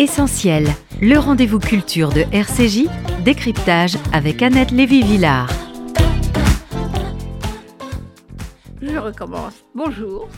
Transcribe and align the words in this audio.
Essentiel, 0.00 0.64
le 1.02 1.18
rendez-vous 1.18 1.58
culture 1.58 2.10
de 2.10 2.20
RCJ, 2.32 2.86
décryptage 3.24 3.96
avec 4.12 4.42
Annette 4.42 4.70
Lévy-Villard. 4.70 5.50
Je 8.80 8.96
recommence. 8.96 9.64
Bonjour. 9.74 10.28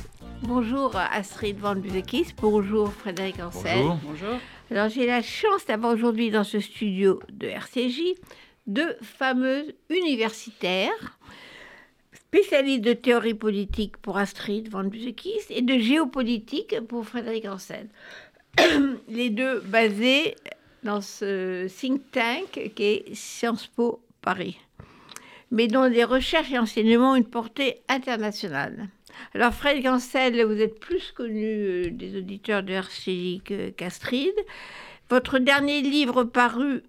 Bonjour 0.45 0.97
Astrid 0.97 1.59
Van 1.59 1.77
Buzekis. 1.77 2.29
Bonjour 2.41 2.91
Frédéric 2.91 3.39
Ancel. 3.39 3.85
Bonjour. 4.03 4.39
Alors 4.71 4.89
j'ai 4.89 5.05
la 5.05 5.21
chance 5.21 5.67
d'avoir 5.67 5.93
aujourd'hui 5.93 6.31
dans 6.31 6.45
ce 6.45 6.59
studio 6.59 7.21
de 7.31 7.49
RCJ 7.49 8.19
deux 8.67 8.97
fameuses 9.03 9.75
universitaires 9.91 11.19
spécialistes 12.15 12.85
de 12.85 12.95
théorie 12.95 13.35
politique 13.35 13.99
pour 13.99 14.17
Astrid 14.17 14.71
Van 14.71 14.85
Buzekis 14.85 15.43
et 15.51 15.61
de 15.61 15.79
géopolitique 15.79 16.81
pour 16.89 17.05
Frédéric 17.05 17.45
Ancel. 17.45 17.89
les 19.09 19.31
deux 19.31 19.61
basés 19.61 20.35
dans 20.83 21.01
ce 21.01 21.69
think 21.69 22.11
tank 22.11 22.73
qui 22.75 22.83
est 22.83 23.15
Sciences 23.15 23.67
Po 23.67 24.03
Paris, 24.23 24.59
mais 25.51 25.69
dont 25.69 25.85
les 25.85 26.05
recherches 26.05 26.53
et 26.53 26.59
enseignements 26.59 27.13
ont 27.13 27.17
une 27.17 27.25
portée 27.25 27.83
internationale. 27.89 28.89
Alors 29.35 29.53
Fred 29.53 29.83
Gansel, 29.83 30.43
vous 30.45 30.61
êtes 30.61 30.79
plus 30.79 31.13
connu 31.13 31.45
euh, 31.45 31.91
des 31.91 32.17
auditeurs 32.17 32.63
de 32.63 32.73
RCJ 32.73 33.43
qu'Astrid. 33.77 34.33
Votre 35.11 35.39
dernier 35.39 35.83
livre 35.83 36.25
paru, 36.25 36.83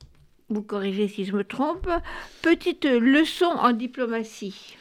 vous 0.49 0.61
corrigez 0.61 1.07
si 1.07 1.25
je 1.25 1.33
me 1.33 1.43
trompe, 1.43 1.89
Petite 2.41 2.85
leçon 2.85 3.45
en 3.45 3.73
diplomatie. 3.73 4.75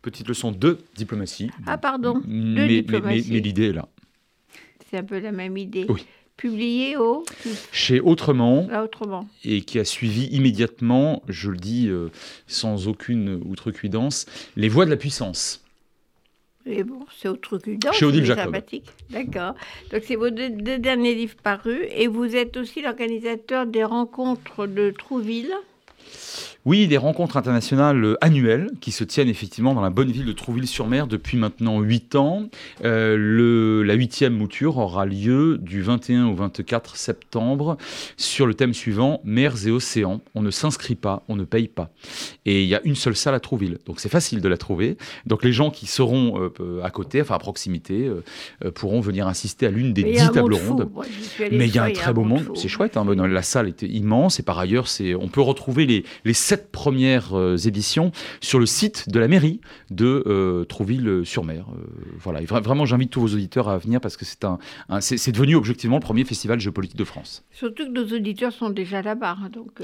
Petite 0.00 0.28
leçon 0.28 0.52
de 0.52 0.78
diplomatie. 0.94 1.50
Ah 1.66 1.78
pardon, 1.78 2.14
de 2.20 2.26
mais, 2.26 2.68
diplomatie. 2.68 3.28
mais 3.30 3.40
l'idée 3.40 3.68
est 3.68 3.72
là. 3.72 3.88
C'est 4.88 4.98
un 4.98 5.04
peu 5.04 5.18
la 5.18 5.32
même 5.32 5.56
idée. 5.56 5.84
Oui 5.88 6.06
publié 6.36 6.96
au 6.96 7.24
chez 7.72 8.00
Autrement, 8.00 8.68
Autrement, 8.82 9.28
et 9.44 9.62
qui 9.62 9.78
a 9.78 9.84
suivi 9.84 10.26
immédiatement, 10.26 11.22
je 11.28 11.50
le 11.50 11.56
dis 11.56 11.88
euh, 11.88 12.10
sans 12.46 12.88
aucune 12.88 13.40
outrecuidance, 13.46 14.26
les 14.56 14.68
voies 14.68 14.84
de 14.84 14.90
la 14.90 14.96
puissance. 14.96 15.62
Et 16.66 16.82
bon, 16.82 17.06
c'est 17.16 17.28
outrecuidance. 17.28 17.94
Chez 17.94 18.04
Odile 18.04 18.24
Jacob. 18.24 18.56
D'accord. 19.10 19.54
Donc 19.92 20.02
c'est 20.04 20.16
vos 20.16 20.30
deux, 20.30 20.50
deux, 20.50 20.78
derniers 20.78 21.14
livres 21.14 21.36
parus 21.42 21.82
et 21.90 22.08
vous 22.08 22.34
êtes 22.34 22.56
aussi 22.56 22.82
l'organisateur 22.82 23.66
des 23.66 23.84
rencontres 23.84 24.66
de 24.66 24.90
Trouville. 24.90 25.52
Oui, 26.66 26.88
des 26.88 26.96
rencontres 26.96 27.36
internationales 27.36 28.04
euh, 28.04 28.16
annuelles 28.20 28.72
qui 28.80 28.90
se 28.90 29.04
tiennent 29.04 29.28
effectivement 29.28 29.72
dans 29.72 29.82
la 29.82 29.90
bonne 29.90 30.10
ville 30.10 30.24
de 30.24 30.32
Trouville-sur-Mer 30.32 31.06
depuis 31.06 31.38
maintenant 31.38 31.80
8 31.80 32.16
ans. 32.16 32.48
Euh, 32.84 33.16
le, 33.16 33.84
la 33.84 33.94
huitième 33.94 34.36
mouture 34.36 34.78
aura 34.78 35.06
lieu 35.06 35.58
du 35.58 35.80
21 35.80 36.26
au 36.26 36.34
24 36.34 36.96
septembre 36.96 37.76
sur 38.16 38.48
le 38.48 38.54
thème 38.54 38.74
suivant 38.74 39.20
Mers 39.22 39.68
et 39.68 39.70
océans. 39.70 40.20
On 40.34 40.42
ne 40.42 40.50
s'inscrit 40.50 40.96
pas, 40.96 41.22
on 41.28 41.36
ne 41.36 41.44
paye 41.44 41.68
pas. 41.68 41.90
Et 42.46 42.64
il 42.64 42.68
y 42.68 42.74
a 42.74 42.80
une 42.82 42.96
seule 42.96 43.14
salle 43.14 43.36
à 43.36 43.40
Trouville, 43.40 43.78
donc 43.86 44.00
c'est 44.00 44.08
facile 44.08 44.40
de 44.40 44.48
la 44.48 44.56
trouver. 44.56 44.96
Donc 45.24 45.44
les 45.44 45.52
gens 45.52 45.70
qui 45.70 45.86
seront 45.86 46.50
euh, 46.58 46.82
à 46.82 46.90
côté, 46.90 47.22
enfin 47.22 47.36
à 47.36 47.38
proximité, 47.38 48.10
euh, 48.64 48.72
pourront 48.72 49.00
venir 49.00 49.28
assister 49.28 49.66
à 49.66 49.70
l'une 49.70 49.92
des 49.92 50.02
dix 50.02 50.32
tables 50.32 50.54
rondes. 50.54 50.90
Mais 51.38 51.68
il 51.68 51.74
y 51.76 51.78
a 51.78 51.84
un 51.84 51.92
très 51.92 52.12
beau 52.12 52.24
monde, 52.24 52.50
c'est 52.56 52.66
chouette. 52.66 52.96
Hein, 52.96 53.04
la 53.14 53.42
salle 53.42 53.68
était 53.68 53.86
immense 53.86 54.40
et 54.40 54.42
par 54.42 54.58
ailleurs, 54.58 54.88
on 55.20 55.28
peut 55.28 55.40
retrouver 55.40 55.86
les, 55.86 56.04
les 56.24 56.34
sept 56.34 56.55
premières 56.56 57.36
euh, 57.36 57.56
éditions 57.56 58.12
sur 58.40 58.58
le 58.58 58.66
site 58.66 59.08
de 59.08 59.18
la 59.18 59.28
mairie 59.28 59.60
de 59.90 60.24
euh, 60.26 60.64
Trouville-sur-Mer. 60.64 61.66
Euh, 61.68 61.86
voilà, 62.18 62.40
vraiment, 62.40 62.84
j'invite 62.84 63.10
tous 63.10 63.20
vos 63.20 63.34
auditeurs 63.34 63.68
à 63.68 63.78
venir 63.78 64.00
parce 64.00 64.16
que 64.16 64.24
c'est 64.24 64.44
un, 64.44 64.58
c'est 65.00 65.32
devenu 65.32 65.54
objectivement 65.54 65.96
le 65.96 66.02
premier 66.02 66.24
festival 66.24 66.60
géopolitique 66.60 66.96
de 66.96 67.04
France. 67.04 67.44
Surtout 67.50 67.84
que 67.86 67.90
nos 67.90 68.16
auditeurs 68.16 68.52
sont 68.52 68.70
déjà 68.70 69.02
là-bas, 69.02 69.36
hein, 69.42 69.48
donc. 69.52 69.82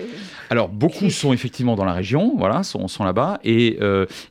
Alors 0.51 0.69
beaucoup 0.69 1.11
sont 1.11 1.33
effectivement 1.33 1.77
dans 1.77 1.84
la 1.84 1.92
région, 1.92 2.35
voilà, 2.36 2.63
sont, 2.63 2.89
sont 2.89 3.05
là-bas 3.05 3.41
et, 3.45 3.79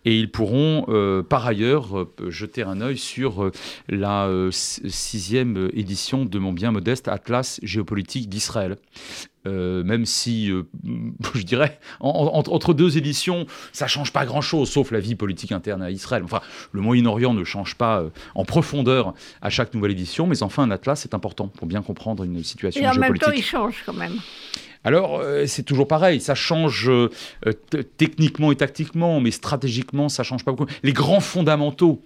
et 0.05 0.19
ils 0.19 0.31
pourront 0.31 0.85
par 1.29 1.45
ailleurs 1.45 2.07
jeter 2.27 2.63
un 2.63 2.81
œil 2.81 2.97
sur 2.97 3.51
la 3.89 4.29
sixième 4.51 5.69
édition 5.73 6.25
de 6.25 6.39
mon 6.39 6.53
bien 6.53 6.71
modeste 6.71 7.07
Atlas 7.07 7.59
géopolitique 7.63 8.29
d'Israël. 8.29 8.77
Euh, 9.47 9.83
même 9.83 10.05
si, 10.05 10.51
euh, 10.51 10.63
je 11.35 11.41
dirais, 11.41 11.79
entre 11.99 12.73
deux 12.73 12.97
éditions, 12.97 13.47
ça 13.71 13.87
change 13.87 14.13
pas 14.13 14.25
grand-chose, 14.25 14.69
sauf 14.69 14.91
la 14.91 14.99
vie 14.99 15.15
politique 15.15 15.51
interne 15.51 15.81
à 15.81 15.89
Israël. 15.89 16.23
Enfin, 16.23 16.41
le 16.71 16.81
Moyen-Orient 16.81 17.33
ne 17.33 17.43
change 17.43 17.75
pas 17.75 18.01
euh, 18.01 18.09
en 18.35 18.45
profondeur 18.45 19.15
à 19.41 19.49
chaque 19.49 19.73
nouvelle 19.73 19.91
édition, 19.91 20.27
mais 20.27 20.43
enfin, 20.43 20.63
un 20.63 20.71
atlas 20.71 21.05
est 21.05 21.15
important 21.15 21.47
pour 21.47 21.65
bien 21.65 21.81
comprendre 21.81 22.23
une 22.23 22.43
situation. 22.43 22.83
Et 22.83 22.87
en 22.87 22.93
même 22.93 23.17
temps, 23.17 23.31
il 23.31 23.43
change 23.43 23.81
quand 23.85 23.93
même. 23.93 24.13
Alors, 24.83 25.21
c'est 25.45 25.61
toujours 25.61 25.87
pareil, 25.87 26.19
ça 26.19 26.33
change 26.33 26.89
techniquement 27.97 28.51
et 28.51 28.55
tactiquement, 28.55 29.19
mais 29.19 29.29
stratégiquement, 29.29 30.09
ça 30.09 30.23
change 30.23 30.43
pas 30.43 30.51
beaucoup. 30.51 30.71
Les 30.81 30.91
grands 30.91 31.19
fondamentaux 31.19 32.01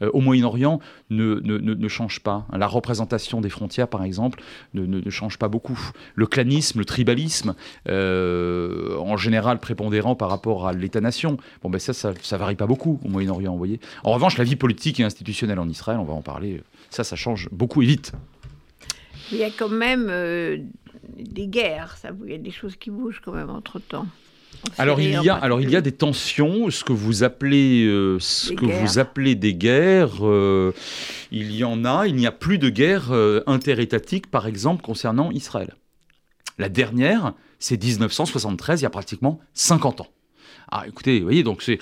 au 0.00 0.20
Moyen-Orient 0.20 0.80
ne, 1.10 1.40
ne, 1.42 1.58
ne, 1.58 1.88
change 1.88 2.20
pas. 2.20 2.46
La 2.52 2.66
représentation 2.66 3.40
des 3.40 3.48
frontières, 3.48 3.88
par 3.88 4.02
exemple, 4.02 4.42
ne, 4.74 5.10
change 5.10 5.38
pas 5.38 5.48
beaucoup. 5.48 5.78
Le 6.14 6.26
clanisme, 6.26 6.78
le 6.78 6.84
tribalisme, 6.84 7.54
euh, 7.88 8.96
en 8.98 9.16
général 9.16 9.58
prépondérant 9.58 10.14
par 10.14 10.28
rapport 10.28 10.66
à 10.66 10.72
l'État-nation, 10.72 11.36
bon, 11.62 11.70
ben 11.70 11.78
ça, 11.78 11.92
ça, 11.92 12.36
varie 12.36 12.56
pas 12.56 12.66
beaucoup 12.66 13.00
au 13.04 13.08
Moyen-Orient, 13.08 13.52
vous 13.52 13.58
voyez. 13.58 13.80
En 14.04 14.12
revanche, 14.12 14.38
la 14.38 14.44
vie 14.44 14.56
politique 14.56 15.00
et 15.00 15.04
institutionnelle 15.04 15.58
en 15.58 15.68
Israël, 15.68 15.98
on 15.98 16.04
va 16.04 16.14
en 16.14 16.22
parler, 16.22 16.62
ça, 16.90 17.04
ça 17.04 17.16
change 17.16 17.48
beaucoup 17.50 17.82
et 17.82 17.86
vite. 17.86 18.12
Il 19.32 19.38
y 19.38 19.44
a 19.44 19.50
quand 19.50 19.68
même 19.68 20.06
euh, 20.08 20.58
des 21.18 21.48
guerres, 21.48 21.96
ça, 21.96 22.10
il 22.24 22.30
y 22.30 22.34
a 22.34 22.38
des 22.38 22.50
choses 22.50 22.76
qui 22.76 22.90
bougent 22.90 23.20
quand 23.24 23.32
même 23.32 23.50
entre-temps. 23.50 24.06
Alors 24.78 25.00
il, 25.00 25.10
y 25.10 25.28
a, 25.28 25.34
alors 25.34 25.60
il 25.60 25.70
y 25.70 25.76
a 25.76 25.80
des 25.80 25.92
tensions, 25.92 26.70
ce 26.70 26.84
que 26.84 26.92
vous 26.92 27.22
appelez, 27.24 27.84
euh, 27.84 28.18
ce 28.20 28.52
que 28.52 28.66
vous 28.66 28.98
appelez 28.98 29.34
des 29.34 29.54
guerres, 29.54 30.26
euh, 30.26 30.72
il 31.30 31.54
y 31.54 31.64
en 31.64 31.84
a, 31.84 32.06
il 32.06 32.14
n'y 32.14 32.26
a 32.26 32.32
plus 32.32 32.58
de 32.58 32.68
guerre 32.68 33.12
euh, 33.12 33.42
interétatique, 33.46 34.30
par 34.30 34.46
exemple, 34.46 34.82
concernant 34.82 35.30
Israël. 35.30 35.74
La 36.58 36.68
dernière, 36.68 37.34
c'est 37.58 37.82
1973, 37.82 38.80
il 38.80 38.84
y 38.84 38.86
a 38.86 38.90
pratiquement 38.90 39.40
50 39.54 40.02
ans. 40.02 40.08
Ah, 40.70 40.84
écoutez, 40.88 41.18
vous 41.20 41.24
voyez, 41.24 41.42
donc, 41.42 41.62
c'est, 41.62 41.78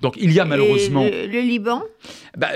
donc 0.00 0.14
il 0.16 0.32
y 0.32 0.38
a 0.38 0.44
malheureusement... 0.44 1.04
Le, 1.04 1.40
Liban 1.40 1.82
bah, 2.36 2.50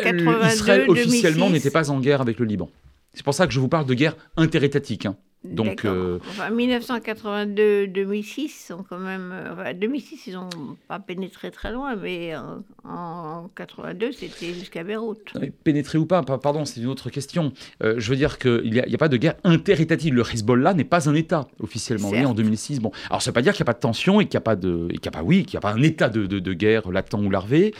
Israël 0.52 0.84
officiellement 0.88 1.50
n'était 1.50 1.70
pas 1.70 1.90
en 1.90 1.98
guerre 1.98 2.20
avec 2.20 2.38
le 2.38 2.46
Liban. 2.46 2.70
C'est 3.14 3.24
pour 3.24 3.34
ça 3.34 3.46
que 3.46 3.52
je 3.52 3.58
vous 3.58 3.68
parle 3.68 3.86
de 3.86 3.94
guerre 3.94 4.16
interétatique. 4.36 5.06
Hein. 5.06 5.16
Donc, 5.44 5.84
euh... 5.84 6.18
enfin, 6.28 6.50
1982-2006 6.50 8.66
sont 8.68 8.82
quand 8.88 8.98
même. 8.98 9.30
Euh, 9.32 9.52
enfin, 9.52 9.74
2006, 9.74 10.28
ils 10.28 10.32
n'ont 10.34 10.48
pas 10.88 10.98
pénétré 10.98 11.50
très 11.50 11.72
loin, 11.72 11.94
mais 11.96 12.34
en, 12.36 12.62
en 12.84 13.50
82, 13.54 14.12
c'était 14.12 14.54
jusqu'à 14.54 14.84
Beyrouth. 14.84 15.34
Pénétré 15.64 15.98
ou 15.98 16.06
pas, 16.06 16.22
pardon, 16.22 16.64
c'est 16.64 16.80
une 16.80 16.88
autre 16.88 17.10
question. 17.10 17.52
Euh, 17.82 17.96
je 17.98 18.10
veux 18.10 18.16
dire 18.16 18.38
qu'il 18.38 18.70
n'y 18.70 18.80
a, 18.80 18.86
a, 18.90 18.98
pas 18.98 19.08
de 19.08 19.16
guerre 19.16 19.34
interétative. 19.44 20.14
Le 20.14 20.22
Hezbollah 20.22 20.74
n'est 20.74 20.84
pas 20.84 21.08
un 21.08 21.14
État 21.14 21.46
officiellement. 21.60 22.10
Oui, 22.10 22.24
en 22.24 22.34
2006. 22.34 22.80
Bon, 22.80 22.90
alors 23.08 23.22
ça 23.22 23.30
ne 23.30 23.32
veut 23.32 23.34
pas 23.34 23.42
dire 23.42 23.52
qu'il 23.52 23.62
n'y 23.62 23.66
a 23.66 23.72
pas 23.72 23.74
de 23.74 23.80
tension 23.80 24.20
et 24.20 24.26
qu'il 24.26 24.36
n'y 24.36 24.38
a 24.38 24.42
pas 24.42 24.56
de, 24.56 24.88
et 24.90 24.98
qu'il 24.98 25.08
a 25.08 25.12
pas, 25.12 25.22
oui, 25.22 25.44
qu'il 25.44 25.56
n'y 25.56 25.58
a 25.58 25.60
pas 25.60 25.72
un 25.72 25.82
état 25.82 26.08
de, 26.08 26.26
de, 26.26 26.38
de, 26.38 26.52
guerre 26.52 26.90
latent 26.90 27.14
ou 27.14 27.30
larvé. 27.30 27.74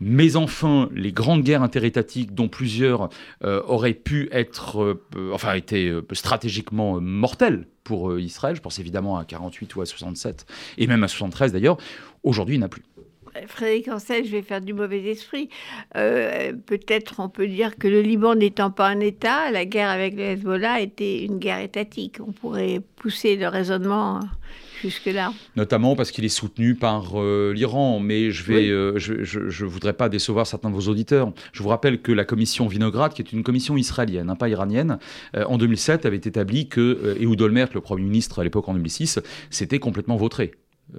Mais 0.00 0.36
enfin, 0.36 0.88
les 0.94 1.12
grandes 1.12 1.42
guerres 1.42 1.62
interétatiques, 1.62 2.34
dont 2.34 2.48
plusieurs 2.48 3.08
euh, 3.44 3.62
auraient 3.66 3.94
pu 3.94 4.28
être, 4.30 4.98
euh, 5.16 5.32
enfin, 5.32 5.54
été 5.54 5.92
stratégiquement 6.12 7.00
mortel 7.08 7.66
pour 7.84 8.10
euh, 8.10 8.20
Israël. 8.20 8.54
Je 8.56 8.60
pense 8.60 8.78
évidemment 8.78 9.18
à 9.18 9.24
48 9.24 9.74
ou 9.76 9.80
à 9.80 9.86
67, 9.86 10.46
et 10.76 10.86
même 10.86 11.02
à 11.02 11.08
73 11.08 11.52
d'ailleurs. 11.52 11.78
Aujourd'hui, 12.22 12.56
il 12.56 12.58
n'y 12.58 12.64
en 12.64 12.66
a 12.66 12.70
plus. 12.70 12.82
Frédéric 13.46 13.88
Ancel, 13.88 14.24
je 14.24 14.30
vais 14.30 14.42
faire 14.42 14.60
du 14.60 14.72
mauvais 14.72 15.02
esprit. 15.04 15.48
Euh, 15.96 16.52
peut-être 16.66 17.20
on 17.20 17.28
peut 17.28 17.46
dire 17.46 17.76
que 17.76 17.86
le 17.86 18.00
Liban 18.00 18.34
n'étant 18.34 18.70
pas 18.70 18.88
un 18.88 19.00
État, 19.00 19.50
la 19.50 19.64
guerre 19.64 19.90
avec 19.90 20.14
le 20.14 20.22
Hezbollah 20.22 20.80
était 20.80 21.24
une 21.24 21.38
guerre 21.38 21.60
étatique. 21.60 22.18
On 22.20 22.32
pourrait 22.32 22.80
pousser 22.96 23.36
le 23.36 23.48
raisonnement 23.48 24.20
jusque-là. 24.82 25.32
Notamment 25.56 25.96
parce 25.96 26.10
qu'il 26.10 26.24
est 26.24 26.28
soutenu 26.28 26.74
par 26.74 27.20
euh, 27.20 27.52
l'Iran. 27.54 28.00
Mais 28.00 28.30
je 28.30 28.44
vais, 28.44 28.68
euh, 28.68 28.98
je, 28.98 29.64
voudrais 29.64 29.92
pas 29.92 30.08
décevoir 30.08 30.46
certains 30.46 30.70
de 30.70 30.74
vos 30.74 30.88
auditeurs. 30.90 31.32
Je 31.52 31.62
vous 31.62 31.68
rappelle 31.68 32.00
que 32.00 32.12
la 32.12 32.24
commission 32.24 32.66
Vinograd, 32.66 33.12
qui 33.12 33.22
est 33.22 33.32
une 33.32 33.42
commission 33.42 33.76
israélienne, 33.76 34.30
hein, 34.30 34.36
pas 34.36 34.48
iranienne, 34.48 34.98
en 35.34 35.58
2007 35.58 36.06
avait 36.06 36.16
établi 36.16 36.68
que 36.68 37.16
Ehud 37.20 37.40
Olmert, 37.40 37.68
le 37.74 37.80
Premier 37.80 38.02
ministre 38.02 38.38
à 38.40 38.44
l'époque 38.44 38.68
en 38.68 38.74
2006, 38.74 39.20
s'était 39.50 39.78
complètement 39.78 40.16
vautré. 40.16 40.52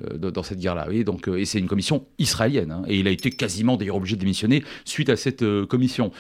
Euh, 0.04 0.18
dans 0.30 0.44
cette 0.44 0.60
guerre-là. 0.60 0.88
euh, 1.28 1.38
et 1.40 1.46
c'est 1.46 1.58
une 1.58 1.68
commission 1.68 2.06
israélienne. 2.20 2.72
Hein, 2.72 2.84
et 2.88 3.00
il 3.00 3.08
a 3.08 3.12
été 3.12 3.32
quasiment 3.32 3.76
d'ailleurs 3.76 3.96
obligé 3.96 4.16
de 4.16 4.20
démissionner 4.20 4.64
suite 4.86 5.10
à 5.10 5.16
cette 5.16 5.42
euh, 5.42 5.66
commission. 5.66 6.12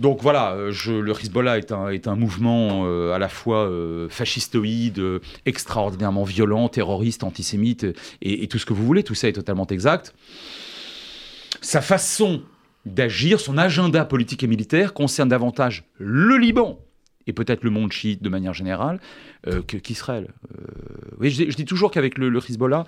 Donc 0.00 0.20
voilà, 0.22 0.56
le 0.56 1.12
Hezbollah 1.12 1.58
est 1.58 1.70
un, 1.70 1.90
est 1.90 2.08
un 2.08 2.16
mouvement 2.16 2.84
à 3.12 3.18
la 3.20 3.28
fois 3.28 3.70
fascistoïde, 4.08 5.00
extraordinairement 5.46 6.24
violent, 6.24 6.68
terroriste, 6.68 7.22
antisémite, 7.22 7.84
et, 8.20 8.42
et, 8.42 8.48
tout 8.48 8.58
ce 8.58 8.66
que 8.66 8.72
vous 8.72 8.84
voulez, 8.84 9.04
tout 9.04 9.14
ça 9.14 9.28
est 9.28 9.34
totalement 9.34 9.68
exact. 9.68 10.12
Sa 11.60 11.80
façon 11.80 12.42
d'agir, 12.86 13.38
son 13.38 13.56
agenda 13.56 14.04
politique 14.04 14.42
et 14.42 14.48
militaire 14.48 14.94
concerne 14.94 15.28
davantage 15.28 15.84
le 15.98 16.38
Liban 16.38 16.83
et 17.26 17.32
peut-être 17.32 17.64
le 17.64 17.70
monde 17.70 17.92
chiite 17.92 18.22
de 18.22 18.28
manière 18.28 18.54
générale, 18.54 19.00
euh, 19.46 19.62
qu'Israël. 19.62 20.32
Euh, 20.52 20.64
oui, 21.18 21.30
je, 21.30 21.44
dis 21.44 21.64
toujours 21.64 21.90
qu'avec 21.90 22.18
le, 22.18 22.36
Hezbollah, 22.38 22.84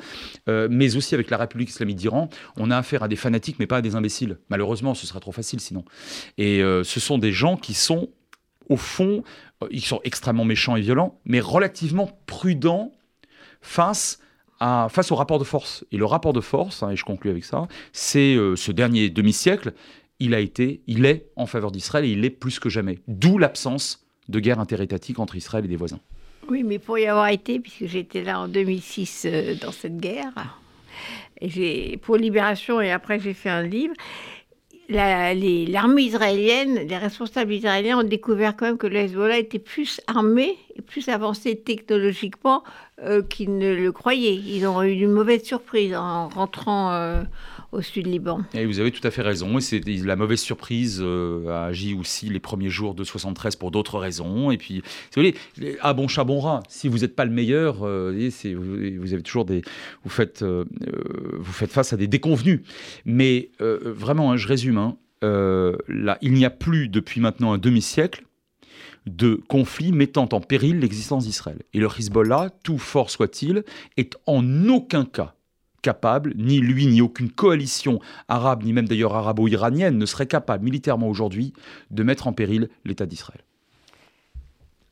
euh, 0.48 0.68
mais 0.70 0.96
aussi 0.96 1.14
avec 1.14 1.30
la 1.30 1.36
République 1.36 1.70
islamique 1.70 1.96
d'Iran, 1.96 2.28
on 2.56 2.70
a 2.70 2.76
affaire 2.76 3.02
à 3.02 3.08
des 3.08 3.16
fanatiques, 3.16 3.56
mais 3.58 3.66
pas 3.66 3.78
à 3.78 3.82
des 3.82 3.94
imbéciles. 3.94 4.38
Malheureusement, 4.48 4.94
ce 4.94 5.06
serait 5.06 5.20
trop 5.20 5.32
facile 5.32 5.60
sinon. 5.60 5.84
Et 6.38 6.60
ce 6.60 7.00
sont 7.00 7.18
des 7.18 7.32
gens 7.32 7.56
qui 7.56 7.74
sont, 7.74 8.08
au 8.68 8.76
fond, 8.76 9.22
ils 9.70 9.84
sont 9.84 10.00
extrêmement 10.04 10.44
méchants 10.44 10.76
et 10.76 10.80
violents, 10.80 11.20
mais 11.24 11.40
relativement 11.40 12.10
prudents 12.26 12.92
face 13.60 14.20
à, 14.60 14.88
face 14.90 15.10
au 15.12 15.14
rapport 15.14 15.38
de 15.38 15.44
force. 15.44 15.84
Et 15.92 15.96
le 15.96 16.04
rapport 16.04 16.32
de 16.32 16.40
force, 16.40 16.82
hein, 16.82 16.90
et 16.90 16.96
je 16.96 17.04
conclue 17.04 17.30
avec 17.30 17.44
ça, 17.44 17.68
c'est 17.92 18.36
ce 18.56 18.72
dernier 18.72 19.10
demi-siècle, 19.10 19.72
il 20.18 20.34
a 20.34 20.40
été, 20.40 20.82
il 20.86 21.04
est 21.04 21.30
en 21.36 21.46
faveur 21.46 21.70
d'Israël 21.70 22.04
et 22.04 22.10
il 22.10 22.20
l'est 22.20 22.30
plus 22.30 22.58
que 22.58 22.68
jamais. 22.68 23.00
D'où 23.06 23.38
l'absence 23.38 24.05
de 24.28 24.40
guerre 24.40 24.60
interétatique 24.60 25.18
entre 25.18 25.36
Israël 25.36 25.64
et 25.64 25.68
des 25.68 25.76
voisins. 25.76 26.00
Oui, 26.48 26.62
mais 26.62 26.78
pour 26.78 26.98
y 26.98 27.06
avoir 27.06 27.28
été, 27.28 27.58
puisque 27.58 27.86
j'étais 27.86 28.22
là 28.22 28.40
en 28.40 28.48
2006 28.48 29.26
euh, 29.26 29.54
dans 29.60 29.72
cette 29.72 29.98
guerre, 29.98 30.32
pour 32.02 32.16
Libération 32.16 32.80
et 32.80 32.90
après 32.90 33.18
j'ai 33.20 33.34
fait 33.34 33.50
un 33.50 33.62
livre. 33.62 33.94
L'armée 34.88 36.02
israélienne, 36.02 36.86
les 36.86 36.96
responsables 36.96 37.52
israéliens 37.52 37.98
ont 37.98 38.04
découvert 38.04 38.56
quand 38.56 38.66
même 38.66 38.78
que 38.78 38.86
le 38.86 38.98
Hezbollah 38.98 39.38
était 39.38 39.58
plus 39.58 40.00
armé 40.06 40.56
et 40.76 40.82
plus 40.82 41.08
avancé 41.08 41.56
technologiquement 41.56 42.62
euh, 43.02 43.20
qu'ils 43.20 43.58
ne 43.58 43.74
le 43.74 43.90
croyaient. 43.90 44.36
Ils 44.36 44.64
ont 44.64 44.80
eu 44.84 44.92
une 44.92 45.10
mauvaise 45.10 45.42
surprise 45.42 45.92
en 45.96 46.28
rentrant 46.28 46.92
euh, 46.92 47.22
au 47.76 47.82
sud 47.82 48.06
Liban. 48.06 48.40
Et 48.54 48.64
vous 48.64 48.80
avez 48.80 48.90
tout 48.90 49.06
à 49.06 49.10
fait 49.10 49.22
raison. 49.22 49.58
Et 49.58 49.60
c'est 49.60 49.80
la 49.86 50.16
mauvaise 50.16 50.40
surprise 50.40 51.00
euh, 51.02 51.48
a 51.48 51.66
agi 51.66 51.94
aussi 51.94 52.28
les 52.28 52.40
premiers 52.40 52.70
jours 52.70 52.94
de 52.94 53.04
73 53.04 53.56
pour 53.56 53.70
d'autres 53.70 53.98
raisons. 53.98 54.50
Et 54.50 54.56
puis, 54.56 54.78
vous 54.78 55.22
voulez, 55.22 55.34
à 55.80 55.92
bon 55.92 56.08
chat, 56.08 56.24
bon 56.24 56.40
rat. 56.40 56.62
Si 56.68 56.88
vous 56.88 56.98
n'êtes 56.98 57.14
pas 57.14 57.24
le 57.24 57.30
meilleur, 57.30 57.86
euh, 57.86 58.30
vous, 58.54 59.12
avez 59.12 59.22
toujours 59.22 59.44
des, 59.44 59.62
vous 60.02 60.10
faites, 60.10 60.42
euh, 60.42 60.64
vous 61.38 61.52
faites 61.52 61.70
face 61.70 61.92
à 61.92 61.96
des 61.96 62.06
déconvenus. 62.06 62.62
Mais 63.04 63.50
vraiment, 63.60 64.32
hein, 64.32 64.36
je 64.36 64.48
résume. 64.48 64.78
Hein, 64.78 64.96
il 65.22 66.32
n'y 66.32 66.44
a 66.44 66.50
plus 66.50 66.88
depuis 66.88 67.20
maintenant 67.20 67.52
un 67.52 67.58
demi-siècle 67.58 68.24
de 69.06 69.40
conflits 69.48 69.92
mettant 69.92 70.28
en 70.32 70.40
péril 70.40 70.80
l'existence 70.80 71.26
d'Israël. 71.26 71.62
Et 71.72 71.78
le 71.78 71.86
Hezbollah, 71.86 72.50
tout 72.64 72.78
fort 72.78 73.10
soit-il, 73.10 73.64
est 73.96 74.16
en 74.26 74.68
aucun 74.68 75.04
cas 75.04 75.35
capable, 75.82 76.34
ni 76.36 76.60
lui, 76.60 76.86
ni 76.86 77.00
aucune 77.00 77.30
coalition 77.30 78.00
arabe, 78.28 78.64
ni 78.64 78.72
même 78.72 78.88
d'ailleurs 78.88 79.14
arabo-iranienne, 79.14 79.98
ne 79.98 80.06
serait 80.06 80.26
capable 80.26 80.64
militairement 80.64 81.08
aujourd'hui 81.08 81.52
de 81.90 82.02
mettre 82.02 82.26
en 82.26 82.32
péril 82.32 82.68
l'État 82.84 83.06
d'Israël. 83.06 83.40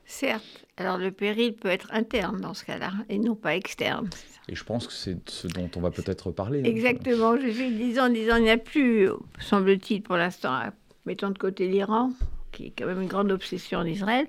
Certes, 0.07 0.67
alors 0.77 0.99
le 0.99 1.11
péril 1.11 1.55
peut 1.55 1.69
être 1.69 1.89
interne 1.93 2.41
dans 2.41 2.55
ce 2.55 2.65
cas-là, 2.65 2.93
et 3.09 3.19
non 3.19 3.35
pas 3.35 3.57
externe. 3.57 4.09
Et 4.49 4.55
je 4.55 4.65
pense 4.65 4.87
que 4.87 4.93
c'est 4.93 5.29
ce 5.29 5.49
dont 5.49 5.71
on 5.77 5.81
va 5.81 5.91
peut-être 5.91 6.31
parler. 6.31 6.61
Hein. 6.61 6.65
Exactement, 6.65 7.37
je 7.37 7.47
vais 7.47 7.71
disant, 7.71 8.09
disant, 8.09 8.37
il 8.37 8.45
n'y 8.45 8.51
a 8.51 8.59
plus, 8.59 9.09
semble-t-il 9.41 10.03
pour 10.03 10.17
l'instant, 10.17 10.61
mettons 11.07 11.31
de 11.31 11.39
côté 11.39 11.67
l'Iran, 11.67 12.13
qui 12.53 12.67
est 12.67 12.73
quand 12.77 12.87
même 12.87 13.03
une 13.03 13.09
grande 13.09 13.33
obsession 13.33 13.81
en 13.81 13.87
Israël, 13.87 14.27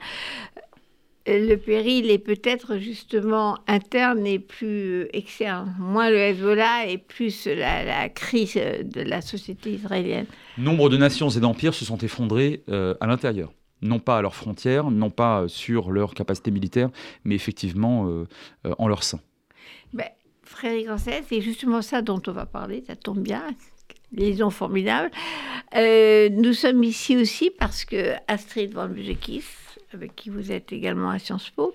le 1.28 1.56
péril 1.56 2.12
est 2.12 2.20
peut-être 2.20 2.78
justement 2.78 3.58
interne 3.68 4.26
et 4.28 4.40
plus 4.40 5.08
externe. 5.12 5.76
Moins 5.80 6.10
le 6.10 6.18
Hezbollah 6.18 6.88
et 6.88 6.98
plus 6.98 7.48
la, 7.48 8.10
crise 8.10 8.56
de 8.56 9.02
la 9.02 9.22
société 9.22 9.72
israélienne. 9.72 10.28
Nombre 10.58 10.90
de 10.90 10.98
nations 10.98 11.30
et 11.30 11.40
d'empires 11.40 11.74
se 11.74 11.86
sont 11.86 11.98
effondrés 11.98 12.64
euh, 12.70 12.94
à 13.00 13.08
l'intérieur. 13.08 13.52
Non 13.82 14.00
pas 14.00 14.18
à 14.18 14.22
leurs 14.22 14.36
frontières, 14.36 14.92
non 14.92 15.10
pas 15.10 15.46
sur 15.48 15.92
leur 15.92 16.14
capacité 16.14 16.52
militaire, 16.52 16.90
mais 17.24 17.36
effectivement 17.36 18.08
euh, 18.08 18.28
euh, 18.66 18.74
en 18.78 18.88
leur 18.88 19.04
sein. 19.04 19.20
Ben, 19.94 20.10
Frédéric 20.44 20.90
Ancel, 20.90 21.24
c'est 21.28 21.42
justement 21.42 21.82
ça 21.82 22.02
dont 22.02 22.22
on 22.28 22.32
va 22.32 22.46
parler, 22.46 22.84
ça 22.88 22.96
tombe 22.96 23.20
bien, 23.20 23.44
liaison 24.12 24.52
formidable. 24.52 25.10
nous 25.74 26.54
sommes 26.54 26.84
ici 26.84 27.18
aussi 27.18 27.50
parce 27.50 27.84
que 27.84 28.14
Astrid 28.28 28.74
Van 28.74 28.88
Buzekis, 28.88 29.44
avec 29.96 30.16
qui 30.16 30.30
vous 30.30 30.52
êtes 30.52 30.72
également 30.72 31.10
à 31.10 31.20
Sciences 31.20 31.50
Po, 31.50 31.74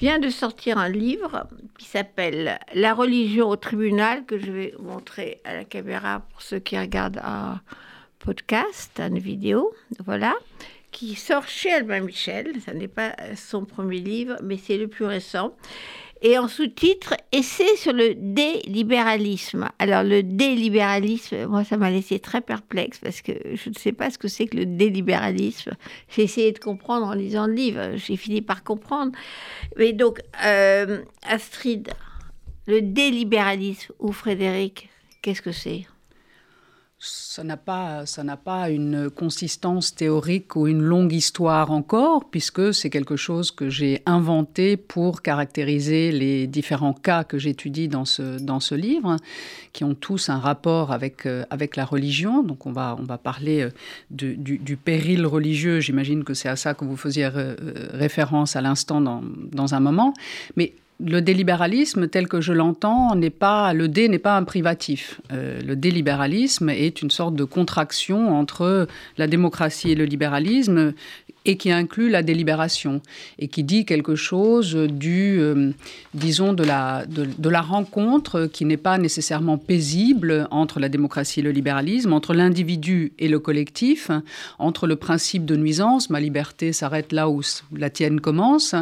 vient 0.00 0.18
de 0.18 0.30
sortir 0.30 0.78
un 0.78 0.88
livre 0.88 1.46
qui 1.78 1.86
s'appelle 1.86 2.58
La 2.74 2.94
religion 2.94 3.48
au 3.48 3.56
tribunal, 3.56 4.24
que 4.24 4.38
je 4.38 4.50
vais 4.50 4.74
montrer 4.78 5.40
à 5.44 5.54
la 5.54 5.64
caméra 5.64 6.20
pour 6.32 6.42
ceux 6.42 6.58
qui 6.58 6.78
regardent 6.78 7.20
un 7.22 7.60
podcast, 8.18 8.98
une 9.00 9.18
vidéo, 9.18 9.72
voilà, 10.04 10.34
qui 10.90 11.14
sort 11.14 11.46
chez 11.46 11.72
Albin 11.72 12.00
Michel. 12.00 12.52
Ce 12.64 12.70
n'est 12.70 12.88
pas 12.88 13.14
son 13.36 13.64
premier 13.64 14.00
livre, 14.00 14.36
mais 14.42 14.56
c'est 14.56 14.78
le 14.78 14.88
plus 14.88 15.04
récent 15.04 15.54
et 16.22 16.38
en 16.38 16.48
sous-titre 16.48 17.14
Essai 17.32 17.76
sur 17.76 17.92
le 17.92 18.14
délibéralisme. 18.14 19.68
Alors 19.78 20.02
le 20.02 20.22
délibéralisme, 20.22 21.46
moi 21.46 21.64
ça 21.64 21.76
m'a 21.76 21.90
laissé 21.90 22.18
très 22.18 22.40
perplexe 22.40 22.98
parce 22.98 23.22
que 23.22 23.32
je 23.54 23.68
ne 23.68 23.74
sais 23.74 23.92
pas 23.92 24.10
ce 24.10 24.18
que 24.18 24.28
c'est 24.28 24.46
que 24.46 24.56
le 24.56 24.66
délibéralisme. 24.66 25.72
J'ai 26.08 26.22
essayé 26.22 26.52
de 26.52 26.58
comprendre 26.58 27.06
en 27.06 27.12
lisant 27.12 27.46
le 27.46 27.54
livre, 27.54 27.96
j'ai 27.96 28.16
fini 28.16 28.42
par 28.42 28.64
comprendre. 28.64 29.12
Mais 29.76 29.92
donc 29.92 30.20
euh, 30.44 31.02
Astrid, 31.26 31.88
le 32.66 32.82
délibéralisme 32.82 33.92
ou 33.98 34.12
Frédéric, 34.12 34.88
qu'est-ce 35.22 35.42
que 35.42 35.52
c'est? 35.52 35.86
Ça 37.00 37.44
n'a 37.44 37.56
pas, 37.56 38.06
ça 38.06 38.24
n'a 38.24 38.36
pas 38.36 38.70
une 38.70 39.08
consistance 39.08 39.94
théorique 39.94 40.56
ou 40.56 40.66
une 40.66 40.82
longue 40.82 41.12
histoire 41.12 41.70
encore, 41.70 42.28
puisque 42.28 42.74
c'est 42.74 42.90
quelque 42.90 43.14
chose 43.14 43.52
que 43.52 43.70
j'ai 43.70 44.02
inventé 44.04 44.76
pour 44.76 45.22
caractériser 45.22 46.10
les 46.10 46.48
différents 46.48 46.94
cas 46.94 47.22
que 47.22 47.38
j'étudie 47.38 47.86
dans 47.86 48.04
ce, 48.04 48.40
dans 48.40 48.58
ce 48.58 48.74
livre, 48.74 49.16
qui 49.72 49.84
ont 49.84 49.94
tous 49.94 50.28
un 50.28 50.38
rapport 50.38 50.90
avec, 50.90 51.24
euh, 51.24 51.44
avec 51.50 51.76
la 51.76 51.84
religion. 51.84 52.42
Donc 52.42 52.66
on 52.66 52.72
va, 52.72 52.96
on 52.98 53.04
va 53.04 53.16
parler 53.16 53.62
euh, 53.62 53.70
du, 54.10 54.36
du, 54.36 54.76
péril 54.76 55.24
religieux, 55.24 55.78
j'imagine 55.78 56.24
que 56.24 56.34
c'est 56.34 56.48
à 56.48 56.56
ça 56.56 56.74
que 56.74 56.84
vous 56.84 56.96
faisiez 56.96 57.26
euh, 57.32 57.54
référence 57.92 58.56
à 58.56 58.60
l'instant 58.60 59.00
dans, 59.00 59.22
dans 59.52 59.72
un 59.72 59.80
moment. 59.80 60.14
Mais 60.56 60.72
le 61.00 61.20
délibéralisme, 61.22 62.08
tel 62.08 62.26
que 62.26 62.40
je 62.40 62.52
l'entends, 62.52 63.14
n'est 63.14 63.30
pas 63.30 63.72
le 63.72 63.88
dé 63.88 64.08
n'est 64.08 64.18
pas 64.18 64.36
un 64.36 64.44
privatif. 64.44 65.20
Euh, 65.32 65.60
le 65.62 65.76
délibéralisme 65.76 66.68
est 66.70 67.02
une 67.02 67.10
sorte 67.10 67.36
de 67.36 67.44
contraction 67.44 68.36
entre 68.36 68.88
la 69.16 69.26
démocratie 69.26 69.92
et 69.92 69.94
le 69.94 70.04
libéralisme 70.04 70.94
et 71.48 71.56
qui 71.56 71.72
inclut 71.72 72.10
la 72.10 72.22
délibération 72.22 73.00
et 73.38 73.48
qui 73.48 73.64
dit 73.64 73.86
quelque 73.86 74.16
chose 74.16 74.74
du, 74.74 75.38
euh, 75.40 75.70
disons, 76.12 76.52
de 76.52 76.62
la, 76.62 77.06
de, 77.06 77.48
la 77.48 77.62
rencontre 77.62 78.46
qui 78.52 78.66
n'est 78.66 78.76
pas 78.76 78.98
nécessairement 78.98 79.56
paisible 79.56 80.46
entre 80.50 80.78
la 80.78 80.90
démocratie 80.90 81.40
et 81.40 81.42
le 81.42 81.50
libéralisme, 81.50 82.12
entre 82.12 82.34
l'individu 82.34 83.12
et 83.18 83.28
le 83.28 83.38
collectif, 83.38 84.10
entre 84.58 84.86
le 84.86 84.96
principe 84.96 85.46
de 85.46 85.56
nuisance, 85.56 86.10
ma 86.10 86.20
liberté 86.20 86.74
s'arrête 86.74 87.12
là 87.12 87.30
où 87.30 87.40
la 87.74 87.88
tienne 87.88 88.20
commence, 88.20 88.74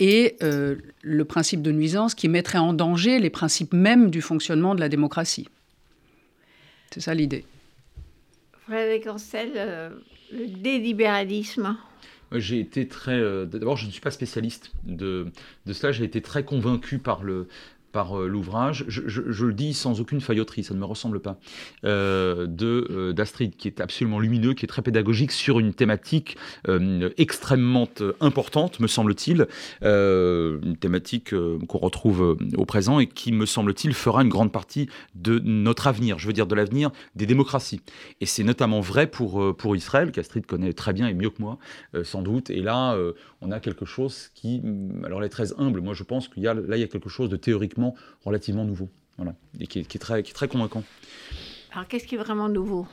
et 0.00 0.34
euh, 0.42 0.74
le 1.02 1.24
principe 1.24 1.57
de 1.62 1.72
nuisance 1.72 2.14
qui 2.14 2.28
mettrait 2.28 2.58
en 2.58 2.72
danger 2.72 3.18
les 3.18 3.30
principes 3.30 3.72
mêmes 3.72 4.10
du 4.10 4.22
fonctionnement 4.22 4.74
de 4.74 4.80
la 4.80 4.88
démocratie. 4.88 5.48
C'est 6.90 7.00
ça 7.00 7.14
l'idée. 7.14 7.44
Frédéric 8.66 9.06
Ancel, 9.06 9.52
euh, 9.56 9.90
le 10.32 10.46
délibéralisme 10.46 11.76
j'ai 12.32 12.60
été 12.60 12.86
très. 12.86 13.18
Euh, 13.18 13.46
d'abord, 13.46 13.78
je 13.78 13.86
ne 13.86 13.90
suis 13.90 14.02
pas 14.02 14.10
spécialiste 14.10 14.72
de, 14.84 15.28
de 15.64 15.72
cela. 15.72 15.92
J'ai 15.92 16.04
été 16.04 16.20
très 16.20 16.44
convaincu 16.44 16.98
par 16.98 17.22
le, 17.22 17.48
par 17.92 18.18
euh, 18.18 18.28
l'ouvrage, 18.28 18.84
je, 18.88 19.44
le 19.44 19.52
dis 19.52 19.74
sans 19.74 20.00
aucune 20.00 20.20
failloterie, 20.20 20.64
ça 20.64 20.74
ne 20.74 20.78
me 20.78 20.84
ressemble 20.84 21.20
pas, 21.20 21.38
euh, 21.84 22.46
de 22.46 22.86
euh, 22.90 23.12
d'Astrid, 23.12 23.56
qui 23.56 23.68
est 23.68 23.80
absolument 23.80 24.20
lumineux, 24.20 24.54
qui 24.54 24.64
est 24.64 24.68
très 24.68 24.82
pédagogique 24.82 25.32
sur 25.32 25.58
une 25.58 25.74
thématique 25.74 26.36
extrêmement 27.16 27.88
importante, 28.20 28.80
me 28.80 28.86
semble-t-il, 28.86 29.46
une 29.82 30.76
thématique 30.78 31.34
qu'on 31.66 31.78
retrouve 31.78 32.36
au 32.56 32.64
présent 32.64 33.00
et 33.00 33.06
qui, 33.06 33.32
me 33.32 33.46
semble-t-il, 33.46 33.94
fera 33.94 34.22
une 34.22 34.28
grande 34.28 34.52
partie 34.52 34.88
de 35.14 35.38
notre 35.44 35.86
avenir, 35.86 36.18
je 36.18 36.26
veux 36.26 36.32
dire 36.32 36.46
de 36.46 36.54
l'avenir 36.54 36.90
des 37.14 37.26
démocraties. 37.26 37.80
Et 38.20 38.26
c'est 38.26 38.44
notamment 38.44 38.80
vrai 38.80 39.06
pour, 39.06 39.76
Israël, 39.76 40.12
qu'Astrid 40.12 40.46
connaît 40.46 40.72
très 40.72 40.92
bien 40.92 41.08
et 41.08 41.14
mieux 41.14 41.30
que 41.30 41.40
moi, 41.40 41.58
sans 42.04 42.22
doute. 42.22 42.50
Et 42.50 42.60
là, 42.60 42.96
on 43.40 43.50
a 43.52 43.60
quelque 43.60 43.84
chose 43.84 44.30
qui, 44.34 44.62
alors 45.04 45.20
elle 45.20 45.26
est 45.26 45.30
très 45.30 45.58
humble, 45.58 45.80
moi 45.80 45.94
je 45.94 46.02
pense 46.02 46.28
qu'il 46.28 46.42
y 46.42 46.48
a 46.48 46.54
là, 46.54 46.76
il 46.76 46.80
y 46.80 46.84
a 46.84 46.88
quelque 46.88 47.08
chose 47.08 47.28
de 47.28 47.36
théoriquement 47.36 47.94
relativement 48.24 48.64
nouveau. 48.64 48.88
Voilà, 49.16 49.34
et 49.58 49.66
qui 49.66 49.80
est, 49.80 49.98
très, 49.98 50.22
qui 50.22 50.30
est 50.30 50.34
très 50.34 50.46
convaincant. 50.46 50.84
Alors, 51.72 51.88
qu'est-ce 51.88 52.06
qui 52.06 52.14
est 52.14 52.18
vraiment 52.18 52.48
nouveau? 52.48 52.86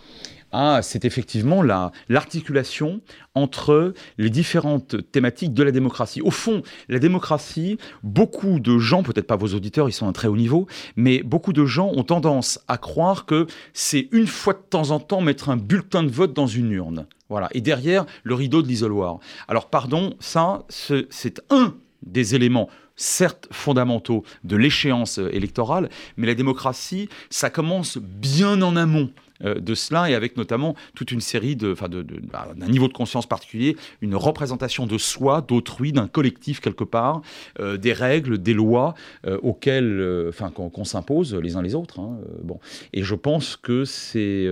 Ah, 0.52 0.80
c'est 0.82 1.06
effectivement 1.06 1.62
l'articulation 2.10 3.02
entre 3.36 3.94
les 4.18 4.30
différentes 4.30 5.12
thématiques 5.12 5.54
de 5.54 5.64
la 5.64 5.72
démocratie. 5.72 6.22
Au 6.22 6.32
fond, 6.32 6.62
la 6.90 7.00
démocratie, 7.00 7.78
beaucoup 8.04 8.60
de 8.60 8.78
gens, 8.80 9.04
peut-être 9.04 9.28
pas 9.28 9.36
vos 9.36 9.54
auditeurs, 9.54 9.88
ils 9.88 9.94
sont 9.94 10.08
à 10.08 10.10
un 10.10 10.14
très 10.14 10.28
haut 10.28 10.36
niveau, 10.36 10.68
mais 10.96 11.24
beaucoup 11.24 11.54
de 11.54 11.66
gens 11.66 11.92
ont 11.96 12.04
tendance 12.04 12.60
à 12.68 12.78
croire 12.78 13.26
que 13.26 13.48
c'est 13.74 14.10
une 14.12 14.28
fois 14.28 14.54
de 14.54 14.64
temps 14.70 14.92
en 14.92 15.00
temps 15.00 15.22
mettre 15.22 15.50
un 15.50 15.58
bulletin 15.58 16.04
de 16.04 16.10
vote 16.10 16.34
dans 16.34 16.48
une 16.48 16.72
urne. 16.72 17.06
Voilà. 17.30 17.50
Et 17.54 17.62
derrière, 17.62 18.06
le 18.24 18.36
rideau 18.36 18.62
de 18.62 18.68
l'isoloir. 18.68 19.20
Alors, 19.48 19.70
pardon, 19.70 20.16
ça, 20.20 20.64
c'est 20.70 21.42
un 21.50 21.76
des 22.04 22.36
éléments 22.36 22.70
certes 22.96 23.48
fondamentaux 23.52 24.24
de 24.44 24.56
l'échéance 24.56 25.18
électorale, 25.18 25.90
mais 26.18 26.28
la 26.28 26.36
démocratie, 26.36 27.10
ça 27.30 27.50
commence 27.50 27.98
bien 27.98 28.62
en 28.62 28.76
amont 28.76 29.10
euh, 29.44 29.56
de 29.56 29.76
cela 29.76 30.10
et 30.10 30.16
avec 30.16 30.38
notamment 30.38 30.76
toute 30.96 31.12
une 31.12 31.20
série 31.20 31.58
de, 31.58 31.74
enfin, 31.74 31.90
bah, 31.90 32.48
d'un 32.56 32.68
niveau 32.68 32.88
de 32.88 32.94
conscience 32.94 33.26
particulier, 33.26 33.76
une 34.02 34.16
représentation 34.16 34.88
de 34.88 34.98
soi, 34.98 35.42
d'autrui, 35.42 35.92
d'un 35.92 36.08
collectif 36.08 36.62
quelque 36.62 36.86
part, 36.86 37.22
euh, 37.60 37.76
des 37.76 37.92
règles, 37.92 38.38
des 38.38 38.54
lois 38.54 38.94
euh, 39.26 39.38
auxquelles, 39.44 40.26
enfin, 40.30 40.52
qu'on, 40.52 40.86
s'impose 40.86 41.36
les 41.36 41.58
uns 41.58 41.62
les 41.62 41.76
autres. 41.76 42.00
Hein, 42.00 42.20
bon, 42.44 42.60
et 42.94 43.04
je 43.04 43.16
pense 43.16 43.58
que 43.58 43.84
c'est 43.84 44.48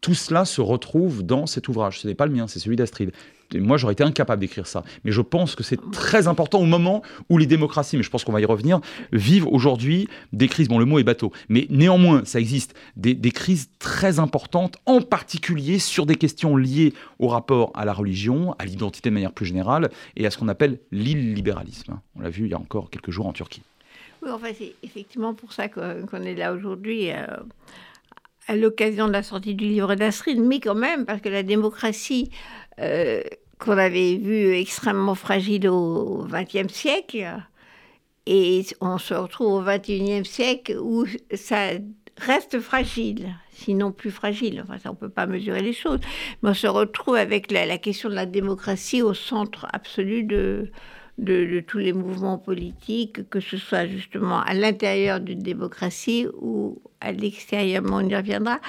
tout 0.00 0.14
cela 0.14 0.44
se 0.44 0.60
retrouve 0.60 1.22
dans 1.22 1.46
cet 1.46 1.68
ouvrage. 1.68 2.00
Ce 2.00 2.08
n'est 2.08 2.14
pas 2.14 2.26
le 2.26 2.32
mien, 2.32 2.46
c'est 2.46 2.58
celui 2.58 2.76
d'Astrid 2.76 3.12
moi 3.58 3.76
j'aurais 3.76 3.94
été 3.94 4.04
incapable 4.04 4.40
d'écrire 4.40 4.66
ça. 4.66 4.84
Mais 5.04 5.12
je 5.12 5.20
pense 5.20 5.54
que 5.54 5.62
c'est 5.62 5.78
très 5.90 6.28
important 6.28 6.60
au 6.60 6.64
moment 6.64 7.02
où 7.28 7.38
les 7.38 7.46
démocraties, 7.46 7.96
mais 7.96 8.02
je 8.02 8.10
pense 8.10 8.24
qu'on 8.24 8.32
va 8.32 8.40
y 8.40 8.44
revenir, 8.44 8.80
vivent 9.12 9.46
aujourd'hui 9.46 10.08
des 10.32 10.48
crises. 10.48 10.68
Bon, 10.68 10.78
le 10.78 10.84
mot 10.84 10.98
est 10.98 11.04
bateau, 11.04 11.32
mais 11.48 11.66
néanmoins, 11.70 12.22
ça 12.24 12.38
existe 12.38 12.74
des, 12.96 13.16
crises 13.30 13.70
très 13.78 14.18
importantes, 14.18 14.76
en 14.86 15.00
particulier 15.00 15.78
sur 15.78 16.04
des 16.04 16.16
questions 16.16 16.56
liées 16.56 16.92
au 17.18 17.28
rapport 17.28 17.72
à 17.74 17.84
la 17.84 17.92
religion, 17.92 18.54
à 18.58 18.64
l'identité 18.64 19.08
de 19.08 19.14
manière 19.14 19.32
plus 19.32 19.46
générale, 19.46 19.90
et 20.16 20.26
à 20.26 20.30
ce 20.30 20.38
qu'on 20.38 20.48
appelle 20.48 20.78
l'illibéralisme. 20.90 22.00
On 22.16 22.20
l'a 22.20 22.30
vu 22.30 22.44
il 22.44 22.50
y 22.50 22.54
a 22.54 22.58
encore 22.58 22.90
quelques 22.90 23.10
jours 23.10 23.26
en 23.26 23.32
Turquie. 23.32 23.62
Oui, 24.22 24.30
enfin, 24.30 24.48
c'est 24.56 24.74
effectivement 24.82 25.32
pour 25.32 25.52
ça 25.52 25.68
qu'on 25.68 26.22
est 26.22 26.34
là 26.34 26.52
aujourd'hui. 26.52 27.10
Euh, 27.10 27.24
à 28.50 28.56
l'occasion 28.56 29.06
de 29.06 29.12
la 29.12 29.22
sortie 29.22 29.54
du 29.54 29.64
livre 29.64 29.94
d'Astrid, 29.94 30.40
mais 30.40 30.58
quand 30.58 30.74
même, 30.74 31.06
parce 31.06 31.20
que 31.20 31.28
la 31.28 31.44
démocratie 31.44 32.30
euh, 32.80 33.22
qu'on 33.60 33.78
avait 33.78 34.16
vue 34.16 34.56
extrêmement 34.56 35.14
fragile 35.14 35.68
au 35.68 36.26
XXe 36.28 36.72
siècle, 36.72 37.44
et 38.26 38.66
on 38.80 38.98
se 38.98 39.14
retrouve 39.14 39.52
au 39.52 39.62
XXIe 39.62 40.24
siècle 40.24 40.76
où 40.80 41.06
ça 41.32 41.68
reste 42.16 42.58
fragile, 42.58 43.36
sinon 43.52 43.92
plus 43.92 44.10
fragile. 44.10 44.60
Enfin, 44.64 44.78
ça, 44.78 44.90
on 44.90 44.94
ne 44.94 44.98
peut 44.98 45.08
pas 45.08 45.26
mesurer 45.26 45.62
les 45.62 45.72
choses. 45.72 46.00
Mais 46.42 46.50
on 46.50 46.54
se 46.54 46.66
retrouve 46.66 47.14
avec 47.14 47.52
la, 47.52 47.78
question 47.78 48.08
de 48.08 48.16
la 48.16 48.26
démocratie 48.26 49.00
au 49.00 49.14
centre 49.14 49.68
absolu 49.72 50.24
de, 50.24 50.72
de, 51.18 51.60
tous 51.60 51.78
les 51.78 51.92
mouvements 51.92 52.38
politiques, 52.38 53.28
que 53.28 53.40
ce 53.40 53.56
soit 53.56 53.86
justement 53.86 54.40
à 54.40 54.54
l'intérieur 54.54 55.20
d'une 55.20 55.42
démocratie 55.42 56.26
ou 56.40 56.80
à 57.00 57.12
l'extérieur, 57.12 57.82
on 57.90 58.06
y 58.08 58.14
reviendra. 58.14 58.60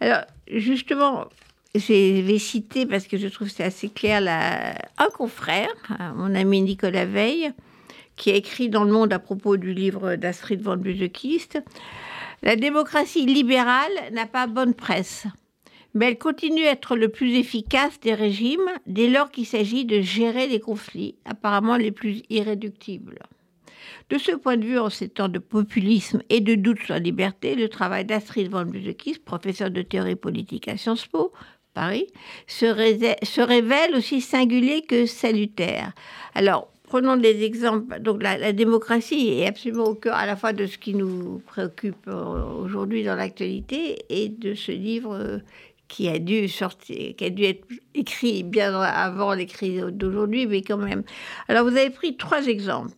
Alors, 0.00 0.22
justement, 0.50 1.26
je 1.74 2.22
vais 2.22 2.38
citer, 2.38 2.86
parce 2.86 3.06
que 3.06 3.18
je 3.18 3.28
trouve 3.28 3.48
c'est 3.48 3.64
assez 3.64 3.88
clair, 3.88 4.22
un 4.98 5.10
confrère, 5.10 5.68
mon 6.16 6.34
ami 6.34 6.62
Nicolas 6.62 7.04
Veil, 7.04 7.52
qui 8.16 8.30
a 8.30 8.34
écrit 8.34 8.68
dans 8.68 8.84
Le 8.84 8.92
Monde 8.92 9.12
à 9.12 9.18
propos 9.18 9.56
du 9.56 9.72
livre 9.72 10.16
d'Astrid 10.16 10.60
von 10.60 10.76
Busekist, 10.76 11.62
La 12.42 12.56
démocratie 12.56 13.26
libérale 13.26 13.92
n'a 14.12 14.26
pas 14.26 14.46
bonne 14.46 14.74
presse 14.74 15.26
mais 15.94 16.06
elle 16.08 16.18
continue 16.18 16.64
à 16.64 16.72
être 16.72 16.96
le 16.96 17.08
plus 17.08 17.34
efficace 17.34 18.00
des 18.00 18.14
régimes 18.14 18.70
dès 18.86 19.08
lors 19.08 19.30
qu'il 19.30 19.46
s'agit 19.46 19.84
de 19.84 20.00
gérer 20.00 20.46
les 20.46 20.60
conflits, 20.60 21.16
apparemment 21.24 21.76
les 21.76 21.92
plus 21.92 22.22
irréductibles. 22.28 23.18
De 24.10 24.16
ce 24.16 24.32
point 24.32 24.56
de 24.56 24.64
vue, 24.64 24.78
en 24.78 24.88
ces 24.88 25.08
temps 25.08 25.28
de 25.28 25.38
populisme 25.38 26.22
et 26.30 26.40
de 26.40 26.54
doute 26.54 26.78
sur 26.80 26.94
la 26.94 27.00
liberté, 27.00 27.54
le 27.54 27.68
travail 27.68 28.04
d'Astrid 28.04 28.50
von 28.50 28.64
Musekis, 28.64 29.18
professeur 29.18 29.70
de 29.70 29.82
théorie 29.82 30.16
politique 30.16 30.68
à 30.68 30.76
Sciences 30.76 31.06
Po, 31.06 31.32
Paris, 31.74 32.06
se, 32.46 33.40
révèle 33.40 33.94
aussi 33.94 34.20
singulier 34.20 34.82
que 34.82 35.06
salutaire. 35.06 35.92
Alors, 36.34 36.72
prenons 36.84 37.16
des 37.16 37.44
exemples. 37.44 38.00
Donc, 38.00 38.22
la, 38.22 38.38
la, 38.38 38.52
démocratie 38.52 39.28
est 39.28 39.46
absolument 39.46 39.84
au 39.84 39.94
cœur 39.94 40.16
à 40.16 40.26
la 40.26 40.36
fois 40.36 40.52
de 40.52 40.66
ce 40.66 40.78
qui 40.78 40.94
nous 40.94 41.42
préoccupe 41.46 42.08
euh, 42.08 42.44
aujourd'hui 42.64 43.04
dans 43.04 43.14
l'actualité 43.14 43.98
et 44.08 44.28
de 44.28 44.54
ce 44.54 44.72
livre 44.72 45.14
euh, 45.14 45.38
qui 45.88 46.08
a 46.08 46.18
dû 46.18 46.48
sortir, 46.48 47.16
qui 47.16 47.24
a 47.24 47.30
dû 47.30 47.44
être 47.44 47.66
écrit 47.94 48.42
bien 48.42 48.78
avant 48.80 49.36
crises 49.46 49.82
d'aujourd'hui, 49.90 50.46
mais 50.46 50.62
quand 50.62 50.76
même. 50.76 51.02
Alors 51.48 51.64
vous 51.64 51.76
avez 51.76 51.90
pris 51.90 52.16
trois 52.16 52.46
exemples 52.46 52.92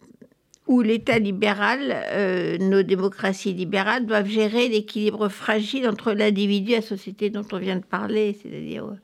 où 0.67 0.83
l'État 0.83 1.19
libéral, 1.19 1.81
euh, 2.13 2.57
nos 2.59 2.85
démocraties 2.85 3.53
libérales 3.53 4.07
doivent 4.07 4.29
gérer 4.29 4.69
l'équilibre 4.69 5.29
fragile 5.29 5.89
entre 5.89 6.13
l'individu 6.13 6.73
et 6.73 6.77
la 6.77 6.83
société 6.83 7.29
dont 7.29 7.45
on 7.51 7.59
vient 7.59 7.77
de 7.77 7.85
parler, 7.85 8.39
c'est-à-dire 8.41 8.85
euh, 8.85 8.95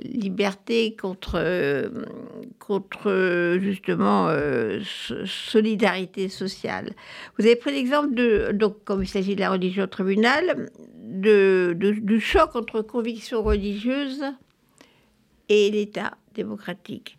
liberté 0.00 0.96
contre, 0.96 1.34
euh, 1.36 1.88
contre 2.58 3.58
justement 3.60 4.28
solidarité 5.24 6.28
sociale. 6.28 6.94
Vous 7.38 7.46
avez 7.46 7.56
pris 7.56 7.72
l'exemple 7.72 8.14
de, 8.14 8.50
donc 8.52 8.84
comme 8.84 9.02
il 9.02 9.08
s'agit 9.08 9.34
de 9.34 9.40
la 9.40 9.50
religion 9.50 9.84
au 9.84 9.88
tribunal, 9.88 10.70
de, 10.96 11.76
du 11.78 12.20
choc 12.20 12.54
entre 12.54 12.82
convictions 12.82 13.42
religieuses 13.42 14.24
et 15.48 15.70
l'État 15.70 16.16
démocratique. 16.34 17.18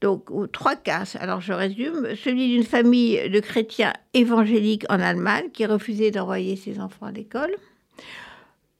Donc, 0.00 0.30
trois 0.52 0.76
cas. 0.76 1.04
Alors, 1.20 1.40
je 1.40 1.52
résume. 1.52 2.14
Celui 2.16 2.48
d'une 2.48 2.64
famille 2.64 3.28
de 3.28 3.40
chrétiens 3.40 3.92
évangéliques 4.14 4.84
en 4.88 4.98
Allemagne 4.98 5.50
qui 5.52 5.66
refusait 5.66 6.10
d'envoyer 6.10 6.56
ses 6.56 6.80
enfants 6.80 7.06
à 7.06 7.12
l'école. 7.12 7.54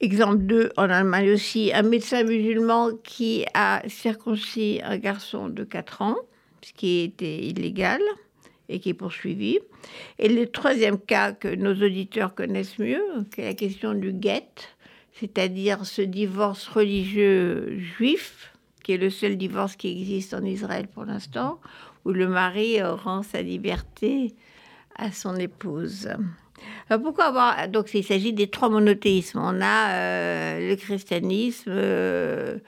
Exemple 0.02 0.38
2, 0.38 0.70
en 0.78 0.88
Allemagne 0.88 1.30
aussi, 1.32 1.72
un 1.74 1.82
médecin 1.82 2.24
musulman 2.24 2.92
qui 3.04 3.44
a 3.52 3.82
circoncis 3.86 4.80
un 4.82 4.96
garçon 4.96 5.50
de 5.50 5.62
4 5.62 6.00
ans, 6.00 6.16
ce 6.62 6.72
qui 6.72 7.00
était 7.00 7.40
illégal 7.40 8.00
et 8.70 8.80
qui 8.80 8.88
est 8.90 8.94
poursuivi. 8.94 9.58
Et 10.18 10.30
le 10.30 10.46
troisième 10.46 10.98
cas 10.98 11.32
que 11.32 11.54
nos 11.54 11.74
auditeurs 11.74 12.34
connaissent 12.34 12.78
mieux, 12.78 13.02
c'est 13.34 13.44
la 13.44 13.52
question 13.52 13.92
du 13.92 14.14
guet, 14.14 14.48
c'est-à-dire 15.12 15.84
ce 15.84 16.00
divorce 16.00 16.66
religieux 16.66 17.78
juif, 17.78 18.54
qui 18.82 18.92
est 18.92 18.96
le 18.96 19.10
seul 19.10 19.36
divorce 19.36 19.76
qui 19.76 19.90
existe 20.00 20.32
en 20.32 20.44
Israël 20.44 20.88
pour 20.88 21.04
l'instant, 21.04 21.60
où 22.06 22.12
le 22.12 22.26
mari 22.26 22.80
rend 22.80 23.22
sa 23.22 23.42
liberté 23.42 24.32
à 24.96 25.12
son 25.12 25.36
épouse. 25.36 26.08
Alors 26.88 27.02
pourquoi 27.02 27.26
avoir 27.26 27.68
donc 27.68 27.90
il 27.94 28.04
s'agit 28.04 28.32
des 28.32 28.48
trois 28.48 28.68
monothéismes. 28.68 29.38
On 29.38 29.60
a 29.60 29.90
euh, 29.90 30.70
le 30.70 30.76
christianisme, 30.76 31.70
euh, 31.70 32.58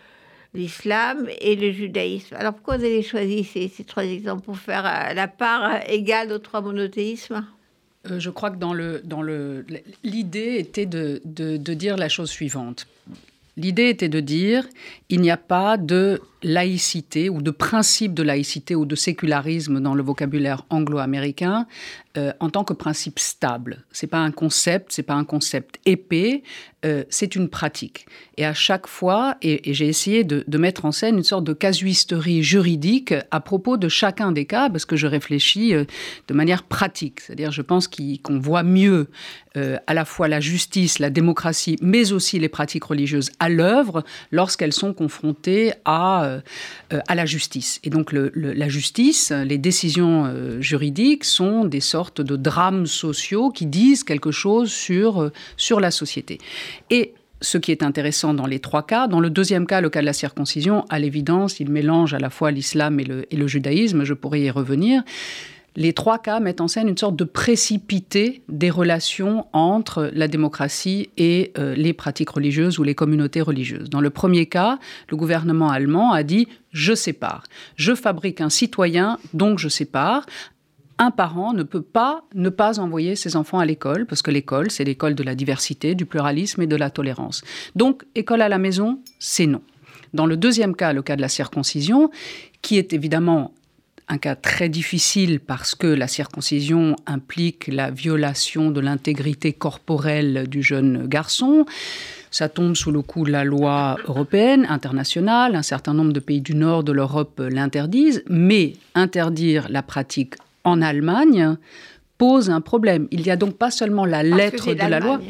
l'islam 0.54 1.28
et 1.40 1.56
le 1.56 1.72
judaïsme. 1.72 2.36
Alors 2.36 2.54
pourquoi 2.54 2.76
vous 2.76 2.84
avez 2.84 3.02
choisi 3.02 3.44
ces, 3.44 3.84
trois 3.84 4.04
exemples 4.04 4.42
pour 4.42 4.58
faire 4.58 4.86
euh, 4.86 5.14
la 5.14 5.28
part 5.28 5.88
égale 5.88 6.32
aux 6.32 6.38
trois 6.38 6.60
monothéismes? 6.60 7.44
Euh, 8.10 8.18
je 8.18 8.30
crois 8.30 8.50
que 8.50 8.56
dans 8.56 8.74
le 8.74 9.00
dans 9.04 9.22
le 9.22 9.64
l'idée 10.02 10.56
était 10.58 10.86
de, 10.86 11.20
de, 11.24 11.56
de, 11.56 11.74
dire 11.74 11.96
la 11.96 12.08
chose 12.08 12.30
suivante. 12.30 12.86
L'idée 13.56 13.90
était 13.90 14.08
de 14.08 14.20
dire 14.20 14.66
il 15.10 15.20
n'y 15.20 15.30
a 15.30 15.36
pas 15.36 15.76
de 15.76 16.22
laïcité 16.42 17.28
ou 17.28 17.42
de 17.42 17.50
principe 17.50 18.14
de 18.14 18.22
laïcité 18.22 18.74
ou 18.74 18.86
de 18.86 18.96
sécularisme 18.96 19.80
dans 19.80 19.94
le 19.94 20.02
vocabulaire 20.02 20.64
anglo-américain 20.70 21.66
euh, 22.16 22.32
en 22.40 22.48
tant 22.48 22.64
que 22.64 22.72
principe 22.72 23.18
stable. 23.18 23.84
C'est 23.92 24.06
pas 24.06 24.18
un 24.20 24.30
concept, 24.30 24.92
c'est 24.92 25.02
pas 25.02 25.14
un 25.14 25.24
concept 25.24 25.78
épais, 25.84 26.42
euh, 26.84 27.04
c'est 27.10 27.36
une 27.36 27.48
pratique. 27.48 28.06
Et 28.36 28.44
à 28.44 28.54
chaque 28.54 28.88
fois, 28.88 29.36
et, 29.40 29.72
j'ai 29.72 29.86
essayé 29.86 30.24
de, 30.24 30.58
mettre 30.58 30.84
en 30.84 30.90
scène 30.90 31.16
une 31.16 31.22
sorte 31.22 31.44
de 31.44 31.52
casuisterie 31.52 32.42
juridique 32.42 33.14
à 33.30 33.40
propos 33.40 33.76
de 33.76 33.88
chacun 33.88 34.32
des 34.32 34.46
cas, 34.46 34.68
parce 34.68 34.84
que 34.84 34.96
je 34.96 35.06
réfléchis 35.06 35.74
euh, 35.74 35.84
de 36.26 36.34
manière 36.34 36.64
pratique. 36.64 37.20
C'est-à-dire, 37.20 37.52
je 37.52 37.62
pense 37.62 37.88
qu'on 37.88 38.40
voit 38.40 38.64
mieux 38.64 39.08
euh, 39.56 39.76
à 39.86 39.94
la 39.94 40.04
fois 40.04 40.26
la 40.26 40.40
justice, 40.40 40.98
la 40.98 41.10
démocratie, 41.10 41.76
mais 41.82 42.12
aussi 42.12 42.40
les 42.40 42.48
pratiques 42.48 42.84
religieuses 42.84 43.30
à 43.38 43.48
l'œuvre 43.48 44.02
lorsqu'elles 44.32 44.72
sont 44.72 44.92
confrontées 44.92 45.72
à, 45.84 46.40
la 47.08 47.26
justice. 47.26 47.78
Et 47.84 47.90
donc, 47.90 48.12
la 48.12 48.68
justice, 48.68 49.30
les 49.30 49.58
décisions 49.58 50.60
juridiques 50.60 51.24
sont 51.24 51.64
des 51.64 51.80
sortes 51.80 52.20
de 52.20 52.36
drames 52.36 52.86
sociaux 52.86 53.50
qui 53.50 53.66
disent 53.66 54.04
quelque 54.04 54.30
chose 54.30 54.72
sur 54.72 55.30
la 55.80 55.90
société. 55.90 56.38
Et 56.90 57.14
ce 57.42 57.58
qui 57.58 57.72
est 57.72 57.82
intéressant 57.82 58.34
dans 58.34 58.46
les 58.46 58.60
trois 58.60 58.86
cas. 58.86 59.08
Dans 59.08 59.20
le 59.20 59.28
deuxième 59.28 59.66
cas, 59.66 59.80
le 59.80 59.90
cas 59.90 60.00
de 60.00 60.06
la 60.06 60.12
circoncision, 60.12 60.84
à 60.88 60.98
l'évidence, 60.98 61.60
il 61.60 61.70
mélange 61.70 62.14
à 62.14 62.18
la 62.18 62.30
fois 62.30 62.50
l'islam 62.50 62.98
et 63.00 63.04
le, 63.04 63.46
judaïsme, 63.46 64.04
je 64.04 64.14
pourrais 64.14 64.40
y 64.40 64.50
revenir. 64.50 65.02
Les 65.74 65.94
trois 65.94 66.18
cas 66.18 66.38
mettent 66.38 66.60
en 66.60 66.68
scène 66.68 66.88
une 66.88 66.98
sorte 66.98 67.16
de 67.16 67.24
précipité 67.24 68.42
des 68.48 68.68
relations 68.68 69.46
entre 69.54 70.10
la 70.12 70.28
démocratie 70.28 71.08
et 71.16 71.52
euh, 71.58 71.74
les 71.74 71.94
pratiques 71.94 72.28
religieuses 72.28 72.78
ou 72.78 72.82
les 72.82 72.94
communautés 72.94 73.40
religieuses. 73.40 73.88
Dans 73.88 74.02
le 74.02 74.10
premier 74.10 74.44
cas, 74.46 74.78
le 75.08 75.16
gouvernement 75.16 75.70
allemand 75.70 76.12
a 76.12 76.24
dit 76.24 76.46
je 76.72 76.94
sépare. 76.94 77.44
Je 77.76 77.94
fabrique 77.94 78.42
un 78.42 78.50
citoyen, 78.50 79.18
donc 79.32 79.58
je 79.58 79.68
sépare 79.68 80.26
un 80.98 81.10
parent 81.10 81.52
ne 81.52 81.62
peut 81.62 81.82
pas 81.82 82.24
ne 82.34 82.48
pas 82.48 82.78
envoyer 82.80 83.16
ses 83.16 83.36
enfants 83.36 83.58
à 83.58 83.66
l'école, 83.66 84.06
parce 84.06 84.22
que 84.22 84.30
l'école, 84.30 84.70
c'est 84.70 84.84
l'école 84.84 85.14
de 85.14 85.22
la 85.22 85.34
diversité, 85.34 85.94
du 85.94 86.06
pluralisme 86.06 86.62
et 86.62 86.66
de 86.66 86.76
la 86.76 86.90
tolérance. 86.90 87.42
Donc, 87.74 88.04
école 88.14 88.42
à 88.42 88.48
la 88.48 88.58
maison, 88.58 89.00
c'est 89.18 89.46
non. 89.46 89.62
Dans 90.14 90.26
le 90.26 90.36
deuxième 90.36 90.76
cas, 90.76 90.92
le 90.92 91.02
cas 91.02 91.16
de 91.16 91.22
la 91.22 91.28
circoncision, 91.28 92.10
qui 92.60 92.78
est 92.78 92.92
évidemment 92.92 93.52
un 94.08 94.18
cas 94.18 94.36
très 94.36 94.68
difficile 94.68 95.40
parce 95.40 95.74
que 95.74 95.86
la 95.86 96.06
circoncision 96.06 96.96
implique 97.06 97.68
la 97.68 97.90
violation 97.90 98.70
de 98.70 98.80
l'intégrité 98.80 99.52
corporelle 99.52 100.48
du 100.48 100.62
jeune 100.62 101.06
garçon. 101.06 101.64
Ça 102.30 102.48
tombe 102.48 102.74
sous 102.74 102.90
le 102.90 103.02
coup 103.02 103.24
de 103.24 103.30
la 103.30 103.44
loi 103.44 103.96
européenne, 104.06 104.66
internationale. 104.68 105.54
Un 105.54 105.62
certain 105.62 105.94
nombre 105.94 106.12
de 106.12 106.20
pays 106.20 106.40
du 106.40 106.54
nord 106.54 106.84
de 106.84 106.92
l'Europe 106.92 107.40
l'interdisent. 107.48 108.22
Mais 108.28 108.74
interdire 108.94 109.66
la 109.70 109.82
pratique 109.82 110.34
en 110.64 110.82
Allemagne 110.82 111.56
pose 112.18 112.50
un 112.50 112.60
problème. 112.60 113.08
Il 113.10 113.22
n'y 113.22 113.30
a 113.30 113.36
donc 113.36 113.56
pas 113.56 113.70
seulement 113.70 114.04
la 114.04 114.22
lettre 114.22 114.74
de 114.74 114.88
la 114.88 115.00
loi, 115.00 115.20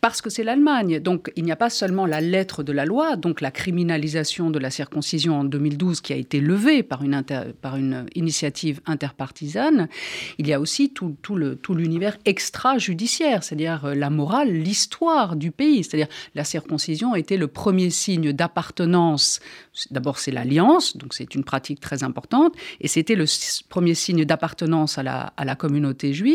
parce 0.00 0.20
que 0.20 0.30
c'est 0.30 0.42
l'Allemagne. 0.42 0.98
Donc 0.98 1.30
il 1.36 1.44
n'y 1.44 1.52
a 1.52 1.56
pas 1.56 1.70
seulement 1.70 2.06
la 2.06 2.20
lettre 2.20 2.62
de 2.62 2.72
la 2.72 2.84
loi, 2.84 3.16
donc 3.16 3.40
la 3.40 3.50
criminalisation 3.50 4.50
de 4.50 4.58
la 4.58 4.70
circoncision 4.70 5.40
en 5.40 5.44
2012 5.44 6.00
qui 6.00 6.12
a 6.12 6.16
été 6.16 6.40
levée 6.40 6.82
par 6.82 7.02
une, 7.02 7.22
par 7.60 7.76
une 7.76 8.06
initiative 8.14 8.80
interpartisane. 8.86 9.88
Il 10.38 10.48
y 10.48 10.52
a 10.52 10.60
aussi 10.60 10.90
tout, 10.90 11.14
tout 11.22 11.36
l'univers 11.74 12.16
tout 12.16 12.22
extra-judiciaire, 12.24 13.44
c'est-à-dire 13.44 13.84
euh, 13.84 13.94
la 13.94 14.10
morale, 14.10 14.50
l'histoire 14.50 15.36
du 15.36 15.50
pays. 15.50 15.84
C'est-à-dire 15.84 16.08
la 16.34 16.44
circoncision 16.44 17.14
était 17.14 17.36
le 17.36 17.46
premier 17.46 17.90
signe 17.90 18.32
d'appartenance. 18.32 19.40
D'abord 19.90 20.18
c'est 20.18 20.32
l'alliance, 20.32 20.96
donc 20.96 21.14
c'est 21.14 21.34
une 21.34 21.44
pratique 21.44 21.80
très 21.80 22.02
importante, 22.02 22.54
et 22.80 22.88
c'était 22.88 23.14
le 23.14 23.26
premier 23.68 23.94
signe 23.94 24.24
d'appartenance 24.24 24.98
à 24.98 25.02
la, 25.02 25.32
à 25.36 25.44
la 25.44 25.54
communauté 25.54 26.12
juive 26.12 26.29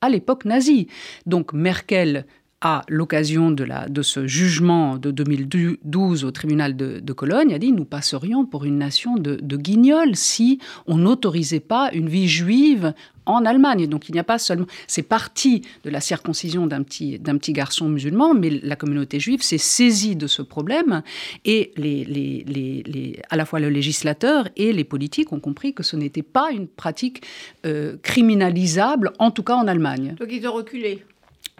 à 0.00 0.08
l'époque 0.08 0.44
nazie. 0.44 0.88
Donc 1.26 1.52
Merkel 1.52 2.26
à 2.62 2.82
l'occasion 2.88 3.50
de, 3.50 4.02
ce 4.02 4.26
jugement 4.26 4.96
de 4.96 5.10
2012 5.10 6.24
au 6.24 6.30
tribunal 6.30 6.74
de, 6.74 7.12
Cologne, 7.12 7.54
a 7.54 7.58
dit 7.58 7.72
nous 7.72 7.84
passerions 7.84 8.46
pour 8.46 8.64
une 8.64 8.78
nation 8.78 9.16
de, 9.16 9.38
de 9.42 9.56
guignols 9.56 10.16
si 10.16 10.58
on 10.86 10.96
n'autorisait 10.96 11.60
pas 11.60 11.90
une 11.92 12.08
vie 12.08 12.28
juive 12.28 12.94
en 13.26 13.44
Allemagne. 13.44 13.86
Donc 13.86 14.08
il 14.08 14.12
n'y 14.12 14.18
a 14.18 14.24
pas 14.24 14.38
seulement... 14.38 14.66
C'est 14.86 15.02
parti 15.02 15.62
de 15.84 15.90
la 15.90 16.00
circoncision 16.00 16.66
d'un 16.66 16.82
petit, 16.82 17.18
d'un 17.18 17.36
petit 17.36 17.52
garçon 17.52 17.88
musulman, 17.88 18.34
mais 18.34 18.50
la 18.50 18.76
communauté 18.76 19.20
juive 19.20 19.42
s'est 19.42 19.58
saisie 19.58 20.16
de 20.16 20.26
ce 20.26 20.42
problème 20.42 21.02
et 21.44 21.72
les, 21.76 22.04
les, 22.04 22.44
les, 22.46 23.20
à 23.30 23.36
la 23.36 23.44
fois 23.44 23.60
le 23.60 23.68
législateur 23.68 24.48
et 24.56 24.72
les 24.72 24.84
politiques 24.84 25.32
ont 25.32 25.40
compris 25.40 25.74
que 25.74 25.82
ce 25.82 25.96
n'était 25.96 26.22
pas 26.22 26.50
une 26.52 26.68
pratique 26.68 27.22
euh, 27.66 27.96
criminalisable, 28.02 29.12
en 29.18 29.30
tout 29.30 29.42
cas 29.42 29.54
en 29.54 29.66
Allemagne. 29.66 30.14
Donc 30.18 30.28
ils 30.30 30.46
ont 30.46 30.52
reculé 30.52 31.02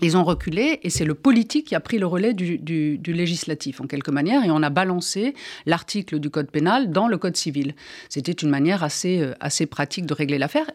ils 0.03 0.17
ont 0.17 0.25
reculé 0.25 0.81
et 0.83 0.91
c'est 0.91 1.07
le 1.07 1.15
politique 1.15 1.69
qui 1.69 1.75
a 1.75 1.81
pris 1.81 1.99
le 1.99 2.07
relais 2.07 2.35
du, 2.35 2.59
du, 2.59 2.99
du, 2.99 3.15
législatif 3.15 3.81
en 3.81 3.87
quelque 3.87 4.11
manière 4.11 4.45
et 4.45 4.51
on 4.51 4.63
a 4.63 4.69
balancé 4.69 5.35
l'article 5.65 6.19
du 6.19 6.29
code 6.29 6.51
pénal 6.51 6.91
dans 6.91 7.09
le 7.09 7.17
code 7.17 7.37
civil. 7.37 7.75
C'était 8.11 8.33
une 8.33 8.51
manière 8.51 8.85
assez, 8.85 9.21
euh, 9.21 9.33
assez 9.41 9.65
pratique 9.65 10.05
de 10.05 10.13
régler 10.13 10.37
l'affaire 10.37 10.67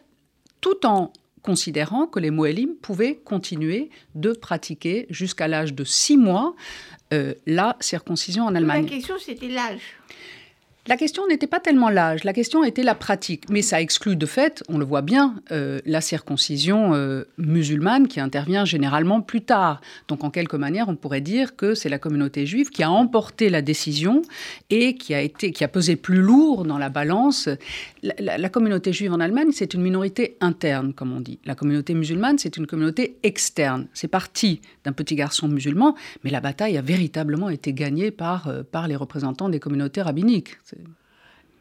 tout 0.62 0.86
en 0.86 1.12
considérant 1.42 2.06
que 2.06 2.20
les 2.20 2.30
Moelim 2.30 2.76
pouvaient 2.80 3.16
continuer 3.16 3.90
de 4.14 4.32
pratiquer 4.32 5.06
jusqu'à 5.10 5.48
l'âge 5.48 5.74
de 5.74 5.84
six 5.84 6.16
mois 6.16 6.54
euh, 7.12 7.34
la 7.46 7.76
circoncision 7.80 8.44
en 8.44 8.54
Allemagne. 8.54 8.84
La 8.84 8.90
question, 8.90 9.16
c'était 9.18 9.48
l'âge. 9.48 9.82
La 10.88 10.96
question 10.96 11.28
n'était 11.28 11.46
pas 11.46 11.60
tellement 11.60 11.90
l'âge, 11.90 12.24
la 12.24 12.32
question 12.32 12.64
était 12.64 12.82
la 12.82 12.96
pratique. 12.96 13.48
Mais 13.48 13.62
ça 13.62 13.80
exclut 13.80 14.16
de 14.16 14.26
fait, 14.26 14.64
on 14.68 14.78
le 14.78 14.84
voit 14.84 15.00
bien, 15.00 15.36
euh, 15.52 15.78
la 15.86 16.00
circoncision 16.00 16.92
euh, 16.92 17.22
musulmane 17.38 18.08
qui 18.08 18.18
intervient 18.18 18.64
généralement 18.64 19.20
plus 19.20 19.42
tard. 19.42 19.80
Donc 20.08 20.24
en 20.24 20.30
quelque 20.30 20.56
manière, 20.56 20.88
on 20.88 20.96
pourrait 20.96 21.20
dire 21.20 21.54
que 21.54 21.76
c'est 21.76 21.88
la 21.88 22.00
communauté 22.00 22.46
juive 22.46 22.70
qui 22.70 22.82
a 22.82 22.90
emporté 22.90 23.48
la 23.48 23.62
décision 23.62 24.22
et 24.70 24.96
qui 24.96 25.14
a, 25.14 25.20
été, 25.20 25.52
qui 25.52 25.62
a 25.62 25.68
pesé 25.68 25.94
plus 25.94 26.20
lourd 26.20 26.64
dans 26.64 26.78
la 26.78 26.88
balance. 26.88 27.48
La, 28.02 28.48
communauté 28.48 28.92
juive 28.92 29.12
en 29.12 29.20
Allemagne, 29.20 29.50
c'est 29.52 29.74
une 29.74 29.82
minorité 29.82 30.36
interne, 30.40 30.94
comme 30.94 31.12
on 31.12 31.20
dit. 31.20 31.38
La 31.44 31.54
communauté 31.54 31.94
musulmane, 31.94 32.38
c'est 32.38 32.56
une 32.56 32.66
communauté 32.66 33.18
externe. 33.22 33.86
C'est 33.94 34.08
parti 34.08 34.60
d'un 34.82 34.92
petit 34.92 35.14
garçon 35.14 35.46
musulman, 35.46 35.94
mais 36.24 36.30
la 36.30 36.40
bataille 36.40 36.76
a 36.76 36.82
véritablement 36.82 37.50
été 37.50 37.72
gagnée 37.72 38.10
par, 38.10 38.48
euh, 38.48 38.64
par 38.64 38.88
les 38.88 38.96
représentants 38.96 39.48
des 39.48 39.60
communautés 39.60 40.02
rabbiniques. 40.02 40.56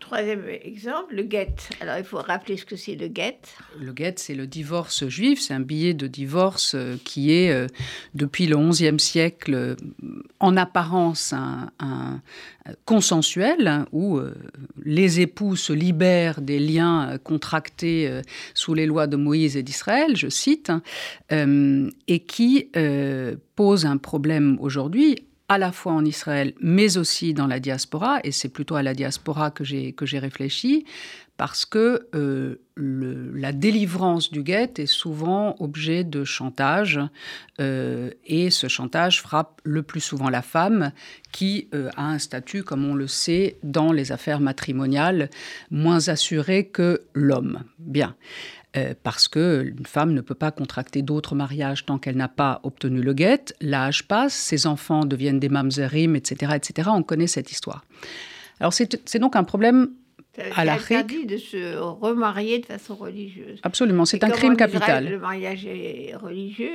Troisième 0.01 0.45
exemple, 0.63 1.15
le 1.15 1.21
guet. 1.21 1.55
Alors 1.79 1.97
il 1.99 2.03
faut 2.03 2.17
rappeler 2.17 2.57
ce 2.57 2.65
que 2.65 2.75
c'est 2.75 2.95
le 2.95 3.07
guet. 3.07 3.37
Le 3.79 3.93
guet, 3.93 4.15
c'est 4.17 4.33
le 4.33 4.47
divorce 4.47 5.07
juif. 5.07 5.39
C'est 5.39 5.53
un 5.53 5.59
billet 5.59 5.93
de 5.93 6.07
divorce 6.07 6.73
euh, 6.73 6.97
qui 7.05 7.31
est, 7.31 7.51
euh, 7.51 7.67
depuis 8.15 8.47
le 8.47 8.57
XIe 8.57 8.99
siècle, 8.99 9.53
euh, 9.53 9.75
en 10.39 10.57
apparence 10.57 11.35
consensuel, 12.85 13.67
hein, 13.67 13.85
où 13.91 14.19
les 14.83 15.19
époux 15.19 15.55
se 15.55 15.71
libèrent 15.71 16.41
des 16.41 16.57
liens 16.57 17.19
contractés 17.23 18.21
sous 18.55 18.73
les 18.73 18.87
lois 18.87 19.05
de 19.05 19.17
Moïse 19.17 19.55
et 19.55 19.61
d'Israël, 19.61 20.17
je 20.17 20.29
cite, 20.29 20.71
et 21.31 22.19
qui 22.19 22.69
pose 23.55 23.85
un 23.85 23.97
problème 23.97 24.57
aujourd'hui 24.59 25.15
à 25.51 25.57
la 25.57 25.73
fois 25.73 25.91
en 25.91 26.05
Israël, 26.05 26.53
mais 26.61 26.97
aussi 26.97 27.33
dans 27.33 27.45
la 27.45 27.59
diaspora, 27.59 28.21
et 28.23 28.31
c'est 28.31 28.47
plutôt 28.47 28.75
à 28.75 28.83
la 28.83 28.93
diaspora 28.93 29.51
que 29.51 29.65
j'ai, 29.65 29.93
réfléchi, 30.13 30.85
parce 31.35 31.65
que 31.65 32.07
euh, 32.15 32.61
la 32.77 33.51
délivrance 33.51 34.31
du 34.31 34.43
guet 34.43 34.71
est 34.77 34.85
souvent 34.85 35.57
objet 35.59 36.05
de 36.05 36.23
chantage, 36.23 37.01
euh, 37.59 38.11
et 38.25 38.49
ce 38.49 38.69
chantage 38.69 39.21
frappe 39.21 39.59
le 39.65 39.83
plus 39.83 39.99
souvent 39.99 40.29
la 40.29 40.41
femme, 40.41 40.93
qui 41.33 41.67
euh, 41.73 41.89
a 41.97 42.05
un 42.05 42.19
statut, 42.19 42.63
comme 42.63 42.85
on 42.85 42.95
le 42.95 43.07
sait, 43.07 43.57
dans 43.61 43.91
les 43.91 44.13
affaires 44.13 44.39
matrimoniales, 44.39 45.29
moins 45.69 46.07
assuré 46.07 46.67
que 46.67 47.01
l'homme. 47.13 47.65
Bien. 47.77 48.15
Euh, 48.77 48.93
parce 49.03 49.27
qu'une 49.27 49.85
femme 49.85 50.13
ne 50.13 50.21
peut 50.21 50.35
pas 50.35 50.51
contracter 50.51 51.01
d'autres 51.01 51.35
mariages 51.35 51.85
tant 51.85 51.97
qu'elle 51.97 52.15
n'a 52.15 52.29
pas 52.29 52.61
obtenu 52.63 53.01
le 53.01 53.13
guet. 53.13 53.53
L'âge 53.59 54.07
passe, 54.07 54.33
ses 54.33 54.65
enfants 54.65 55.03
deviennent 55.03 55.41
des 55.41 55.49
mamzerim, 55.49 56.15
etc., 56.15 56.53
etc. 56.55 56.89
On 56.93 57.03
connaît 57.03 57.27
cette 57.27 57.51
histoire. 57.51 57.83
Alors 58.61 58.71
c'est 58.71 59.19
donc 59.19 59.35
un 59.35 59.43
problème 59.43 59.89
à 60.55 60.65
la 60.65 60.73
interdit 60.73 61.25
de 61.25 61.37
se 61.37 61.77
remarier 61.77 62.59
de 62.59 62.65
façon 62.65 62.95
religieuse. 62.95 63.59
Absolument, 63.63 64.05
c'est 64.05 64.23
un 64.23 64.29
crime 64.29 64.55
capital. 64.55 65.09
le 65.09 65.19
mariage 65.19 65.65
est 65.65 66.15
religieux, 66.15 66.71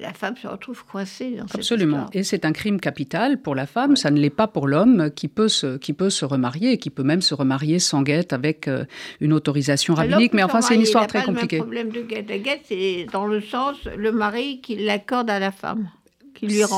la 0.00 0.12
femme 0.12 0.36
se 0.36 0.46
retrouve 0.46 0.84
coincée 0.84 1.36
dans 1.36 1.44
Absolument, 1.54 2.06
et 2.12 2.22
c'est 2.22 2.44
un 2.44 2.52
crime 2.52 2.80
capital 2.80 3.40
pour 3.40 3.54
la 3.54 3.66
femme, 3.66 3.96
ça 3.96 4.10
ne 4.10 4.18
l'est 4.18 4.30
pas 4.30 4.46
pour 4.46 4.66
l'homme 4.66 5.10
qui 5.14 5.28
peut 5.28 5.48
se 5.48 5.76
qui 5.76 5.92
peut 5.92 6.10
se 6.10 6.24
remarier, 6.24 6.78
qui 6.78 6.90
peut 6.90 7.02
même 7.02 7.22
se 7.22 7.34
remarier 7.34 7.78
sans 7.78 8.02
guette 8.02 8.32
avec 8.32 8.68
euh, 8.68 8.84
une 9.20 9.32
autorisation 9.32 9.94
rabbinique. 9.94 10.32
Mais 10.34 10.42
enfin, 10.42 10.60
c'est 10.60 10.74
une 10.74 10.82
histoire 10.82 11.06
très 11.06 11.22
compliquée. 11.22 11.58
Le 11.58 11.62
problème 11.62 11.90
de 11.90 12.02
guette, 12.02 12.28
la 12.28 12.38
guette, 12.38 12.62
c'est 12.64 13.06
dans 13.12 13.26
le 13.26 13.40
sens 13.40 13.76
le 13.96 14.12
mari 14.12 14.60
qui 14.60 14.76
l'accorde 14.76 15.30
à 15.30 15.38
la 15.38 15.50
femme 15.50 15.90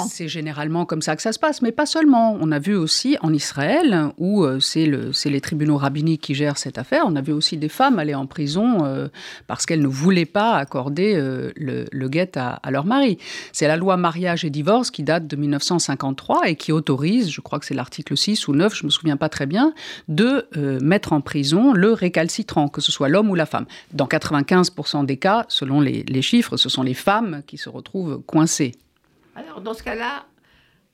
C'est 0.08 0.28
généralement 0.28 0.84
comme 0.84 1.02
ça 1.02 1.16
que 1.16 1.22
ça 1.22 1.32
se 1.32 1.38
passe, 1.38 1.62
mais 1.62 1.72
pas 1.72 1.86
seulement. 1.86 2.36
On 2.40 2.50
a 2.52 2.58
vu 2.58 2.74
aussi 2.74 3.16
en 3.20 3.32
Israël, 3.32 4.08
où 4.18 4.44
euh, 4.44 4.60
c'est 4.60 4.86
le, 4.86 5.12
les 5.24 5.40
tribunaux 5.40 5.76
rabbiniques 5.76 6.22
qui 6.22 6.34
gèrent 6.34 6.58
cette 6.58 6.78
affaire, 6.78 7.04
on 7.06 7.16
a 7.16 7.20
vu 7.20 7.32
aussi 7.32 7.56
des 7.56 7.68
femmes 7.68 7.98
aller 7.98 8.14
en 8.14 8.26
prison 8.26 8.84
euh, 8.84 9.08
parce 9.46 9.66
qu'elles 9.66 9.82
ne 9.82 9.88
voulaient 9.88 10.24
pas 10.24 10.56
accorder 10.56 11.14
euh, 11.14 11.52
le, 11.56 12.08
guet 12.08 12.36
à, 12.36 12.58
leur 12.70 12.84
mari. 12.84 13.18
C'est 13.52 13.68
la 13.68 13.76
loi 13.76 13.96
mariage 13.96 14.44
et 14.44 14.50
divorce 14.50 14.90
qui 14.90 15.02
date 15.02 15.26
de 15.26 15.36
1953 15.36 16.48
et 16.48 16.56
qui 16.56 16.72
autorise, 16.72 17.30
je 17.30 17.40
crois 17.40 17.58
que 17.58 17.66
c'est 17.66 17.74
l'article 17.74 18.16
6 18.16 18.48
ou 18.48 18.54
9, 18.54 18.74
je 18.74 18.84
me 18.84 18.90
souviens 18.90 19.16
pas 19.16 19.28
très 19.28 19.46
bien, 19.46 19.72
de 20.08 20.48
mettre 20.82 21.12
en 21.12 21.20
prison 21.20 21.72
le 21.72 21.92
récalcitrant, 21.92 22.68
que 22.68 22.80
ce 22.80 22.90
soit 22.90 23.08
l'homme 23.08 23.30
ou 23.30 23.34
la 23.34 23.46
femme. 23.46 23.66
Dans 23.92 24.06
95% 24.06 25.06
des 25.06 25.16
cas, 25.16 25.44
selon 25.48 25.80
les 25.80 26.22
chiffres, 26.22 26.56
ce 26.56 26.68
sont 26.68 26.82
les 26.82 26.94
femmes 26.94 27.42
qui 27.46 27.58
se 27.58 27.68
retrouvent 27.68 28.22
coincées. 28.26 28.72
Alors, 29.34 29.60
dans 29.60 29.74
ce 29.74 29.82
cas-là, 29.82 30.26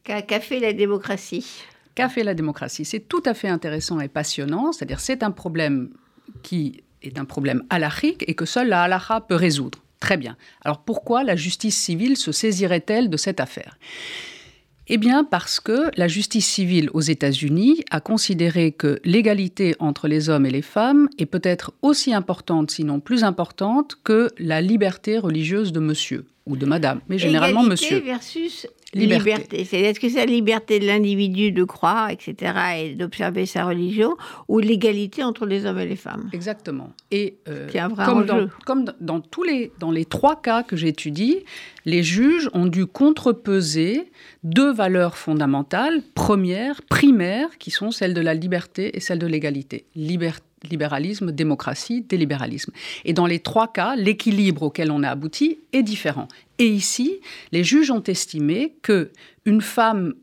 qu'a 0.05 0.41
fait 0.41 0.61
la 0.61 0.73
démocratie? 0.73 1.65
Qu'a 1.95 2.09
fait 2.09 2.23
la 2.23 2.35
démocratie? 2.35 2.85
C'est 2.85 3.01
tout 3.01 3.23
à 3.25 3.35
fait 3.35 3.49
intéressant 3.49 4.01
et 4.01 4.09
passionnant. 4.09 4.73
C'est-à-dire, 4.73 5.01
c'est 5.01 5.23
un 5.23 5.31
problème 5.31 5.91
qui 6.43 6.83
est 7.03 7.19
un 7.19 7.25
problème 7.25 7.65
halachique 7.71 8.25
et 8.27 8.35
que 8.35 8.45
seule 8.45 8.69
la 8.69 8.83
halacha 8.83 9.21
peut 9.21 9.35
résoudre. 9.35 9.83
Très 10.01 10.17
bien. 10.17 10.37
Alors, 10.63 10.83
pourquoi 10.83 11.25
la 11.25 11.37
justice 11.37 11.77
civile 11.77 12.17
se 12.17 12.33
saisirait-elle 12.33 13.09
de 13.09 13.17
cette 13.17 13.41
affaire? 13.41 13.79
Eh 14.89 14.99
bien 14.99 15.25
parce 15.25 15.61
que 15.61 15.91
la 15.97 16.09
justice 16.09 16.47
civile 16.47 16.91
aux 16.95 17.01
États-Unis 17.01 17.85
a 17.91 18.01
considéré 18.01 18.73
que 18.73 19.01
l'égalité 19.05 19.75
entre 19.79 20.09
les 20.09 20.29
hommes 20.29 20.47
et 20.47 20.51
les 20.51 20.63
femmes 20.63 21.09
est 21.19 21.27
peut-être 21.27 21.73
aussi 21.83 22.15
importante, 22.15 22.71
sinon 22.71 23.01
plus 23.01 23.25
importante, 23.25 23.97
que 24.05 24.31
la 24.39 24.61
liberté 24.61 25.19
religieuse 25.19 25.73
de 25.73 25.81
monsieur 25.81 26.25
ou 26.47 26.57
de 26.57 26.67
madame, 26.67 27.01
mais 27.09 27.19
généralement 27.19 27.65
Égalité 27.65 27.71
monsieur. 27.71 27.99
versus 28.01 28.69
Liberté. 28.95 29.65
C'est 29.65 29.81
est-ce 29.81 30.01
que 30.01 30.09
c'est 30.09 30.25
la 30.25 30.27
liberté 30.27 30.79
de 30.79 30.87
l'individu 30.87 31.53
de 31.53 31.65
croire, 31.65 32.11
etc., 32.11 32.55
et 32.79 32.95
d'observer 32.95 33.45
sa 33.45 33.65
religion, 33.65 34.17
ou 34.49 34.59
l'égalité 34.59 35.23
entre 35.23 35.45
les 35.45 35.67
hommes 35.67 35.81
et 35.81 35.87
les 35.87 35.97
femmes? 35.97 36.31
Exactement. 36.33 36.93
Et 37.11 37.37
euh, 37.49 37.69
un 37.75 37.89
vrai 37.89 38.05
comme, 38.07 38.25
dans, 38.25 38.49
comme 38.65 38.85
dans, 39.01 39.21
tous 39.21 39.43
les, 39.43 39.73
dans 39.81 39.91
les 39.91 40.05
trois 40.05 40.41
cas 40.41 40.63
que 40.63 40.77
j'étudie, 40.77 41.41
les 41.85 42.03
juges 42.03 42.49
ont 42.55 42.67
dû 42.67 42.87
contrepeser 42.87 44.11
deux 44.45 44.73
valeurs 44.73 45.19
fondamentales, 45.19 46.03
premières, 46.15 46.83
primaires, 46.83 47.59
qui 47.59 47.71
sont 47.71 47.91
celles 47.91 48.15
de 48.15 48.21
la 48.21 48.35
liberté 48.35 48.97
et 48.97 49.01
celles 49.01 49.19
de 49.19 49.27
l'égalité. 49.27 49.85
Liberté 49.95 50.43
libéralisme, 50.71 51.33
démocratie, 51.33 52.03
délibéralisme. 52.03 52.73
Et 53.05 53.13
dans 53.13 53.27
les 53.27 53.41
trois 53.41 53.73
cas, 53.73 53.97
l'équilibre 53.97 54.63
auquel 54.63 54.91
on 54.91 55.03
a 55.03 55.11
abouti 55.11 55.59
est 55.73 55.83
différent. 55.83 56.29
Et 56.59 56.67
ici, 56.67 57.21
les 57.53 57.65
juges 57.65 57.91
ont 57.91 58.03
estimé 58.03 58.77
que 58.83 59.11
une 59.45 59.61
femme 59.61 60.15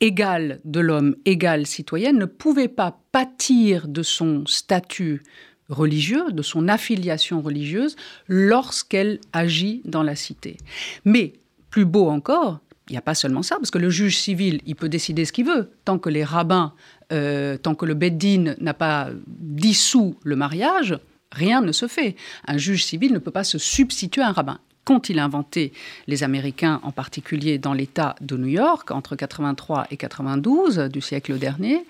égale 0.00 0.60
de 0.64 0.80
l'homme, 0.80 1.16
égale 1.24 1.66
citoyenne, 1.66 2.18
ne 2.18 2.24
pouvait 2.24 2.68
pas 2.68 3.00
pâtir 3.12 3.88
de 3.88 4.02
son 4.02 4.44
statut 4.46 5.22
religieux, 5.68 6.32
de 6.32 6.42
son 6.42 6.68
affiliation 6.68 7.40
religieuse, 7.40 7.96
lorsqu'elle 8.26 9.20
agit 9.32 9.82
dans 9.84 10.02
la 10.02 10.14
cité. 10.14 10.56
Mais, 11.04 11.34
plus 11.70 11.84
beau 11.84 12.08
encore, 12.08 12.60
il 12.88 12.92
n'y 12.92 12.98
a 12.98 13.02
pas 13.02 13.14
seulement 13.14 13.42
ça, 13.42 13.56
parce 13.56 13.70
que 13.70 13.78
le 13.78 13.90
juge 13.90 14.16
civil, 14.16 14.60
il 14.66 14.74
peut 14.74 14.88
décider 14.88 15.24
ce 15.24 15.32
qu'il 15.32 15.46
veut, 15.46 15.70
tant 15.84 15.98
que 15.98 16.08
les 16.08 16.24
rabbins 16.24 16.72
euh, 17.12 17.56
tant 17.56 17.74
que 17.74 17.86
le 17.86 17.94
Beddin 17.94 18.54
n'a 18.60 18.74
pas 18.74 19.08
dissous 19.26 20.16
le 20.24 20.36
mariage, 20.36 20.98
rien 21.32 21.62
ne 21.62 21.72
se 21.72 21.88
fait. 21.88 22.16
Un 22.46 22.58
juge 22.58 22.84
civil 22.84 23.12
ne 23.12 23.18
peut 23.18 23.30
pas 23.30 23.44
se 23.44 23.56
substituer 23.56 24.22
à 24.22 24.28
un 24.28 24.32
rabbin. 24.32 24.58
Quand 24.84 25.08
il 25.08 25.18
a 25.18 25.24
inventé 25.24 25.72
les 26.06 26.22
Américains, 26.22 26.80
en 26.82 26.92
particulier 26.92 27.58
dans 27.58 27.72
l'État 27.72 28.14
de 28.20 28.36
New 28.36 28.48
York, 28.48 28.90
entre 28.90 29.16
83 29.16 29.86
et 29.90 29.96
92 29.96 30.78
du 30.92 31.00
siècle 31.00 31.38
dernier, 31.38 31.84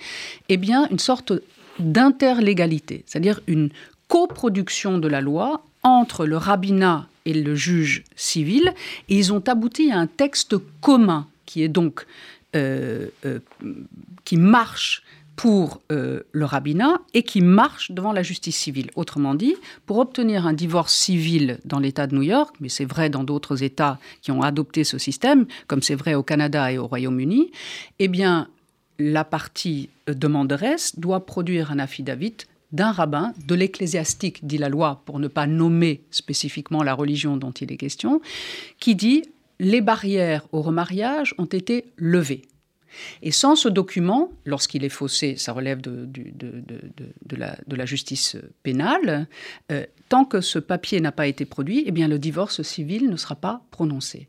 eh 0.48 0.56
bien, 0.56 0.88
une 0.90 0.98
sorte 0.98 1.32
d'interlégalité, 1.80 3.04
c'est-à-dire 3.06 3.40
une 3.46 3.70
coproduction 4.08 4.98
de 4.98 5.08
la 5.08 5.20
loi 5.20 5.64
entre 5.82 6.26
le 6.26 6.36
rabbinat 6.36 7.06
et 7.28 7.34
le 7.34 7.54
juge 7.54 8.04
civil, 8.16 8.72
et 9.08 9.16
ils 9.16 9.32
ont 9.32 9.42
abouti 9.46 9.92
à 9.92 9.98
un 9.98 10.06
texte 10.06 10.56
commun 10.80 11.28
qui 11.44 11.62
est 11.62 11.68
donc 11.68 12.06
euh, 12.56 13.08
euh, 13.26 13.40
qui 14.24 14.38
marche 14.38 15.02
pour 15.36 15.82
euh, 15.92 16.22
le 16.32 16.44
rabbinat 16.46 17.00
et 17.14 17.22
qui 17.22 17.42
marche 17.42 17.92
devant 17.92 18.12
la 18.12 18.22
justice 18.22 18.56
civile. 18.56 18.90
Autrement 18.96 19.34
dit, 19.34 19.54
pour 19.86 19.98
obtenir 19.98 20.46
un 20.46 20.54
divorce 20.54 20.94
civil 20.94 21.58
dans 21.66 21.78
l'État 21.78 22.06
de 22.06 22.14
New 22.16 22.22
York, 22.22 22.56
mais 22.60 22.70
c'est 22.70 22.86
vrai 22.86 23.10
dans 23.10 23.24
d'autres 23.24 23.62
États 23.62 23.98
qui 24.22 24.32
ont 24.32 24.42
adopté 24.42 24.82
ce 24.82 24.96
système, 24.98 25.46
comme 25.66 25.82
c'est 25.82 25.94
vrai 25.94 26.14
au 26.14 26.22
Canada 26.22 26.72
et 26.72 26.78
au 26.78 26.86
Royaume-Uni, 26.86 27.52
eh 27.98 28.08
bien, 28.08 28.48
la 28.98 29.24
partie 29.24 29.90
demanderesse 30.08 30.98
doit 30.98 31.24
produire 31.24 31.70
un 31.70 31.78
affidavit 31.78 32.34
d'un 32.72 32.92
rabbin, 32.92 33.32
de 33.46 33.54
l'ecclésiastique, 33.54 34.46
dit 34.46 34.58
la 34.58 34.68
loi, 34.68 35.02
pour 35.06 35.18
ne 35.18 35.28
pas 35.28 35.46
nommer 35.46 36.02
spécifiquement 36.10 36.82
la 36.82 36.94
religion 36.94 37.36
dont 37.36 37.52
il 37.52 37.72
est 37.72 37.76
question, 37.76 38.20
qui 38.78 38.94
dit 38.94 39.24
les 39.60 39.80
barrières 39.80 40.46
au 40.52 40.62
remariage 40.62 41.34
ont 41.38 41.46
été 41.46 41.86
levées. 41.96 42.42
Et 43.22 43.30
sans 43.30 43.54
ce 43.54 43.68
document, 43.68 44.30
lorsqu'il 44.44 44.84
est 44.84 44.88
faussé, 44.88 45.36
ça 45.36 45.52
relève 45.52 45.80
de, 45.80 46.08
la, 47.36 47.86
justice 47.86 48.36
pénale, 48.62 49.26
euh, 49.70 49.84
tant 50.08 50.24
que 50.24 50.40
ce 50.40 50.58
papier 50.58 51.00
n'a 51.00 51.12
pas 51.12 51.26
été 51.26 51.44
produit, 51.44 51.84
eh 51.86 51.90
bien 51.90 52.08
le 52.08 52.18
divorce 52.18 52.62
civil 52.62 53.08
ne 53.10 53.16
sera 53.16 53.34
pas 53.34 53.62
prononcé. 53.70 54.28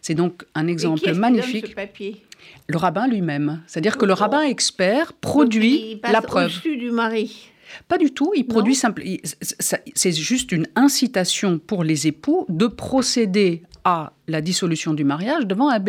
C'est 0.00 0.14
donc 0.14 0.44
un 0.54 0.66
exemple 0.66 1.12
magnifique. 1.14 1.66
ce 1.68 1.74
papier? 1.74 2.22
Le 2.68 2.78
rabbin 2.78 3.08
lui-même. 3.08 3.62
C'est-à-dire 3.66 3.98
que 3.98 4.06
le 4.06 4.12
rabbin 4.12 4.42
expert 4.42 5.12
produit 5.12 6.00
la 6.02 6.22
preuve. 6.22 6.46
Au-dessus 6.46 6.76
du 6.76 6.90
mari. 6.90 7.50
Pas 7.88 7.98
du 7.98 8.12
tout. 8.12 8.32
Il 8.34 8.46
produit 8.46 8.74
simple. 8.74 9.02
C'est 9.40 10.12
juste 10.12 10.52
une 10.52 10.66
incitation 10.76 11.58
pour 11.58 11.84
les 11.84 12.06
époux 12.06 12.46
de 12.48 12.66
procéder 12.66 13.62
à 13.86 14.12
la 14.26 14.40
dissolution 14.40 14.94
du 14.94 15.04
mariage 15.04 15.46
devant 15.46 15.70
un. 15.70 15.80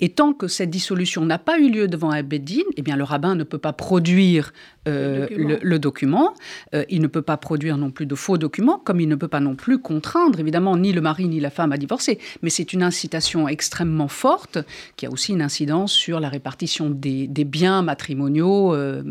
Et 0.00 0.08
tant 0.08 0.32
que 0.32 0.48
cette 0.48 0.70
dissolution 0.70 1.26
n'a 1.26 1.38
pas 1.38 1.58
eu 1.58 1.70
lieu 1.70 1.88
devant 1.88 2.10
un 2.10 2.22
beddin, 2.22 2.62
eh 2.78 2.80
bien 2.80 2.96
le 2.96 3.04
rabbin 3.04 3.34
ne 3.34 3.44
peut 3.44 3.58
pas 3.58 3.74
produire 3.74 4.54
euh, 4.88 5.26
le 5.30 5.78
document. 5.78 6.32
Euh, 6.74 6.84
il 6.88 7.02
ne 7.02 7.06
peut 7.06 7.20
pas 7.20 7.36
produire 7.36 7.76
non 7.76 7.90
plus 7.90 8.06
de 8.06 8.14
faux 8.14 8.38
documents, 8.38 8.78
comme 8.78 9.00
il 9.00 9.08
ne 9.08 9.14
peut 9.14 9.28
pas 9.28 9.40
non 9.40 9.54
plus 9.54 9.78
contraindre, 9.78 10.40
évidemment, 10.40 10.78
ni 10.78 10.92
le 10.92 11.02
mari 11.02 11.28
ni 11.28 11.38
la 11.38 11.50
femme 11.50 11.72
à 11.72 11.76
divorcer. 11.76 12.18
Mais 12.40 12.48
c'est 12.48 12.72
une 12.72 12.82
incitation 12.82 13.46
extrêmement 13.46 14.08
forte 14.08 14.58
qui 14.96 15.04
a 15.04 15.10
aussi 15.10 15.32
une 15.32 15.42
incidence 15.42 15.92
sur 15.92 16.18
la 16.18 16.30
répartition 16.30 16.88
des, 16.88 17.26
biens 17.44 17.82
matrimoniaux, 17.82 18.74
euh, 18.74 19.02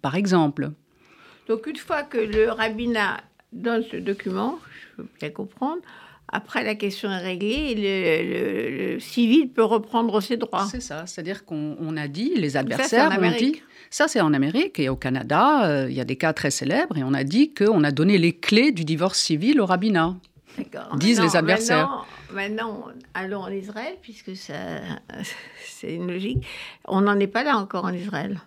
par 0.00 0.14
exemple. 0.14 0.70
Donc 1.48 1.66
une 1.66 1.76
fois 1.76 2.02
que 2.02 2.18
le 2.18 2.50
rabbinat 2.50 3.20
donne 3.52 3.84
ce 3.90 3.96
document, 3.96 4.58
je 4.96 5.02
peux 5.02 5.08
bien 5.20 5.30
comprendre, 5.30 5.82
après, 6.28 6.64
la 6.64 6.74
question 6.74 7.10
est 7.10 7.18
réglée 7.18 7.74
et 7.76 8.94
le, 8.94 8.98
civil 8.98 9.48
peut 9.50 9.62
reprendre 9.62 10.20
ses 10.20 10.36
droits. 10.36 10.66
C'est 10.68 10.80
ça, 10.80 11.06
c'est-à-dire 11.06 11.44
qu'on 11.44 11.96
a 11.96 12.08
dit, 12.08 12.32
les 12.34 12.56
adversaires 12.56 13.12
ça, 13.12 13.20
ont 13.20 13.36
dit, 13.36 13.62
ça 13.88 14.08
c'est 14.08 14.20
en 14.20 14.32
Amérique 14.32 14.80
et 14.80 14.88
au 14.88 14.96
Canada, 14.96 15.66
euh, 15.66 15.86
il 15.88 15.94
y 15.94 16.00
a 16.00 16.04
des 16.04 16.16
cas 16.16 16.32
très 16.32 16.50
célèbres 16.50 16.96
et 16.96 17.04
on 17.04 17.14
a 17.14 17.22
dit 17.22 17.54
qu'on 17.54 17.84
a 17.84 17.92
donné 17.92 18.18
les 18.18 18.32
clés 18.32 18.72
du 18.72 18.84
divorce 18.84 19.18
civil 19.20 19.60
au 19.60 19.66
rabbinat. 19.66 20.16
Disent 20.96 21.20
les 21.20 21.36
adversaires. 21.36 22.04
Maintenant, 22.32 22.86
allons 23.12 23.42
en 23.42 23.50
Israël, 23.50 23.94
puisque 24.02 24.32
c'est 24.34 25.94
une 25.94 26.10
logique. 26.10 26.44
On 26.86 27.02
n'en 27.02 27.18
est 27.20 27.28
pas 27.28 27.44
là 27.44 27.56
encore 27.56 27.84
en 27.84 27.92
Israël. 27.92 28.40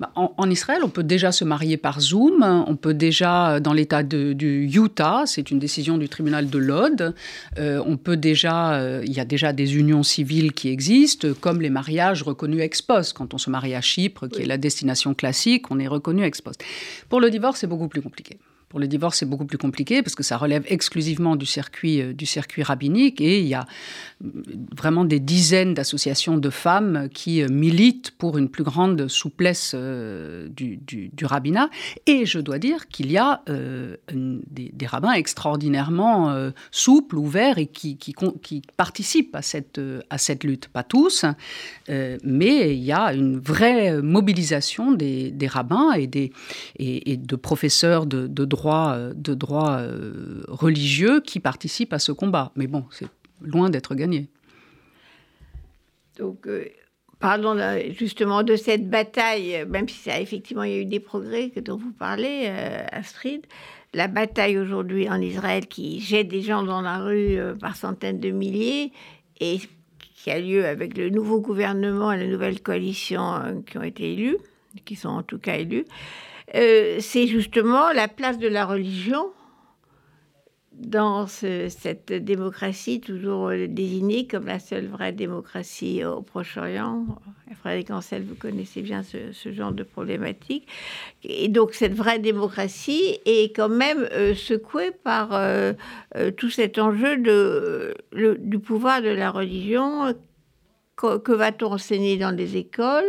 Bah, 0.00 0.10
en, 0.14 0.50
Israël, 0.50 0.80
on 0.82 0.88
peut 0.88 1.02
déjà 1.02 1.32
se 1.32 1.44
marier 1.44 1.76
par 1.76 2.00
Zoom. 2.00 2.42
On 2.66 2.76
peut 2.76 2.94
déjà, 2.94 3.60
dans 3.60 3.72
l'État 3.72 4.02
du 4.02 4.70
Utah, 4.72 5.22
c'est 5.26 5.50
une 5.50 5.58
décision 5.58 5.98
du 5.98 6.08
tribunal 6.08 6.50
de 6.50 6.58
Lod. 6.58 7.14
Euh, 7.58 7.82
on 7.86 7.96
peut 7.96 8.16
déjà, 8.16 8.74
euh, 8.74 9.02
il 9.04 9.12
y 9.12 9.20
a 9.20 9.24
déjà 9.24 9.52
des 9.52 9.76
unions 9.76 10.02
civiles 10.02 10.52
qui 10.52 10.68
existent, 10.68 11.28
comme 11.40 11.60
les 11.60 11.70
mariages 11.70 12.22
reconnus 12.22 12.60
ex 12.60 12.82
post. 12.82 13.12
Quand 13.12 13.34
on 13.34 13.38
se 13.38 13.50
marie 13.50 13.74
à 13.74 13.80
Chypre, 13.80 14.28
qui 14.28 14.42
est 14.42 14.46
la 14.46 14.58
destination 14.58 15.14
classique, 15.14 15.70
on 15.70 15.78
est 15.78 15.88
reconnu 15.88 16.24
ex 16.24 16.40
post. 16.40 16.62
Pour 17.08 17.20
le 17.20 17.30
divorce, 17.30 17.60
c'est 17.60 17.66
beaucoup 17.66 17.88
plus 17.88 18.02
compliqué. 18.02 18.38
Pour 18.74 18.80
le 18.80 18.88
divorce, 18.88 19.18
c'est 19.18 19.26
beaucoup 19.26 19.44
plus 19.44 19.56
compliqué 19.56 20.02
parce 20.02 20.16
que 20.16 20.24
ça 20.24 20.36
relève 20.36 20.64
exclusivement 20.66 21.36
du 21.36 21.46
circuit, 21.46 22.02
euh, 22.02 22.12
du 22.12 22.26
circuit 22.26 22.64
rabbinique 22.64 23.20
et 23.20 23.38
il 23.38 23.46
y 23.46 23.54
a 23.54 23.66
euh, 24.24 24.28
vraiment 24.76 25.04
des 25.04 25.20
dizaines 25.20 25.74
d'associations 25.74 26.38
de 26.38 26.50
femmes 26.50 27.08
qui 27.14 27.40
euh, 27.40 27.46
militent 27.48 28.10
pour 28.18 28.36
une 28.36 28.48
plus 28.48 28.64
grande 28.64 29.06
souplesse 29.06 29.76
du, 29.76 30.80
rabbinat. 31.22 31.70
Et 32.06 32.26
je 32.26 32.40
dois 32.40 32.58
dire 32.58 32.88
qu'il 32.88 33.12
y 33.12 33.16
a 33.16 33.42
des, 33.46 34.86
rabbins 34.86 35.12
extraordinairement 35.12 36.50
souples, 36.72 37.16
ouverts 37.16 37.58
et 37.58 37.66
qui, 37.66 37.96
participent 38.76 39.36
à 39.36 39.42
cette, 39.42 40.44
lutte. 40.44 40.68
Pas 40.68 40.82
tous, 40.82 41.24
mais 41.88 42.74
il 42.76 42.82
y 42.82 42.92
a 42.92 43.14
une 43.14 43.38
vraie 43.38 44.02
mobilisation 44.02 44.92
des, 44.92 45.32
rabbins 45.46 45.92
et, 45.96 47.16
de 47.16 47.36
professeurs 47.36 48.06
de 48.06 48.44
droit 48.44 48.63
de 48.64 49.34
droits 49.34 49.78
euh, 49.78 50.42
religieux 50.48 51.20
qui 51.20 51.40
participent 51.40 51.92
à 51.92 51.98
ce 51.98 52.12
combat. 52.12 52.52
Mais 52.56 52.66
bon, 52.66 52.84
c'est 52.90 53.06
loin 53.40 53.70
d'être 53.70 53.94
gagné. 53.94 54.28
Donc, 56.18 56.46
euh, 56.46 56.66
parlons 57.18 57.56
justement 57.90 58.42
de 58.42 58.56
cette 58.56 58.88
bataille, 58.88 59.64
même 59.68 59.88
si 59.88 59.96
ça, 59.96 60.20
effectivement 60.20 60.62
il 60.62 60.70
y 60.70 60.74
a 60.74 60.78
eu 60.78 60.84
des 60.84 61.00
progrès 61.00 61.52
dont 61.56 61.76
vous 61.76 61.92
parlez, 61.92 62.44
euh, 62.46 62.84
Astrid. 62.92 63.46
La 63.92 64.08
bataille 64.08 64.58
aujourd'hui 64.58 65.08
en 65.08 65.20
Israël 65.20 65.66
qui 65.66 66.00
jette 66.00 66.28
des 66.28 66.42
gens 66.42 66.64
dans 66.64 66.80
la 66.80 66.98
rue 66.98 67.38
par 67.60 67.76
centaines 67.76 68.18
de 68.18 68.30
milliers 68.30 68.90
et 69.38 69.60
qui 70.16 70.30
a 70.32 70.40
lieu 70.40 70.66
avec 70.66 70.98
le 70.98 71.10
nouveau 71.10 71.40
gouvernement 71.40 72.10
et 72.10 72.18
la 72.18 72.26
nouvelle 72.26 72.60
coalition 72.60 73.62
qui 73.64 73.78
ont 73.78 73.84
été 73.84 74.12
élus, 74.14 74.36
qui 74.84 74.96
sont 74.96 75.10
en 75.10 75.22
tout 75.22 75.38
cas 75.38 75.58
élus. 75.58 75.84
Euh, 76.54 76.98
c'est 77.00 77.26
justement 77.26 77.92
la 77.92 78.08
place 78.08 78.38
de 78.38 78.48
la 78.48 78.64
religion 78.64 79.30
dans 80.76 81.26
cette 81.26 82.12
démocratie 82.12 83.00
toujours 83.00 83.50
désignée 83.68 84.26
comme 84.26 84.46
la 84.46 84.58
seule 84.58 84.86
vraie 84.86 85.12
démocratie 85.12 86.04
au 86.04 86.20
Proche-Orient. 86.20 87.06
Frédéric 87.60 87.90
Ancel, 87.90 88.24
vous 88.24 88.34
connaissez 88.34 88.82
bien 88.82 89.02
ce, 89.02 89.52
genre 89.52 89.72
de 89.72 89.84
problématique. 89.84 90.66
Et 91.22 91.48
donc 91.48 91.74
cette 91.74 91.94
vraie 91.94 92.18
démocratie 92.18 93.18
est 93.24 93.54
quand 93.54 93.68
même 93.68 94.08
euh, 94.12 94.34
secouée 94.34 94.90
par 94.90 95.30
euh, 95.32 95.72
tout 96.36 96.50
cet 96.50 96.78
enjeu 96.78 97.16
du 98.36 98.58
pouvoir 98.58 99.00
de 99.00 99.10
la 99.10 99.30
religion. 99.30 100.14
Que 100.96 101.32
va-t-on 101.32 101.72
enseigner 101.72 102.16
dans 102.16 102.30
les 102.30 102.56
écoles 102.56 103.04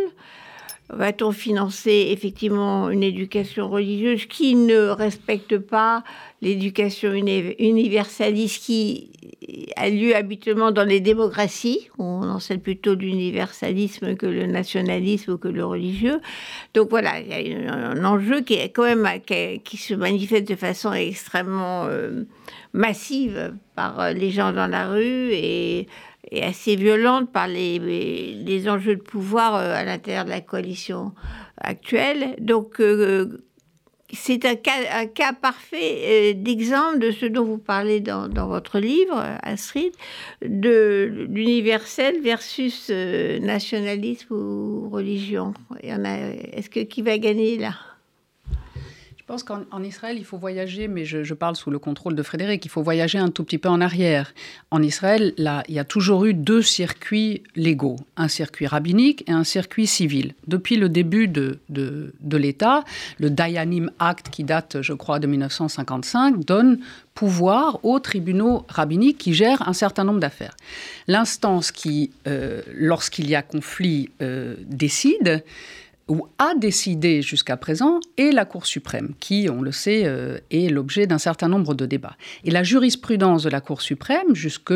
Va-t-on 0.89 1.31
financer 1.31 2.09
effectivement 2.11 2.91
une 2.91 3.01
éducation 3.01 3.67
religieuse 3.67 4.27
qui 4.27 4.53
ne 4.53 4.89
respecte 4.89 5.57
pas 5.57 6.03
l'éducation 6.43 7.11
universaliste 7.11 8.63
qui 8.63 9.09
a 9.77 9.89
lieu 9.89 10.15
habituellement 10.15 10.71
dans 10.71 10.83
les 10.83 10.99
démocraties, 10.99 11.89
où 11.97 12.03
on 12.03 12.29
enseigne 12.29 12.59
plutôt 12.59 12.93
l'universalisme 12.93 14.15
que 14.15 14.27
le 14.27 14.45
nationalisme 14.45 15.33
ou 15.33 15.37
que 15.39 15.47
le 15.47 15.65
religieux. 15.65 16.21
Donc 16.75 16.91
voilà, 16.91 17.19
il 17.19 17.47
y 17.47 17.65
a 17.65 17.73
un 17.73 18.05
enjeu 18.05 18.41
qui 18.41 18.53
est 18.53 18.69
quand 18.69 18.83
même 18.83 19.07
qui, 19.63 19.77
se 19.77 19.95
manifeste 19.95 20.47
de 20.47 20.55
façon 20.55 20.93
extrêmement 20.93 21.85
euh, 21.85 22.25
massive 22.73 23.55
par 23.75 24.13
les 24.13 24.29
gens 24.29 24.53
dans 24.53 24.67
la 24.67 24.89
rue 24.89 25.31
et 25.33 25.87
et 26.31 26.43
assez 26.43 26.75
violente 26.75 27.31
par 27.31 27.47
les, 27.47 27.79
les, 27.79 28.69
enjeux 28.69 28.95
de 28.95 29.01
pouvoir 29.01 29.55
euh, 29.55 29.73
à 29.73 29.83
l'intérieur 29.83 30.25
de 30.25 30.29
la 30.29 30.41
coalition 30.41 31.13
actuelle. 31.57 32.35
Donc, 32.39 32.79
euh, 32.79 33.43
c'est 34.13 34.45
un 34.45 34.55
cas, 34.55 34.71
un 34.93 35.07
cas 35.07 35.33
parfait 35.33 36.33
euh, 36.33 36.33
d'exemple 36.35 36.99
de 36.99 37.11
ce 37.11 37.25
dont 37.25 37.43
vous 37.43 37.57
parlez 37.57 37.99
dans, 37.99 38.27
dans 38.27 38.47
votre 38.47 38.79
livre, 38.79 39.21
Astrid, 39.43 39.91
de 40.41 41.27
l'universel 41.29 42.21
versus 42.21 42.89
nationalisme 42.89 44.33
ou 44.33 44.89
religion. 44.89 45.53
Est-ce 45.81 46.69
que 46.69 46.81
qui 46.81 47.01
va 47.01 47.17
gagner 47.17 47.57
là? 47.57 47.75
Pense 49.27 49.43
qu'en 49.43 49.81
Israël, 49.81 50.17
il 50.17 50.25
faut 50.25 50.37
voyager, 50.37 50.87
mais 50.87 51.03
je, 51.03 51.33
parle 51.33 51.55
sous 51.55 51.71
le 51.71 51.79
contrôle 51.79 52.15
de 52.15 52.21
Frédéric, 52.21 52.63
il 52.63 52.69
faut 52.69 52.83
voyager 52.83 53.17
un 53.17 53.29
tout 53.29 53.43
petit 53.43 53.57
peu 53.57 53.69
en 53.69 53.81
arrière. 53.81 54.33
En 54.69 54.83
Israël, 54.83 55.33
là, 55.37 55.63
il 55.67 55.73
y 55.73 55.79
a 55.79 55.83
toujours 55.83 56.25
eu 56.25 56.33
deux 56.33 56.61
circuits 56.61 57.41
légaux, 57.55 57.97
un 58.17 58.27
circuit 58.27 58.67
rabbinique 58.67 59.23
et 59.27 59.31
un 59.31 59.43
circuit 59.43 59.87
civil. 59.87 60.33
Depuis 60.47 60.77
le 60.77 60.89
début 60.89 61.27
de, 61.27 61.59
de, 61.69 62.13
de 62.19 62.37
l'État, 62.37 62.83
le 63.19 63.29
Dayanim 63.31 63.89
Act, 63.99 64.29
qui 64.29 64.43
date, 64.43 64.81
je 64.81 64.93
crois, 64.93 65.19
de 65.19 65.27
1955, 65.27 66.45
donne 66.45 66.79
pouvoir 67.15 67.79
aux 67.83 67.99
tribunaux 67.99 68.65
rabbiniques 68.67 69.17
qui 69.17 69.33
gèrent 69.33 69.67
un 69.67 69.73
certain 69.73 70.03
nombre 70.03 70.19
d'affaires. 70.19 70.55
L'instance 71.07 71.71
qui, 71.71 72.11
euh, 72.27 72.61
lorsqu'il 72.73 73.29
y 73.29 73.35
a 73.35 73.41
conflit, 73.41 74.11
euh, 74.21 74.55
décide, 74.67 75.43
ou 76.07 76.27
a 76.37 76.53
décidé 76.53 77.23
jusqu'à 77.23 77.57
présent 77.57 77.99
est 78.17 78.31
la 78.31 78.45
Cour 78.45 78.67
suprême, 78.67 79.13
qui, 79.19 79.47
on 79.51 79.61
le 79.61 79.71
sait, 79.71 80.03
euh, 80.05 80.37
est 80.51 80.69
l'objet 80.69 81.07
d'un 81.07 81.17
certain 81.17 81.47
nombre 81.47 81.73
de 81.73 81.87
débats. 81.87 82.15
Et 82.43 82.51
la 82.51 82.61
jurisprudence 82.61 83.41
de 83.41 83.49
la 83.49 83.59
Cour 83.59 83.81
suprême, 83.81 84.35
jusque 84.35 84.73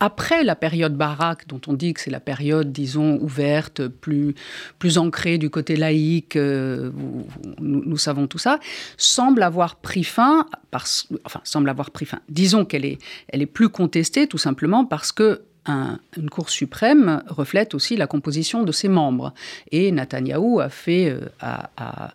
après 0.00 0.42
la 0.42 0.56
période 0.56 0.96
Barak, 0.96 1.46
dont 1.46 1.60
on 1.68 1.74
dit 1.74 1.94
que 1.94 2.00
c'est 2.00 2.10
la 2.10 2.18
période, 2.18 2.72
disons, 2.72 3.18
ouverte, 3.20 3.86
plus, 3.86 4.34
plus 4.80 4.98
ancrée 4.98 5.38
du 5.38 5.48
côté 5.48 5.76
laïque, 5.76 6.34
euh, 6.34 6.90
nous, 7.60 7.96
savons 7.96 8.26
tout 8.26 8.38
ça, 8.38 8.58
semble 8.96 9.44
avoir 9.44 9.76
pris 9.76 10.02
fin, 10.02 10.46
enfin, 11.24 11.40
semble 11.44 11.68
avoir 11.70 11.92
pris 11.92 12.06
fin. 12.06 12.18
Disons 12.28 12.64
qu'elle 12.64 12.84
est, 12.84 12.98
elle 13.28 13.42
est 13.42 13.46
plus 13.46 13.68
contestée, 13.68 14.26
tout 14.26 14.38
simplement 14.38 14.84
parce 14.84 15.12
que 15.12 15.42
une 15.66 16.30
Cour 16.30 16.50
suprême 16.50 17.22
reflète 17.26 17.74
aussi 17.74 17.96
la 17.96 18.06
composition 18.06 18.64
de 18.64 18.72
ses 18.72 18.88
membres. 18.88 19.32
Et 19.70 19.90
Netanyahou 19.92 20.60
a, 20.60 20.68
fait, 20.68 21.08
euh, 21.08 21.20
a, 21.40 22.12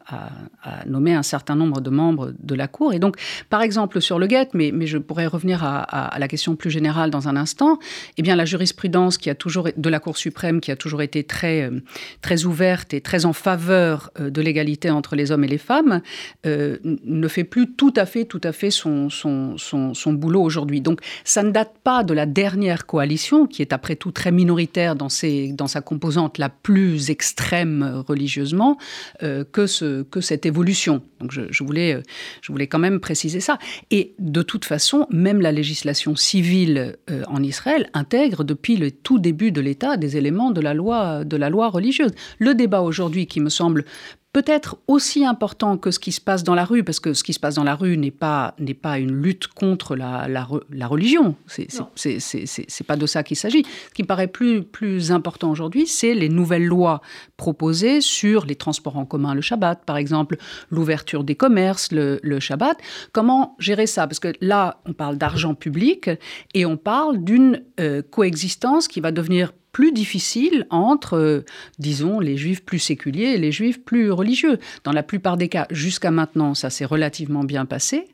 nommé 0.85 1.13
un 1.13 1.23
certain 1.23 1.55
nombre 1.55 1.81
de 1.81 1.89
membres 1.89 2.33
de 2.39 2.55
la 2.55 2.67
Cour. 2.67 2.93
Et 2.93 2.99
donc, 2.99 3.17
par 3.49 3.61
exemple, 3.61 4.01
sur 4.01 4.19
le 4.19 4.27
GET, 4.27 4.49
mais, 4.53 4.71
je 4.85 4.97
pourrais 4.97 5.27
revenir 5.27 5.63
à, 5.63 6.15
la 6.17 6.27
question 6.27 6.55
plus 6.55 6.69
générale 6.69 7.09
dans 7.09 7.27
un 7.27 7.35
instant, 7.35 7.79
eh 8.17 8.21
bien, 8.21 8.35
la 8.35 8.45
jurisprudence 8.45 9.17
qui 9.17 9.29
a 9.29 9.35
toujours, 9.35 9.69
de 9.75 9.89
la 9.89 9.99
Cour 9.99 10.17
suprême 10.17 10.61
qui 10.61 10.71
a 10.71 10.75
toujours 10.75 11.01
été 11.01 11.23
très, 11.23 11.63
euh, 11.63 11.79
très 12.21 12.45
ouverte 12.45 12.93
et 12.93 13.01
très 13.01 13.25
en 13.25 13.33
faveur 13.33 14.11
euh, 14.19 14.29
de 14.29 14.41
l'égalité 14.41 14.89
entre 14.89 15.15
les 15.15 15.31
hommes 15.31 15.43
et 15.43 15.47
les 15.47 15.57
femmes 15.57 16.01
ne 16.45 17.27
fait 17.27 17.43
plus 17.43 17.73
tout 17.73 17.93
à 17.95 18.05
fait, 18.05 18.25
tout 18.25 18.41
à 18.43 18.51
fait 18.51 18.71
son, 18.71 19.09
son 19.09 20.13
boulot 20.13 20.41
aujourd'hui. 20.41 20.81
Donc, 20.81 21.01
ça 21.23 21.43
ne 21.43 21.51
date 21.51 21.73
pas 21.83 22.03
de 22.03 22.13
la 22.13 22.25
dernière 22.25 22.85
coalition 22.85 23.38
qui 23.47 23.61
est 23.61 23.73
après 23.73 23.95
tout 23.95 24.11
très 24.11 24.31
minoritaire 24.31 24.95
dans, 24.95 25.09
sa 25.09 25.81
composante 25.81 26.37
la 26.37 26.49
plus 26.49 27.09
extrême 27.09 28.03
religieusement, 28.07 28.77
euh, 29.23 29.43
que, 29.43 29.67
ce, 29.67 30.03
que 30.03 30.21
cette 30.21 30.45
évolution. 30.45 31.01
Donc 31.19 31.31
je, 31.31 31.63
voulais, 31.63 31.95
euh, 31.95 32.01
je 32.41 32.51
voulais 32.51 32.67
quand 32.67 32.79
même 32.79 32.99
préciser 32.99 33.39
ça. 33.39 33.57
Et 33.91 34.13
de 34.19 34.41
toute 34.41 34.65
façon, 34.65 35.07
même 35.09 35.41
la 35.41 35.51
législation 35.51 36.15
civile 36.15 36.97
euh, 37.09 37.23
en 37.27 37.43
Israël 37.43 37.89
intègre 37.93 38.43
depuis 38.43 38.77
le 38.77 38.91
tout 38.91 39.19
début 39.19 39.51
de 39.51 39.61
l'État 39.61 39.97
des 39.97 40.17
éléments 40.17 40.51
de 40.51 40.61
la 40.61 40.73
loi 40.73 41.69
religieuse. 41.69 42.11
Le 42.37 42.55
débat 42.55 42.81
aujourd'hui 42.81 43.27
qui 43.27 43.39
me 43.39 43.49
semble 43.49 43.85
peut-être 44.31 44.77
aussi 44.87 45.25
important 45.25 45.77
que 45.77 45.89
ce 45.89 45.97
qui 45.97 46.11
se 46.11 46.21
passe 46.21 46.43
dans 46.43 46.53
la 46.53 46.63
rue, 46.63 46.83
parce 46.83 46.99
que 46.99 47.13
ce 47.13 47.23
qui 47.23 47.33
se 47.33 47.39
passe 47.39 47.55
dans 47.55 47.63
la 47.63 47.75
rue 47.75 47.97
n'est 47.97 48.11
pas, 48.11 48.53
n'est 48.59 48.75
pas 48.75 48.99
une 48.99 49.11
lutte 49.11 49.47
contre 49.47 49.95
la, 49.95 50.27
la, 50.27 50.47
la 50.71 50.87
religion. 50.87 51.35
C'est, 51.47 51.67
c'est, 51.95 52.19
c'est, 52.19 52.83
pas 52.83 52.95
de 52.95 53.07
ça 53.07 53.23
qu'il 53.23 53.37
s'agit. 53.37 53.63
Ce 53.63 53.93
qui 53.93 54.03
me 54.03 54.07
paraît 54.07 54.27
plus, 54.27 54.63
plus 54.63 55.11
important 55.11 55.49
aujourd'hui, 55.49 55.87
c'est 55.87 56.13
les 56.13 56.29
nouvelles 56.29 56.65
lois 56.65 57.01
proposées 57.37 58.01
sur 58.01 58.45
les 58.45 58.55
transports 58.55 58.97
en 58.97 59.05
commun 59.05 59.33
le 59.33 59.41
Shabbat, 59.41 59.83
par 59.85 59.97
exemple, 59.97 60.37
l'ouverture 60.69 61.23
des 61.23 61.35
commerces 61.35 61.91
le, 61.91 62.19
le 62.21 62.39
Shabbat. 62.39 62.77
Comment 63.11 63.55
gérer 63.57 63.87
ça? 63.87 64.05
Parce 64.05 64.19
que 64.19 64.33
là, 64.41 64.79
on 64.85 64.93
parle 64.93 65.17
d'argent 65.17 65.55
public 65.55 66.09
et 66.53 66.65
on 66.65 66.77
parle 66.77 67.23
d'une 67.23 67.63
euh, 67.79 68.03
coexistence 68.03 68.87
qui 68.87 68.99
va 68.99 69.11
devenir 69.11 69.53
plus 69.71 69.91
difficile 69.91 70.65
entre, 70.69 71.17
euh, 71.17 71.45
disons, 71.77 72.19
les 72.19 72.37
juifs 72.37 72.63
plus 72.63 72.79
séculiers 72.79 73.33
et 73.33 73.37
les 73.37 73.51
juifs 73.51 73.83
plus 73.83 74.11
religieux. 74.11 74.59
Dans 74.83 74.91
la 74.91 75.03
plupart 75.03 75.37
des 75.37 75.47
cas, 75.47 75.67
jusqu'à 75.69 76.11
maintenant, 76.11 76.53
ça 76.53 76.69
s'est 76.69 76.85
relativement 76.85 77.43
bien 77.43 77.65
passé. 77.65 78.07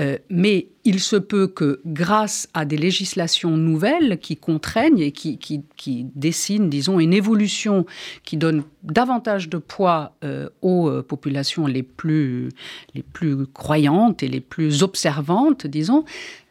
Euh, 0.00 0.16
mais 0.30 0.68
il 0.84 1.00
se 1.00 1.16
peut 1.16 1.48
que 1.48 1.80
grâce 1.84 2.48
à 2.54 2.64
des 2.64 2.76
législations 2.76 3.56
nouvelles 3.56 4.18
qui 4.20 4.36
contraignent 4.36 5.00
et 5.00 5.10
qui, 5.10 5.38
qui, 5.38 6.06
dessinent, 6.14 6.70
disons, 6.70 7.00
une 7.00 7.12
évolution 7.12 7.84
qui 8.22 8.36
donne 8.36 8.62
davantage 8.84 9.48
de 9.48 9.58
poids 9.58 10.14
euh, 10.22 10.48
aux 10.62 11.02
populations 11.02 11.66
les 11.66 11.82
plus, 11.82 12.50
les 12.94 13.02
plus 13.02 13.46
croyantes 13.48 14.22
et 14.22 14.28
les 14.28 14.40
plus 14.40 14.84
observantes, 14.84 15.66
disons, 15.66 16.04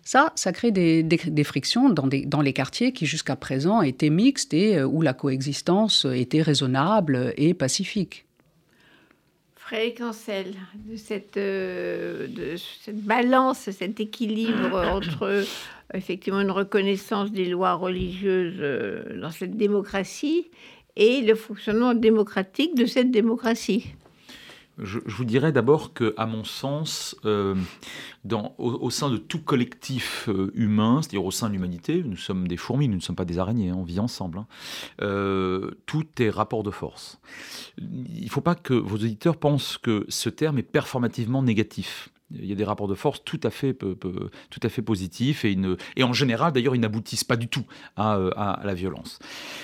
ça, 0.08 0.32
ça 0.36 0.54
crée 0.54 0.72
des, 0.72 1.44
frictions 1.44 1.90
dans, 1.90 2.08
dans, 2.08 2.40
les 2.40 2.54
quartiers 2.54 2.94
qui 2.94 3.06
jusqu'à 3.06 3.36
présent 3.36 3.82
étaient 3.82 4.10
mixtes 4.10 4.54
et 4.54 4.78
euh, 4.78 4.88
où 4.88 5.02
la 5.02 5.14
coexistence 5.14 6.06
était 6.10 6.42
raisonnable 6.42 7.34
et 7.36 7.54
pacifique. 7.54 8.26
Frédéric 9.58 10.00
Ancel, 10.00 10.54
de 10.76 10.96
cette, 10.96 11.36
euh, 11.36 12.28
de 12.28 12.56
cette 12.56 13.04
balance, 13.04 13.70
cet 13.70 14.00
équilibre 14.00 14.82
entre 14.94 15.44
effectivement 15.94 16.40
une 16.40 16.52
reconnaissance 16.52 17.30
des 17.34 17.50
lois 17.50 17.74
religieuses 17.74 18.60
euh, 18.62 19.20
dans 19.20 19.32
cette 19.32 19.58
démocratie 19.58 20.50
et 20.96 21.20
le 21.20 21.36
fonctionnement 21.36 21.94
démocratique 21.94 22.76
de 22.76 22.86
cette 22.86 23.12
démocratie 23.12 23.88
je, 24.80 25.00
vous 25.06 25.26
dirais 25.26 25.52
d'abord 25.52 25.94
que, 25.94 26.14
à 26.18 26.26
mon 26.26 26.44
sens, 26.44 27.16
euh, 27.26 27.56
au, 28.58 28.90
sein 28.90 29.10
de 29.10 29.18
tout 29.18 29.42
collectif 29.42 30.30
euh, 30.30 30.52
humain, 30.54 31.02
c'est-à-dire 31.02 31.26
au 31.26 31.32
sein 31.32 31.48
de 31.48 31.54
l'humanité, 31.54 32.04
nous 32.04 32.18
sommes 32.18 32.48
des 32.48 32.58
fourmis, 32.58 32.88
nous 32.88 32.96
ne 32.96 33.02
sommes 33.02 33.16
pas 33.16 33.26
des 33.26 33.40
araignées, 33.40 33.70
hein, 33.70 33.78
on 33.78 33.84
vit 33.84 34.00
ensemble. 34.00 34.40
Hein, 34.40 34.48
euh, 35.02 35.72
tout 35.86 36.06
est 36.20 36.30
rapport 36.30 36.64
de 36.64 36.72
force. 36.72 37.20
Il 37.78 38.26
ne 38.26 38.30
faut 38.30 38.42
pas 38.42 38.56
que 38.56 38.74
vos 38.74 38.96
auditeurs 38.96 39.38
pensent 39.38 39.78
que 39.78 40.06
ce 40.10 40.30
terme 40.30 40.60
est 40.60 40.64
performativement 40.64 41.42
négatif. 41.42 42.10
Il 42.32 42.46
y 42.46 42.52
a 42.52 42.56
des 42.56 42.66
rapports 42.66 42.90
de 42.90 42.96
force 42.96 43.24
tout 43.24 43.40
à 43.44 43.50
fait, 43.50 43.74
positifs 44.84 45.46
et, 45.46 46.04
en 46.04 46.14
général, 46.14 46.52
d'ailleurs, 46.52 46.76
ils 46.76 46.82
n'aboutissent 46.82 47.24
pas 47.24 47.38
du 47.38 47.48
tout 47.48 47.64
à 47.96 48.60
la 48.66 48.74
violence. 48.74 49.20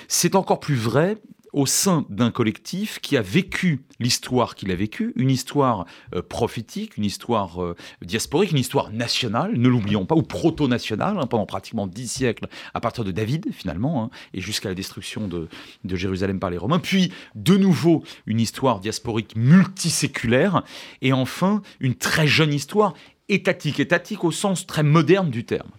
C'est 0.08 0.36
encore 0.36 0.62
plus 0.62 0.76
vrai 0.76 1.17
au 1.54 1.68
sein 1.68 2.06
d'un 2.10 2.32
collectif 2.32 3.00
qui 3.00 3.16
a 3.16 3.22
vécu 3.22 3.86
l'histoire 4.00 4.56
qu'il 4.56 4.72
a 4.72 4.76
vécue, 4.76 5.13
une 5.16 5.30
histoire 5.30 5.86
euh, 6.16 6.22
prophétique, 6.22 6.98
une 6.98 7.06
histoire 7.06 7.63
euh, 7.63 7.76
diasporique, 8.02 8.52
une 8.52 8.58
histoire 8.58 8.92
nationale, 8.92 9.54
ne 9.56 9.70
l'oublions 9.70 10.06
pas, 10.06 10.16
ou 10.16 10.24
proto-nationale, 10.24 11.18
hein, 11.20 11.28
pendant 11.28 11.46
pratiquement 11.46 11.88
dix 11.88 12.08
siècles, 12.08 12.48
à 12.74 12.80
partir 12.80 13.04
de 13.04 13.12
David 13.12 13.54
finalement, 13.54 14.04
hein, 14.04 14.10
et 14.34 14.42
jusqu'à 14.42 14.70
la 14.70 14.76
destruction 14.76 15.28
de, 15.28 15.48
de, 15.84 15.96
Jérusalem 15.96 16.39
par 16.39 16.50
les 16.50 16.58
Romains, 16.58 16.80
puis 16.80 17.13
de 17.36 17.56
nouveau 17.56 18.04
une 18.26 18.39
histoire 18.39 18.80
diasporique 18.80 19.36
multiséculaire, 19.36 20.63
et 21.02 21.13
enfin 21.13 21.62
une 21.80 21.96
très 21.96 22.28
jeune 22.28 22.54
histoire 22.54 22.96
étatique, 23.30 23.80
étatique 23.80 24.24
au 24.24 24.32
sens 24.32 24.66
très 24.66 24.84
moderne 24.84 25.30
du 25.30 25.46
terme. 25.46 25.70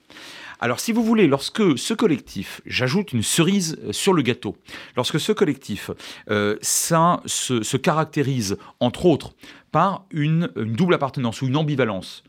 Alors 0.60 0.80
si 0.80 0.92
vous 0.92 1.02
voulez, 1.02 1.26
lorsque 1.26 1.78
ce 1.78 1.94
collectif, 1.94 2.60
j'ajoute 2.66 3.12
une 3.12 3.22
cerise 3.22 3.78
euh, 3.84 3.92
sur 3.92 4.12
le 4.12 4.22
gâteau, 4.22 4.56
lorsque 4.96 5.20
ce 5.20 5.32
collectif, 5.32 5.90
euh, 6.30 6.56
se, 6.62 7.76
caractérise 7.76 8.56
entre 8.80 9.06
autres 9.06 9.34
par 9.72 10.06
une, 10.10 10.48
double 10.56 10.94
appartenance 10.94 11.42
ou 11.42 11.46
une 11.46 11.56
ambivalence 11.56 12.22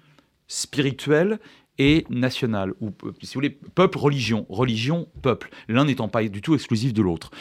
spirituelle 0.48 1.40
et 1.78 2.06
nationale, 2.10 2.74
ou 2.82 2.94
euh, 3.04 3.12
si 3.22 3.34
vous 3.34 3.40
voulez, 3.40 3.50
peuple, 3.50 3.98
religion, 3.98 4.46
religion, 4.50 5.08
peuple, 5.22 5.50
l'un 5.68 5.86
n'étant 5.86 6.08
pas 6.08 6.24
du 6.24 6.42
tout 6.42 6.56
exclusif 6.56 6.94
de 6.94 7.02
l'autre. 7.02 7.32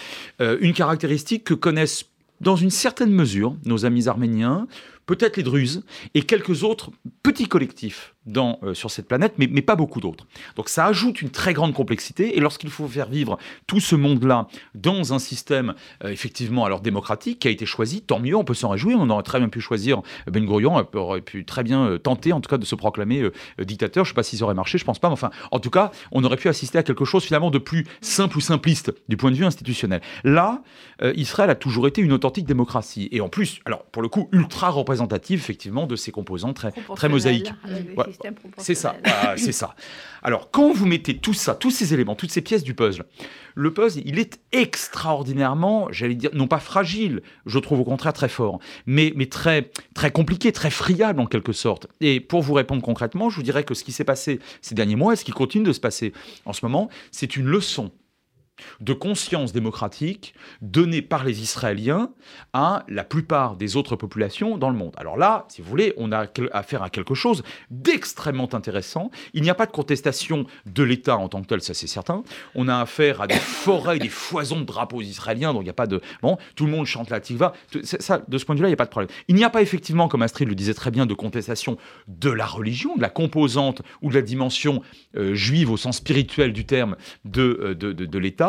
une 0.40 0.72
caractéristique 0.72 1.44
que 1.44 1.54
connaissent 1.54 2.06
dans 2.40 2.56
une 2.56 2.70
certaine 2.70 3.10
mesure, 3.10 3.56
nos 3.64 3.86
amis 3.86 4.08
arméniens, 4.08 4.66
peut-être 5.06 5.36
les 5.36 5.42
Druzes 5.42 5.84
et 6.14 6.22
quelques 6.22 6.62
autres 6.62 6.90
petits 7.22 7.48
collectifs 7.48 8.14
euh, 8.26 8.72
sur 8.72 8.90
cette 8.90 9.06
planète, 9.06 9.34
mais, 9.36 9.48
pas 9.60 9.76
beaucoup 9.76 10.00
d'autres. 10.00 10.26
Donc 10.56 10.70
ça 10.70 10.86
ajoute 10.86 11.20
une 11.20 11.28
très 11.28 11.52
grande 11.52 11.74
complexité, 11.74 12.38
et 12.38 12.40
lorsqu'il 12.40 12.70
faut 12.70 12.88
faire 12.88 13.08
vivre 13.08 13.38
tout 13.66 13.80
ce 13.80 13.96
monde-là 13.96 14.48
dans 14.74 15.12
un 15.12 15.18
système 15.18 15.74
euh, 16.02 16.08
effectivement 16.08 16.64
alors 16.64 16.80
démocratique 16.80 17.40
qui 17.40 17.48
a 17.48 17.50
été 17.50 17.66
choisi, 17.66 18.00
tant 18.00 18.20
mieux, 18.20 18.34
on 18.34 18.44
peut 18.44 18.54
s'en 18.54 18.70
réjouir, 18.70 18.96
on 18.98 19.10
aurait 19.10 19.22
très 19.22 19.40
bien 19.40 19.50
pu 19.50 19.60
choisir 19.60 20.00
Ben 20.26 20.46
Gurion, 20.46 20.74
on 20.74 20.98
aurait 20.98 21.20
pu 21.20 21.44
très 21.44 21.62
bien 21.62 21.86
euh, 21.86 21.98
tenter 21.98 22.32
en 22.32 22.40
tout 22.40 22.48
cas 22.48 22.56
de 22.56 22.64
se 22.64 22.74
proclamer 22.74 23.30
dictateur, 23.58 24.06
je 24.06 24.10
ne 24.10 24.12
sais 24.12 24.16
pas 24.16 24.22
si 24.22 24.38
ça 24.38 24.44
aurait 24.44 24.54
marché, 24.54 24.78
je 24.78 24.84
pense 24.84 24.98
pas, 24.98 25.10
enfin, 25.10 25.30
en 25.50 25.60
tout 25.60 25.70
cas, 25.70 25.90
on 26.10 26.24
aurait 26.24 26.38
pu 26.38 26.48
assister 26.48 26.78
à 26.78 26.82
quelque 26.82 27.04
chose 27.04 27.24
finalement 27.24 27.50
de 27.50 27.58
plus 27.58 27.86
simple 28.00 28.38
ou 28.38 28.40
simpliste 28.40 28.92
du 29.08 29.18
point 29.18 29.30
de 29.30 29.36
vue 29.36 29.44
institutionnel. 29.44 30.00
Là, 30.24 30.62
Israël 31.14 31.50
a 31.50 31.54
toujours 31.54 31.86
été 31.86 32.00
une 32.00 32.12
authentique 32.12 32.46
démocratie, 32.46 33.08
et 33.12 33.20
en 33.20 33.28
plus, 33.28 33.60
alors 33.66 33.84
pour 33.84 34.02
le 34.02 34.08
coup, 34.08 34.28
ultra 34.32 34.70
représentative 34.70 34.93
effectivement 35.30 35.86
de 35.86 35.96
ses 35.96 36.12
composants 36.12 36.52
très, 36.52 36.72
très 36.96 37.08
mosaïques. 37.08 37.52
C'est 38.58 38.74
ça, 38.74 38.96
c'est 39.36 39.52
ça. 39.52 39.74
Alors, 40.22 40.50
quand 40.50 40.72
vous 40.72 40.86
mettez 40.86 41.16
tout 41.16 41.34
ça, 41.34 41.54
tous 41.54 41.70
ces 41.70 41.92
éléments, 41.92 42.14
toutes 42.14 42.30
ces 42.30 42.40
pièces 42.40 42.64
du 42.64 42.74
puzzle, 42.74 43.04
le 43.54 43.72
puzzle, 43.72 44.02
il 44.04 44.18
est 44.18 44.40
extraordinairement, 44.52 45.88
j'allais 45.90 46.14
dire, 46.14 46.30
non 46.32 46.46
pas 46.46 46.58
fragile, 46.58 47.22
je 47.46 47.58
trouve 47.58 47.80
au 47.80 47.84
contraire 47.84 48.12
très 48.12 48.28
fort, 48.28 48.58
mais, 48.86 49.12
mais 49.16 49.26
très, 49.26 49.70
très 49.94 50.10
compliqué, 50.10 50.50
très 50.52 50.70
friable 50.70 51.20
en 51.20 51.26
quelque 51.26 51.52
sorte. 51.52 51.86
Et 52.00 52.20
pour 52.20 52.42
vous 52.42 52.54
répondre 52.54 52.82
concrètement, 52.82 53.30
je 53.30 53.36
vous 53.36 53.42
dirais 53.42 53.64
que 53.64 53.74
ce 53.74 53.84
qui 53.84 53.92
s'est 53.92 54.04
passé 54.04 54.40
ces 54.62 54.74
derniers 54.74 54.96
mois 54.96 55.12
et 55.12 55.16
ce 55.16 55.24
qui 55.24 55.32
continue 55.32 55.64
de 55.64 55.72
se 55.72 55.80
passer 55.80 56.12
en 56.46 56.52
ce 56.52 56.64
moment, 56.64 56.88
c'est 57.10 57.36
une 57.36 57.46
leçon 57.46 57.90
de 58.80 58.92
conscience 58.92 59.52
démocratique 59.52 60.34
donnée 60.60 61.02
par 61.02 61.24
les 61.24 61.42
Israéliens 61.42 62.10
à 62.52 62.84
la 62.88 63.04
plupart 63.04 63.56
des 63.56 63.76
autres 63.76 63.96
populations 63.96 64.58
dans 64.58 64.70
le 64.70 64.76
monde. 64.76 64.94
Alors 64.96 65.16
là, 65.16 65.46
si 65.48 65.62
vous 65.62 65.68
voulez, 65.68 65.92
on 65.96 66.12
a 66.12 66.26
affaire 66.52 66.82
à 66.82 66.90
quelque 66.90 67.14
chose 67.14 67.42
d'extrêmement 67.70 68.52
intéressant. 68.54 69.10
Il 69.32 69.42
n'y 69.42 69.50
a 69.50 69.54
pas 69.54 69.66
de 69.66 69.72
contestation 69.72 70.46
de 70.66 70.82
l'État 70.82 71.16
en 71.16 71.28
tant 71.28 71.42
que 71.42 71.46
tel, 71.46 71.60
ça 71.60 71.74
c'est 71.74 71.86
certain. 71.86 72.22
On 72.54 72.68
a 72.68 72.78
affaire 72.78 73.20
à 73.20 73.26
des 73.26 73.34
forêts, 73.34 73.98
des 73.98 74.08
foisons 74.08 74.60
de 74.60 74.64
drapeaux 74.64 75.02
israéliens, 75.02 75.52
donc 75.52 75.62
il 75.62 75.66
n'y 75.66 75.70
a 75.70 75.74
pas 75.74 75.86
de... 75.86 76.00
Bon, 76.22 76.38
tout 76.54 76.66
le 76.66 76.70
monde 76.70 76.86
chante 76.86 77.10
la 77.10 77.20
tiva. 77.20 77.52
Ça, 77.82 78.22
de 78.26 78.38
ce 78.38 78.44
point 78.44 78.54
de 78.54 78.60
vue-là, 78.60 78.68
il 78.68 78.72
n'y 78.72 78.74
a 78.74 78.76
pas 78.76 78.84
de 78.84 78.90
problème. 78.90 79.10
Il 79.28 79.34
n'y 79.34 79.44
a 79.44 79.50
pas 79.50 79.62
effectivement, 79.62 80.08
comme 80.08 80.22
Astrid 80.22 80.48
le 80.48 80.54
disait 80.54 80.74
très 80.74 80.90
bien, 80.90 81.06
de 81.06 81.14
contestation 81.14 81.76
de 82.08 82.30
la 82.30 82.46
religion, 82.46 82.96
de 82.96 83.02
la 83.02 83.10
composante 83.10 83.82
ou 84.02 84.10
de 84.10 84.14
la 84.14 84.22
dimension 84.22 84.82
euh, 85.16 85.34
juive 85.34 85.70
au 85.70 85.76
sens 85.76 85.96
spirituel 85.96 86.52
du 86.52 86.64
terme 86.64 86.96
de, 87.24 87.76
euh, 87.82 87.94
de 87.94 88.18
l'État 88.18 88.43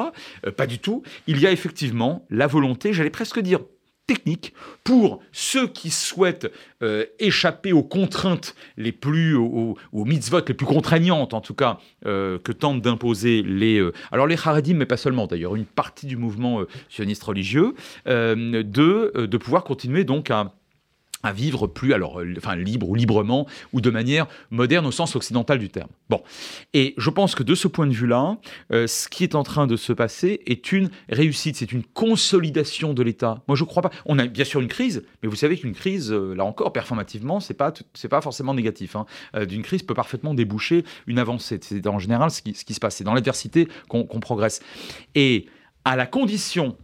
euh, 0.46 0.52
pas 0.52 0.68
du 0.68 0.80
tout. 0.80 1.04
Il 1.28 1.40
y 1.40 1.48
a 1.48 1.52
effectivement 1.52 2.26
la 2.30 2.48
volonté, 2.48 2.94
j'allais 2.94 3.10
presque 3.10 3.40
dire 3.40 3.60
technique 4.08 4.54
pour 4.84 5.20
ceux 5.32 5.68
qui 5.68 5.90
souhaitent 5.90 6.52
euh, 6.84 7.06
échapper 7.18 7.74
aux 7.74 7.82
contraintes 7.82 8.54
les 8.78 8.92
plus 8.92 9.36
aux, 9.36 9.76
mitzvot 9.94 10.42
les 10.48 10.54
plus 10.54 10.68
contraignantes 10.68 11.34
en 11.34 11.42
tout 11.42 11.56
cas 11.56 11.80
euh, 12.06 12.38
que 12.38 12.52
tentent 12.52 12.84
d'imposer 12.84 13.42
les 13.42 13.84
alors 14.12 14.28
les 14.28 14.36
Haredim 14.36 14.76
mais 14.76 14.86
pas 14.86 14.98
seulement 14.98 15.26
d'ailleurs 15.26 15.56
une 15.56 15.66
partie 15.66 16.06
du 16.06 16.18
mouvement 16.18 16.62
sioniste 16.88 17.24
religieux 17.24 17.74
de 18.06 19.26
de 19.26 19.38
pouvoir 19.38 19.64
continuer 19.64 20.04
donc 20.04 20.30
à 20.30 20.54
à 21.26 21.34
vivre 21.34 21.68
plus 21.68 21.94
alors 21.94 22.22
euh, 22.22 22.34
enfin 22.38 22.56
libre 22.56 22.88
ou 22.90 22.96
librement 22.96 23.48
ou 23.74 23.82
de 23.82 23.90
manière 23.90 24.28
moderne 24.52 24.86
au 24.86 24.92
sens 24.92 25.16
occidental 25.16 25.60
du 25.60 25.70
terme. 25.70 25.90
Bon, 26.10 26.22
et 26.74 26.94
je 26.98 27.10
pense 27.10 27.36
que 27.36 27.44
de 27.44 27.56
ce 27.56 27.68
point 27.68 27.88
de 27.88 27.94
vue-là, 27.94 28.38
euh, 28.72 28.88
ce 28.88 29.10
qui 29.10 29.24
est 29.24 29.36
en 29.36 29.44
train 29.44 29.68
de 29.68 29.76
se 29.76 29.92
passer 29.92 30.42
est 30.46 30.72
une 30.72 30.90
réussite, 31.10 31.56
c'est 31.56 31.72
une 31.72 31.84
consolidation 31.84 32.94
de 32.94 33.02
l'État. 33.02 33.42
Moi, 33.48 33.56
je 33.56 33.64
crois 33.64 33.82
pas. 33.82 33.90
On 34.06 34.20
a 34.20 34.28
bien 34.28 34.46
sûr 34.46 34.62
une 34.62 34.68
crise, 34.68 35.04
mais 35.24 35.30
vous 35.30 35.36
savez 35.36 35.58
qu'une 35.58 35.74
crise, 35.74 36.12
euh, 36.12 36.36
là 36.36 36.46
encore, 36.46 36.72
performativement, 36.72 37.40
c'est 37.40 37.54
pas 37.54 37.74
pas 38.10 38.22
forcément 38.22 38.54
négatif. 38.54 38.96
Hein. 38.96 39.06
D'une 39.48 39.64
crise 39.64 39.82
peut 39.82 39.96
parfaitement 39.96 40.36
déboucher 40.36 40.86
une 41.08 41.18
avancée. 41.18 41.60
C'est 41.62 41.88
en 41.88 41.98
général 41.98 42.30
ce 42.30 42.42
qui 42.42 42.74
se 42.74 42.80
passe. 42.80 42.98
C'est 42.98 43.04
dans 43.04 43.16
l'adversité 43.16 43.68
qu'on 43.90 44.06
progresse. 44.06 44.62
Et 45.16 45.48
à 45.86 45.96
la 45.96 46.06
condition 46.06 46.78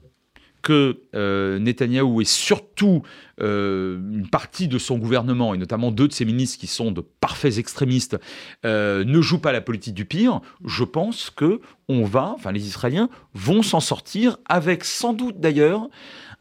que 0.62 1.02
euh, 1.16 1.60
Netanyahou 1.60 2.22
et 2.22 2.26
surtout 2.26 3.04
euh, 3.42 3.98
une 3.98 4.30
partie 4.30 4.68
de 4.68 4.78
son 4.78 4.98
gouvernement, 4.98 5.54
et 5.54 5.58
notamment 5.58 5.92
deux 5.92 6.08
de 6.08 6.14
ses 6.14 6.26
ministres 6.26 6.60
qui 6.60 6.68
sont 6.68 6.92
de 6.92 7.02
parfaits 7.02 7.58
extrémistes, 7.58 8.18
euh, 8.66 9.04
ne 9.04 9.22
jouent 9.22 9.40
pas 9.40 9.52
la 9.52 9.62
politique 9.62 9.94
du 9.94 10.06
pire, 10.06 10.42
je 10.66 10.84
pense 10.84 11.30
que 11.30 11.62
on 11.90 12.04
va, 12.04 12.34
enfin 12.36 12.52
les 12.52 12.68
Israéliens 12.68 13.10
vont 13.34 13.64
s'en 13.64 13.80
sortir 13.80 14.38
avec 14.46 14.84
sans 14.84 15.14
doute 15.14 15.40
d'ailleurs 15.40 15.90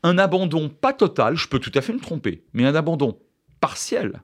un 0.02 0.18
abandon 0.18 0.68
pas 0.68 0.92
total, 0.92 1.36
je 1.36 1.48
peux 1.48 1.58
tout 1.58 1.72
à 1.74 1.80
fait 1.80 1.92
me 1.92 2.00
tromper, 2.00 2.42
mais 2.52 2.64
un 2.64 2.74
abandon 2.74 3.18
partiel 3.60 4.22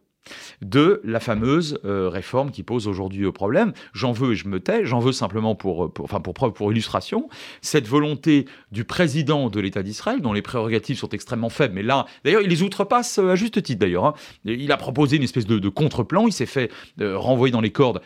de 0.63 1.01
la 1.05 1.21
fameuse 1.21 1.79
euh, 1.85 2.09
réforme 2.09 2.51
qui 2.51 2.63
pose 2.63 2.89
aujourd'hui 2.89 3.23
le 3.23 3.33
problème. 3.33 3.73
J'en 3.93 4.13
veux 4.13 4.33
et 4.33 4.37
je 4.37 4.49
me 4.49 4.61
tais, 4.61 4.85
j'en 4.85 4.99
veux 4.99 5.13
simplement 5.13 5.55
pour, 5.55 5.93
enfin 6.01 6.21
pour 6.21 6.35
preuve, 6.35 6.53
pour 6.53 6.73
illustration, 6.73 7.29
cette 7.61 7.87
volonté 7.87 8.47
du 8.73 8.85
président 8.85 9.51
de 9.51 9.61
l'État 9.61 9.83
d'Israël, 9.83 10.21
dont 10.21 10.33
les 10.33 10.43
prérogatives 10.43 10.99
sont 10.99 11.09
extrêmement 11.11 11.49
faibles, 11.49 11.75
mais 11.75 11.83
là, 11.83 12.07
d'ailleurs, 12.25 12.43
il 12.43 12.49
les 12.49 12.63
outrepasse 12.63 13.19
euh, 13.19 13.31
à 13.31 13.37
juste 13.37 13.63
titre 13.63 13.81
d'ailleurs. 13.81 14.05
Hein. 14.05 14.15
Il 14.45 14.71
a 14.73 14.77
proposé 14.77 15.17
une 15.17 15.23
espèce 15.23 15.47
de, 15.47 15.69
contre-plan, 15.69 16.27
il 16.27 16.33
s'est 16.33 16.47
fait 16.47 16.71
euh, 17.01 17.17
renvoyer 17.19 17.53
dans 17.53 17.61
les 17.61 17.71
cordes 17.71 18.01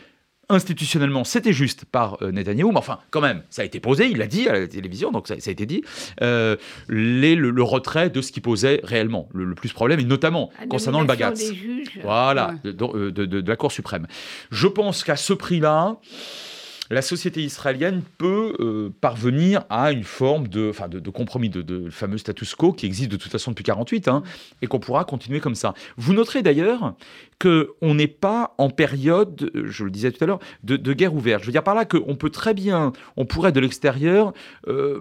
institutionnellement, 0.51 1.23
c'était 1.23 1.53
juste 1.53 1.85
par 1.85 2.17
euh, 2.21 2.31
Netanyahou, 2.31 2.71
mais 2.71 2.77
enfin, 2.77 2.99
quand 3.09 3.21
même, 3.21 3.41
ça 3.49 3.61
a 3.61 3.65
été 3.65 3.79
posé, 3.79 4.07
il 4.07 4.17
l'a 4.17 4.27
dit 4.27 4.47
à 4.47 4.53
la 4.53 4.67
télévision, 4.67 5.11
donc 5.11 5.27
ça, 5.27 5.33
a 5.33 5.37
été 5.37 5.65
dit, 5.65 5.83
euh, 6.21 6.55
le, 6.87 7.63
retrait 7.63 8.09
de 8.09 8.21
ce 8.21 8.31
qui 8.31 8.41
posait 8.41 8.81
réellement 8.83 9.29
le, 9.33 9.53
plus 9.55 9.73
problème, 9.73 9.99
et 9.99 10.03
notamment 10.03 10.51
concernant 10.69 11.01
le 11.01 11.07
bagatz. 11.07 11.51
Voilà, 12.03 12.55
de, 12.63 12.71
de, 12.71 13.49
la 13.49 13.55
Cour 13.55 13.71
suprême. 13.71 14.07
Je 14.51 14.67
pense 14.67 15.03
qu'à 15.03 15.15
ce 15.15 15.33
prix-là, 15.33 15.97
la 16.91 17.01
société 17.01 17.41
israélienne 17.41 18.01
peut 18.17 18.53
euh, 18.59 18.89
parvenir 18.99 19.63
à 19.69 19.93
une 19.93 20.03
forme 20.03 20.49
de, 20.49 20.71
compromis, 21.09 21.49
de, 21.49 21.61
de, 21.61 21.89
fameux 21.89 22.17
status 22.17 22.53
quo 22.53 22.73
qui 22.73 22.85
existe 22.85 23.09
de 23.09 23.15
toute 23.15 23.31
façon 23.31 23.51
depuis 23.51 23.63
48, 23.63 24.09
hein, 24.09 24.23
et 24.61 24.67
qu'on 24.67 24.79
pourra 24.79 25.05
continuer 25.05 25.39
comme 25.39 25.55
ça. 25.55 25.73
Vous 25.95 26.13
noterez 26.13 26.43
d'ailleurs 26.43 26.95
qu'on 27.39 27.95
n'est 27.95 28.07
pas 28.07 28.53
en 28.57 28.69
période, 28.69 29.49
je 29.55 29.83
le 29.85 29.89
disais 29.89 30.11
tout 30.11 30.21
à 30.23 30.27
l'heure, 30.27 30.39
de, 30.63 30.93
guerre 30.93 31.15
ouverte. 31.15 31.41
Je 31.41 31.47
veux 31.47 31.53
dire 31.53 31.63
par 31.63 31.75
là 31.75 31.85
qu'on 31.85 32.15
peut 32.15 32.29
très 32.29 32.53
bien, 32.53 32.91
on 33.15 33.25
pourrait 33.25 33.53
de 33.53 33.61
l'extérieur 33.61 34.33
euh, 34.67 34.99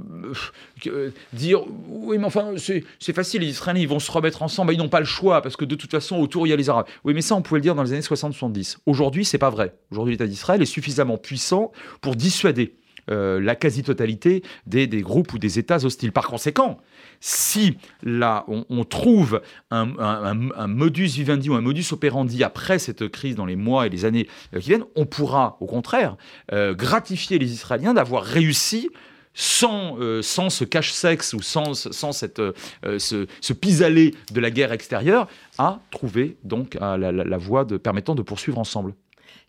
dire 1.33 1.63
oui, 1.89 2.19
mais 2.19 2.25
enfin, 2.25 2.55
c'est 2.57 3.13
facile, 3.13 3.43
les 3.43 3.49
Israéliens, 3.49 3.81
ils 3.81 3.89
vont 3.89 3.99
se 3.99 4.11
remettre 4.11 4.43
ensemble, 4.43 4.73
ils 4.73 4.79
n'ont 4.79 4.89
pas 4.89 5.01
le 5.01 5.07
choix, 5.07 5.43
parce 5.43 5.57
que 5.57 5.65
de 5.65 5.75
toute 5.75 5.91
façon, 5.91 6.17
autour, 6.17 6.47
il 6.47 6.51
y 6.51 6.53
a 6.53 6.57
les 6.57 6.69
Arabes. 6.69 6.87
Oui, 7.05 7.15
mais 7.15 7.23
ça, 7.23 7.35
on 7.35 7.43
pouvait 7.43 7.59
le 7.59 7.63
dire 7.63 7.75
dans 7.75 7.83
les 7.83 7.93
années 7.93 8.01
60-70. 8.01 8.79
Aujourd'hui, 8.87 9.25
c'est 9.25 9.39
pas 9.39 9.51
vrai. 9.51 9.75
Aujourd'hui, 9.91 10.15
l'État 10.15 10.27
d'Israël 10.27 10.63
est 10.63 10.67
suffisamment 10.67 11.19
puissant 11.19 11.73
pour 12.01 12.17
dissuader 12.17 12.75
euh, 13.11 13.41
la 13.41 13.57
quasi-totalité 13.57 14.43
des, 14.67 14.87
groupes 15.01 15.33
ou 15.33 15.39
des 15.39 15.59
États 15.59 15.85
hostiles. 15.85 16.13
Par 16.13 16.29
conséquent, 16.29 16.79
si 17.19 17.77
là 18.03 18.45
on, 18.47 18.85
trouve 18.85 19.41
un, 19.71 20.67
modus 20.69 21.07
vivendi 21.07 21.51
ou 21.51 21.55
un 21.55 21.61
modus 21.61 21.87
operandi 21.93 22.45
après 22.45 22.79
cette 22.79 23.09
crise 23.09 23.35
dans 23.35 23.47
les 23.47 23.57
mois 23.57 23.87
et 23.87 23.89
les 23.89 24.05
années 24.05 24.29
euh, 24.55 24.61
qui 24.61 24.69
viennent, 24.69 24.85
on 24.95 25.07
pourra 25.07 25.57
au 25.61 25.67
contraire 25.67 26.17
euh, 26.53 26.75
gratifier 26.75 27.39
les 27.39 27.53
Israéliens 27.53 27.95
d'avoir 27.95 28.23
réussi 28.23 28.91
sans, 29.35 29.97
sans 30.23 30.51
ce 30.51 30.65
cache-sexe 30.65 31.35
ou 31.35 31.43
sans, 31.43 31.75
sans 31.75 32.13
cette, 32.13 32.43
ce, 32.99 33.27
ce 33.41 33.53
pis-aller 33.53 34.15
de 34.33 34.41
la 34.41 34.51
guerre 34.51 34.73
extérieure, 34.73 35.29
à 35.59 35.81
trouver 35.91 36.37
donc 36.45 36.75
la, 36.75 36.97
la 36.97 37.39
voie 37.39 37.65
de, 37.65 37.77
permettant 37.77 38.15
de 38.15 38.23
poursuivre 38.23 38.59
ensemble. 38.59 38.95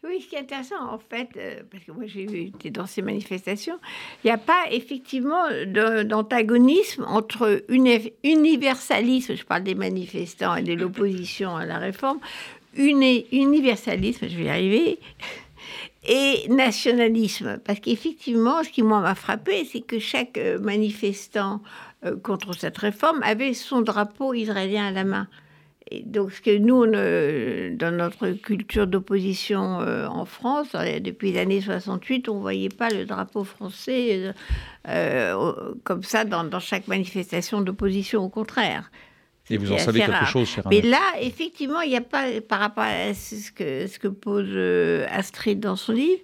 Oui, 0.03 0.19
ce 0.19 0.27
qui 0.27 0.35
est 0.35 0.39
intéressant, 0.39 0.81
en 0.91 0.97
fait, 0.97 1.29
euh, 1.37 1.61
parce 1.69 1.83
que 1.83 1.91
moi 1.91 2.05
j'ai 2.07 2.23
été 2.47 2.71
dans 2.71 2.87
ces 2.87 3.03
manifestations, 3.03 3.77
il 4.23 4.27
n'y 4.27 4.31
a 4.31 4.37
pas 4.39 4.63
effectivement 4.71 5.43
d'antagonisme 6.03 7.05
entre 7.07 7.63
universalisme, 8.23 9.35
je 9.35 9.43
parle 9.43 9.61
des 9.63 9.75
manifestants 9.75 10.55
et 10.55 10.63
de 10.63 10.73
l'opposition 10.73 11.55
à 11.55 11.65
la 11.67 11.77
réforme, 11.77 12.19
universalisme, 12.75 14.27
je 14.27 14.37
vais 14.37 14.45
y 14.45 14.49
arriver, 14.49 14.99
et 16.03 16.47
nationalisme. 16.49 17.59
Parce 17.63 17.79
qu'effectivement, 17.79 18.63
ce 18.63 18.69
qui 18.69 18.83
moi 18.83 19.01
m'a 19.01 19.15
frappé, 19.15 19.65
c'est 19.65 19.81
que 19.81 19.99
chaque 19.99 20.37
euh, 20.37 20.59
manifestant 20.59 21.61
euh, 22.05 22.15
contre 22.17 22.53
cette 22.53 22.77
réforme 22.77 23.21
avait 23.23 23.53
son 23.53 23.81
drapeau 23.81 24.33
israélien 24.33 24.87
à 24.87 24.91
la 24.91 25.03
main 25.03 25.27
donc, 26.05 26.31
ce 26.31 26.41
que 26.41 26.57
nous, 26.57 26.85
dans 26.85 27.95
notre 27.95 28.31
culture 28.31 28.87
d'opposition 28.87 29.81
euh, 29.81 30.07
en 30.07 30.25
France, 30.25 30.71
depuis 30.73 31.33
les 31.33 31.39
années 31.39 31.61
68, 31.61 32.29
on 32.29 32.35
ne 32.35 32.41
voyait 32.41 32.69
pas 32.69 32.89
le 32.89 33.05
drapeau 33.05 33.43
français 33.43 34.33
euh, 34.87 35.53
comme 35.83 36.03
ça 36.03 36.23
dans, 36.23 36.59
chaque 36.59 36.87
manifestation 36.87 37.61
d'opposition, 37.61 38.23
au 38.23 38.29
contraire. 38.29 38.91
Et 39.49 39.57
vous 39.57 39.71
en 39.71 39.77
savez 39.77 40.01
quelque 40.01 40.25
chose, 40.25 40.47
cher 40.47 40.63
Mais 40.69 40.81
là, 40.81 41.01
effectivement, 41.19 41.81
il 41.81 41.89
n'y 41.89 41.97
a 41.97 42.01
pas, 42.01 42.41
par 42.41 42.59
rapport 42.59 42.85
à 42.85 43.13
ce 43.13 43.51
que, 43.51 43.87
ce 43.87 43.99
que 43.99 44.07
pose 44.07 44.47
euh, 44.49 45.05
Astrid 45.09 45.59
dans 45.59 45.75
son 45.75 45.93
livre, 45.93 46.21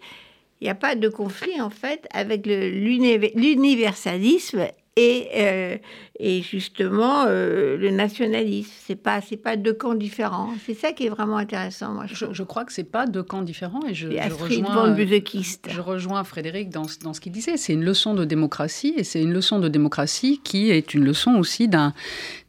il 0.61 0.65
n'y 0.65 0.69
a 0.69 0.75
pas 0.75 0.95
de 0.95 1.09
conflit, 1.09 1.59
en 1.61 1.69
fait, 1.69 2.07
avec 2.11 2.45
l'universalisme 2.45 4.67
et, 4.97 5.27
euh, 5.35 5.77
et 6.19 6.41
justement 6.41 7.25
euh, 7.27 7.77
le 7.77 7.91
nationalisme. 7.91 8.71
C'est 8.85 8.95
pas 8.95 9.21
c'est 9.21 9.37
pas 9.37 9.55
deux 9.55 9.73
camps 9.73 9.93
différents. 9.93 10.49
C'est 10.65 10.73
ça 10.73 10.91
qui 10.91 11.05
est 11.05 11.09
vraiment 11.09 11.37
intéressant. 11.37 11.93
Moi, 11.93 12.05
je, 12.07 12.25
je, 12.31 12.43
crois 12.43 12.65
que 12.65 12.73
c'est 12.73 12.83
pas 12.83 13.05
deux 13.05 13.21
camps 13.23 13.43
différents 13.43 13.85
et 13.87 13.93
je, 13.93 14.09
je 14.09 14.33
rejoins 14.33 14.95
je 14.97 15.81
rejoins 15.81 16.23
Frédéric 16.23 16.69
dans, 16.69 16.87
dans 17.03 17.13
ce 17.13 17.21
qu'il 17.21 17.31
disait. 17.31 17.57
C'est 17.57 17.73
une 17.73 17.85
leçon 17.85 18.15
de 18.15 18.25
démocratie 18.25 18.95
et 18.97 19.03
c'est 19.03 19.21
une 19.21 19.33
leçon 19.33 19.59
de 19.59 19.67
démocratie 19.69 20.41
qui 20.43 20.71
est 20.71 20.93
une 20.93 21.05
leçon 21.05 21.35
aussi 21.35 21.67
d'un 21.67 21.93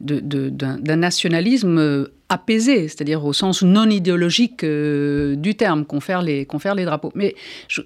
d'un 0.01 0.95
nationalisme 0.95 2.07
apaisé, 2.29 2.87
c'est-à-dire 2.87 3.25
au 3.25 3.33
sens 3.33 3.61
non 3.61 3.89
idéologique 3.89 4.63
du 4.63 5.55
terme, 5.55 5.85
qu'on 5.85 5.99
les, 6.21 6.47
les 6.75 6.85
drapeaux. 6.85 7.11
Mais 7.15 7.35
je, 7.67 7.81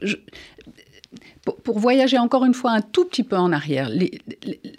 pour, 1.45 1.79
voyager 1.79 2.17
encore 2.17 2.45
une 2.45 2.53
fois 2.53 2.71
un 2.71 2.81
tout 2.81 3.05
petit 3.05 3.23
peu 3.23 3.35
en 3.35 3.51
arrière, 3.51 3.89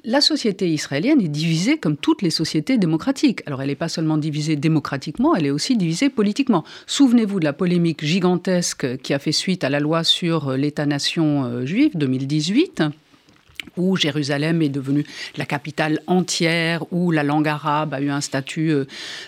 la 0.05 0.21
société 0.21 0.69
israélienne 0.69 1.21
est 1.21 1.29
divisée 1.29 1.77
comme 1.77 1.97
toutes 1.97 2.23
les 2.23 2.31
sociétés 2.31 2.79
démocratiques. 2.79 3.43
Alors 3.47 3.61
elle 3.61 3.69
n'est 3.69 3.75
pas 3.75 3.89
seulement 3.89 4.17
divisée 4.17 4.57
démocratiquement, 4.57 5.35
elle 5.35 5.47
est 5.47 5.51
aussi 5.51 5.77
divisée 5.77 6.09
politiquement. 6.09 6.65
Souvenez-vous 6.87 7.41
de 7.41 7.45
la 7.45 7.53
polémique 7.53 8.05
gigantesque 8.05 8.97
qui 8.99 9.12
a 9.12 9.19
fait 9.19 9.33
suite 9.33 9.65
à 9.65 9.71
la 9.71 9.81
loi 9.81 10.05
sur 10.05 10.53
l'État-nation 10.53 11.45
euh, 11.45 11.67
juif 11.67 11.97
2018 11.97 12.83
où 13.77 13.97
Jérusalem 13.97 14.62
est 14.62 14.69
devenue 14.69 15.05
la 15.37 15.45
capitale 15.45 16.01
entière, 16.07 16.85
où 16.93 17.11
la 17.11 17.23
langue 17.23 17.49
arabe 17.49 17.95
a 17.95 18.01
eu 18.01 18.11
un 18.11 18.21
statut 18.21 18.71
euh, 18.71 18.85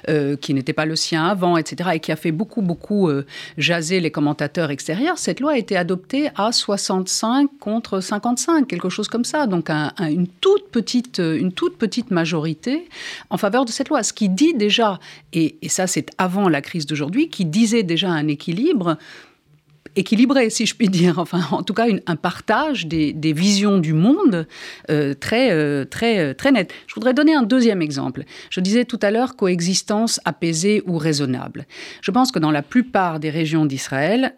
euh, 0.09 0.37
qui 0.37 0.55
n'était 0.55 0.73
pas 0.73 0.87
le 0.87 0.97
sien 0.97 1.27
avant, 1.27 1.57
etc., 1.57 1.91
et 1.95 2.01
qui 2.01 2.13
a 2.13 2.17
fait 2.17 2.33
beaucoup, 2.33 2.63
beaucoup 2.63 3.09
euh, 3.09 3.27
jaser 3.59 4.01
les 4.01 4.11
commentateurs 4.11 4.71
extérieurs, 4.71 5.19
cette 5.19 5.41
loi 5.41 5.53
a 5.53 5.59
été 5.59 5.77
adoptée 5.77 6.31
à 6.37 6.53
65 6.53 7.51
contre 7.61 8.01
55, 8.01 8.67
quelque 8.67 8.89
chose 8.89 9.09
comme 9.09 9.25
ça. 9.25 9.47
Donc 9.47 9.71
une, 9.71 10.29
toute 10.41 10.69
petite, 10.71 11.19
une 11.19 11.53
toute 11.53 11.77
petite 11.77 12.11
majorité 12.11 12.89
en 13.31 13.37
faveur 13.37 13.65
de 13.65 13.71
cette 13.71 13.89
loi. 13.89 14.03
Ce 14.03 14.13
qui 14.13 14.29
dit 14.29 14.55
déjà, 14.55 14.99
et, 15.33 15.57
et 15.63 15.69
ça 15.69 15.87
c'est 15.87 16.11
avant 16.19 16.49
la 16.49 16.61
crise 16.61 16.87
d'aujourd'hui, 16.87 17.29
qui 17.29 17.45
disait 17.45 17.83
déjà 17.83 18.11
un 18.11 18.29
équilibre 18.29 18.97
équilibré, 19.97 20.51
si 20.51 20.67
je 20.67 20.75
puis 20.75 20.89
dire. 20.89 21.19
Enfin, 21.19 21.41
en 21.51 21.63
tout 21.63 21.75
cas, 21.75 21.87
un 22.07 22.17
partage 22.17 22.87
des, 22.87 23.33
visions 23.33 23.79
du 23.79 23.93
monde 23.93 24.47
euh, 24.91 25.15
très, 25.15 25.51
euh, 25.51 25.85
très, 25.85 26.19
euh, 26.19 26.35
très 26.35 26.53
net. 26.53 26.73
Je 26.87 26.95
voudrais 26.95 27.15
donner 27.15 27.35
un 27.35 27.43
deuxième 27.43 27.83
exemple. 27.83 28.25
Je 28.51 28.61
disais 28.61 28.85
tout 28.85 29.01
à 29.03 29.11
l'heure 29.11 29.37
coexistence 29.37 30.21
apaisée 30.25 30.83
ou 30.87 30.99
raisonnable. 30.99 31.67
Je 32.03 32.11
pense 32.11 32.31
que 32.31 32.39
dans 32.39 32.51
la 32.51 32.63
plupart 32.63 33.19
des 33.19 33.31
régions 33.31 33.67
d'Israël, 33.67 34.35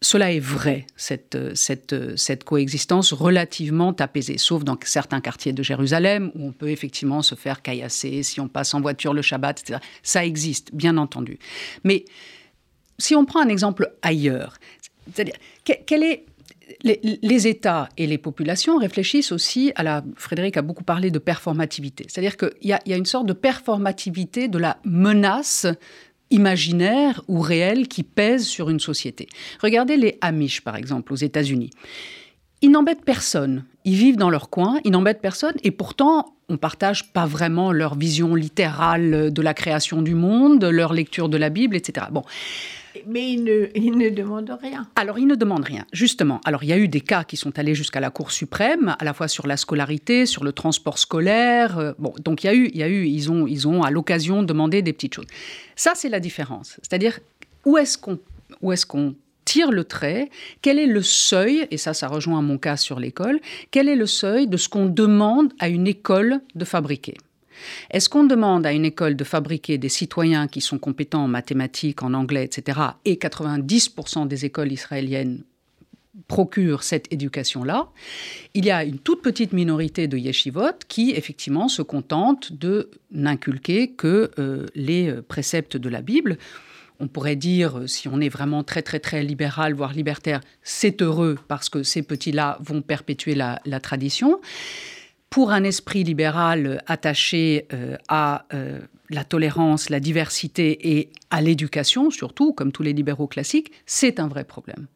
cela 0.00 0.32
est 0.32 0.40
vrai, 0.40 0.84
cette, 0.96 1.38
cette, 1.54 1.94
cette, 2.16 2.42
coexistence 2.42 3.12
relativement 3.12 3.94
apaisée, 4.00 4.36
sauf 4.36 4.64
dans 4.64 4.76
certains 4.82 5.20
quartiers 5.20 5.52
de 5.52 5.62
Jérusalem 5.62 6.32
où 6.34 6.48
on 6.48 6.52
peut 6.52 6.70
effectivement 6.70 7.22
se 7.22 7.36
faire 7.36 7.62
caillasser 7.62 8.24
si 8.24 8.40
on 8.40 8.48
passe 8.48 8.74
en 8.74 8.80
voiture 8.80 9.14
le 9.14 9.22
Shabbat, 9.22 9.60
etc. 9.60 9.78
Ça 10.02 10.24
existe, 10.24 10.74
bien 10.74 10.96
entendu. 10.96 11.38
Mais 11.84 12.04
si 12.98 13.14
on 13.16 13.24
prend 13.24 13.40
un 13.40 13.48
exemple 13.48 13.92
ailleurs, 14.02 14.58
c'est-à-dire, 15.12 15.34
quel 15.64 16.02
est 16.02 16.24
les, 16.82 17.46
États 17.46 17.88
et 17.96 18.06
les 18.06 18.18
populations 18.18 18.78
réfléchissent 18.78 19.32
aussi 19.32 19.72
à 19.74 19.82
la. 19.82 20.04
Frédéric 20.16 20.56
a 20.56 20.62
beaucoup 20.62 20.84
parlé 20.84 21.10
de 21.10 21.18
performativité. 21.18 22.06
C'est-à-dire 22.08 22.36
qu'il 22.36 22.50
y, 22.62 22.72
a 22.72 22.96
une 22.96 23.06
sorte 23.06 23.26
de 23.26 23.32
performativité 23.32 24.48
de 24.48 24.58
la 24.58 24.78
menace 24.84 25.66
imaginaire 26.30 27.22
ou 27.28 27.40
réelle 27.40 27.88
qui 27.88 28.02
pèse 28.02 28.46
sur 28.46 28.70
une 28.70 28.80
société. 28.80 29.28
Regardez 29.60 29.96
les 29.96 30.18
Amish, 30.20 30.62
par 30.62 30.76
exemple, 30.76 31.12
aux 31.12 31.16
États-Unis. 31.16 31.70
Ils 32.62 32.70
n'embêtent 32.70 33.04
personne. 33.04 33.64
Ils 33.84 33.96
vivent 33.96 34.16
dans 34.16 34.30
leur 34.30 34.48
coin, 34.48 34.78
ils 34.84 34.92
n'embêtent 34.92 35.20
personne, 35.20 35.54
et 35.64 35.72
pourtant, 35.72 36.36
on 36.48 36.56
partage 36.56 37.12
pas 37.12 37.26
vraiment 37.26 37.72
leur 37.72 37.96
vision 37.96 38.34
littérale 38.34 39.32
de 39.32 39.42
la 39.42 39.52
création 39.52 40.00
du 40.00 40.14
monde, 40.14 40.64
leur 40.64 40.92
lecture 40.92 41.28
de 41.28 41.36
la 41.36 41.50
Bible, 41.50 41.76
etc. 41.76 42.06
Bon. 42.12 42.22
Mais 43.06 43.32
ils 43.32 43.44
ne, 43.44 43.66
il 43.74 43.96
ne 43.96 44.10
demandent 44.10 44.58
rien. 44.60 44.86
Alors, 44.96 45.18
ils 45.18 45.26
ne 45.26 45.34
demandent 45.34 45.64
rien, 45.64 45.84
justement. 45.92 46.40
Alors, 46.44 46.64
il 46.64 46.68
y 46.68 46.72
a 46.72 46.78
eu 46.78 46.88
des 46.88 47.00
cas 47.00 47.24
qui 47.24 47.36
sont 47.36 47.58
allés 47.58 47.74
jusqu'à 47.74 48.00
la 48.00 48.10
Cour 48.10 48.30
suprême, 48.30 48.96
à 48.98 49.04
la 49.04 49.12
fois 49.12 49.28
sur 49.28 49.46
la 49.46 49.56
scolarité, 49.56 50.26
sur 50.26 50.44
le 50.44 50.52
transport 50.52 50.98
scolaire. 50.98 51.78
Euh, 51.78 51.92
bon, 51.98 52.14
donc 52.24 52.44
il 52.44 52.46
y 52.46 52.50
a 52.50 52.54
eu, 52.54 52.70
il 52.72 52.78
y 52.78 52.82
a 52.82 52.88
eu 52.88 53.06
ils, 53.06 53.30
ont, 53.30 53.46
ils 53.46 53.66
ont 53.68 53.82
à 53.82 53.90
l'occasion 53.90 54.42
demandé 54.42 54.82
des 54.82 54.92
petites 54.92 55.14
choses. 55.14 55.26
Ça, 55.76 55.92
c'est 55.94 56.08
la 56.08 56.20
différence. 56.20 56.78
C'est-à-dire, 56.82 57.18
où 57.64 57.78
est-ce 57.78 57.98
qu'on 57.98 58.18
est-ce 58.70 58.86
qu'on 58.86 59.14
tire 59.44 59.72
le 59.72 59.84
trait, 59.84 60.30
quel 60.60 60.78
est 60.78 60.86
le 60.86 61.02
seuil, 61.02 61.66
et 61.70 61.76
ça 61.76 61.94
ça 61.94 62.06
rejoint 62.06 62.42
mon 62.42 62.58
cas 62.58 62.76
sur 62.76 63.00
l'école, 63.00 63.40
quel 63.70 63.88
est 63.88 63.96
le 63.96 64.06
seuil 64.06 64.46
de 64.46 64.56
ce 64.56 64.68
qu'on 64.68 64.86
demande 64.86 65.52
à 65.58 65.68
une 65.68 65.86
école 65.86 66.40
de 66.54 66.64
fabriquer? 66.64 67.16
Est-ce 67.90 68.08
qu'on 68.08 68.24
demande 68.24 68.66
à 68.66 68.72
une 68.72 68.84
école 68.84 69.16
de 69.16 69.24
fabriquer 69.24 69.78
des 69.78 69.88
citoyens 69.88 70.48
qui 70.48 70.60
sont 70.60 70.78
compétents 70.78 71.24
en 71.24 71.28
mathématiques, 71.28 72.02
en 72.02 72.14
anglais, 72.14 72.44
etc., 72.44 72.80
et 73.04 73.16
90% 73.16 74.26
des 74.26 74.44
écoles 74.44 74.72
israéliennes 74.72 75.42
procurent 76.28 76.82
cette 76.82 77.10
éducation-là. 77.12 77.88
Il 78.54 78.64
y 78.64 78.70
a 78.70 78.84
une 78.84 78.98
toute 78.98 79.22
petite 79.22 79.52
minorité 79.52 80.08
de 80.08 80.18
yeshivot 80.18 80.84
qui, 80.88 81.12
effectivement, 81.12 81.68
se 81.68 81.82
contentent 81.82 82.52
de 82.52 82.90
n'inculquer 83.10 83.92
que 83.92 84.30
euh, 84.38 84.66
les 84.74 85.12
préceptes 85.28 85.76
de 85.76 85.88
la 85.88 86.02
Bible. 86.02 86.36
On 87.00 87.08
pourrait 87.08 87.36
dire, 87.36 87.82
si 87.86 88.08
on 88.08 88.20
est 88.20 88.28
vraiment 88.28 88.62
très 88.62 88.82
très 88.82 89.00
très 89.00 89.22
libéral, 89.22 89.74
voire 89.74 89.92
libertaire, 89.92 90.40
c'est 90.62 91.02
heureux 91.02 91.38
parce 91.48 91.68
que 91.68 91.82
ces 91.82 92.02
petits-là 92.02 92.58
vont 92.60 92.82
perpétuer 92.82 93.34
la 93.34 93.80
tradition 93.80 94.38
pour 95.32 95.50
un 95.50 95.64
esprit 95.64 96.04
libéral 96.04 96.82
attaché 96.86 97.66
euh, 97.72 97.96
à 98.08 98.44
euh, 98.52 98.80
la 99.08 99.24
tolérance, 99.24 99.88
la 99.88 99.98
diversité 99.98 100.98
et 100.98 101.08
à 101.30 101.40
l'éducation, 101.40 102.10
surtout, 102.10 102.52
comme 102.52 102.70
tous 102.70 102.82
les 102.82 102.92
libéraux 102.92 103.26
classiques, 103.26 103.72
c'est 103.86 104.20
un 104.20 104.28
vrai 104.28 104.44
problème. 104.44 104.86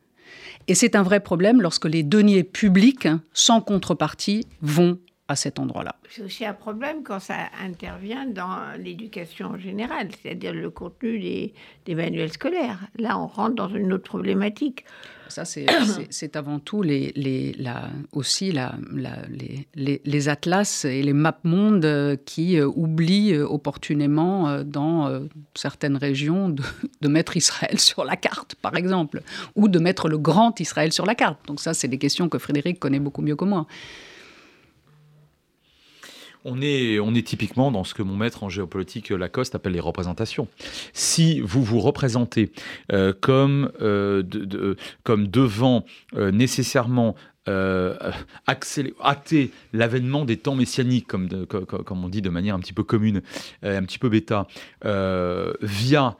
Et 0.69 0.75
c'est 0.75 0.95
un 0.95 1.03
vrai 1.03 1.21
problème 1.21 1.63
lorsque 1.63 1.87
les 1.87 2.03
deniers 2.03 2.45
publics, 2.45 3.09
sans 3.33 3.63
contrepartie, 3.63 4.47
vont 4.61 4.99
à 5.29 5.37
cet 5.37 5.59
endroit-là. 5.59 5.97
C'est 6.11 6.23
aussi 6.23 6.45
un 6.45 6.53
problème 6.53 7.03
quand 7.03 7.19
ça 7.19 7.37
intervient 7.65 8.27
dans 8.27 8.79
l'éducation 8.79 9.49
en 9.49 9.59
général, 9.59 10.09
c'est-à-dire 10.21 10.53
le 10.53 10.69
contenu 10.69 11.19
des, 11.87 11.95
manuels 11.95 12.33
scolaires. 12.33 12.81
Là, 12.99 13.19
on 13.19 13.27
rentre 13.27 13.55
dans 13.55 13.69
une 13.69 13.93
autre 13.93 14.05
problématique. 14.05 14.85
Ça, 15.29 15.45
c'est 16.11 16.37
avant 16.37 16.59
tout 16.59 16.85
aussi 18.13 18.53
les, 19.75 20.29
atlas 20.29 20.85
et 20.85 21.03
les 21.03 21.13
maps 21.13 21.39
mondes 21.45 21.85
euh, 21.85 22.17
qui 22.25 22.59
euh, 22.59 22.67
oublient 22.67 23.35
euh, 23.35 23.47
opportunément 23.47 24.63
dans 24.63 25.27
certaines 25.55 25.97
régions 25.97 26.49
de, 27.01 27.09
mettre 27.09 27.37
Israël 27.37 27.79
sur 27.79 28.05
la 28.05 28.17
carte, 28.17 28.55
par 28.57 28.77
exemple, 28.77 29.23
ou 29.55 29.69
de 29.69 29.79
mettre 29.79 30.09
le 30.09 30.19
grand 30.19 30.59
Israël 30.61 30.93
sur 30.93 31.07
la 31.07 31.15
carte. 31.15 31.39
Donc 31.47 31.61
ça, 31.61 31.75
c'est 31.75 31.89
des 31.89 31.99
questions 31.99 32.29
que 32.29 32.39
Frédéric 32.39 32.79
connaît 32.79 33.01
beaucoup 33.01 33.23
mieux 33.23 33.37
que 33.37 33.45
moi. 33.45 33.67
On 36.49 36.61
est, 36.63 37.27
typiquement 37.27 37.73
dans 37.73 37.83
ce 37.83 37.93
que 37.93 38.03
mon 38.03 38.15
maître 38.15 38.45
en 38.45 38.49
géopolitique 38.49 39.11
Lacoste 39.11 39.57
appelle 39.57 39.73
les 39.73 39.81
représentations. 39.81 40.47
Si 40.93 41.41
vous 41.41 41.65
vous 41.65 41.81
représentez 41.81 42.53
euh, 42.93 43.13
comme, 43.21 43.73
euh, 43.81 44.23
comme 45.03 45.27
devant 45.27 45.85
euh, 46.15 46.31
nécessairement 46.31 47.17
euh, 47.49 47.97
l'avènement 49.73 50.25
des 50.25 50.37
temps 50.37 50.55
messianiques, 50.55 51.09
comme, 51.09 51.47
comme, 51.47 52.05
on 52.05 52.09
dit 52.09 52.23
de 52.23 52.31
manière 52.31 52.55
un 52.55 52.61
petit 52.61 52.73
peu 52.73 52.85
commune, 52.85 53.23
un 53.65 53.83
petit 53.83 53.99
peu 53.99 54.09
bêta, 54.09 54.47
via 55.63 56.17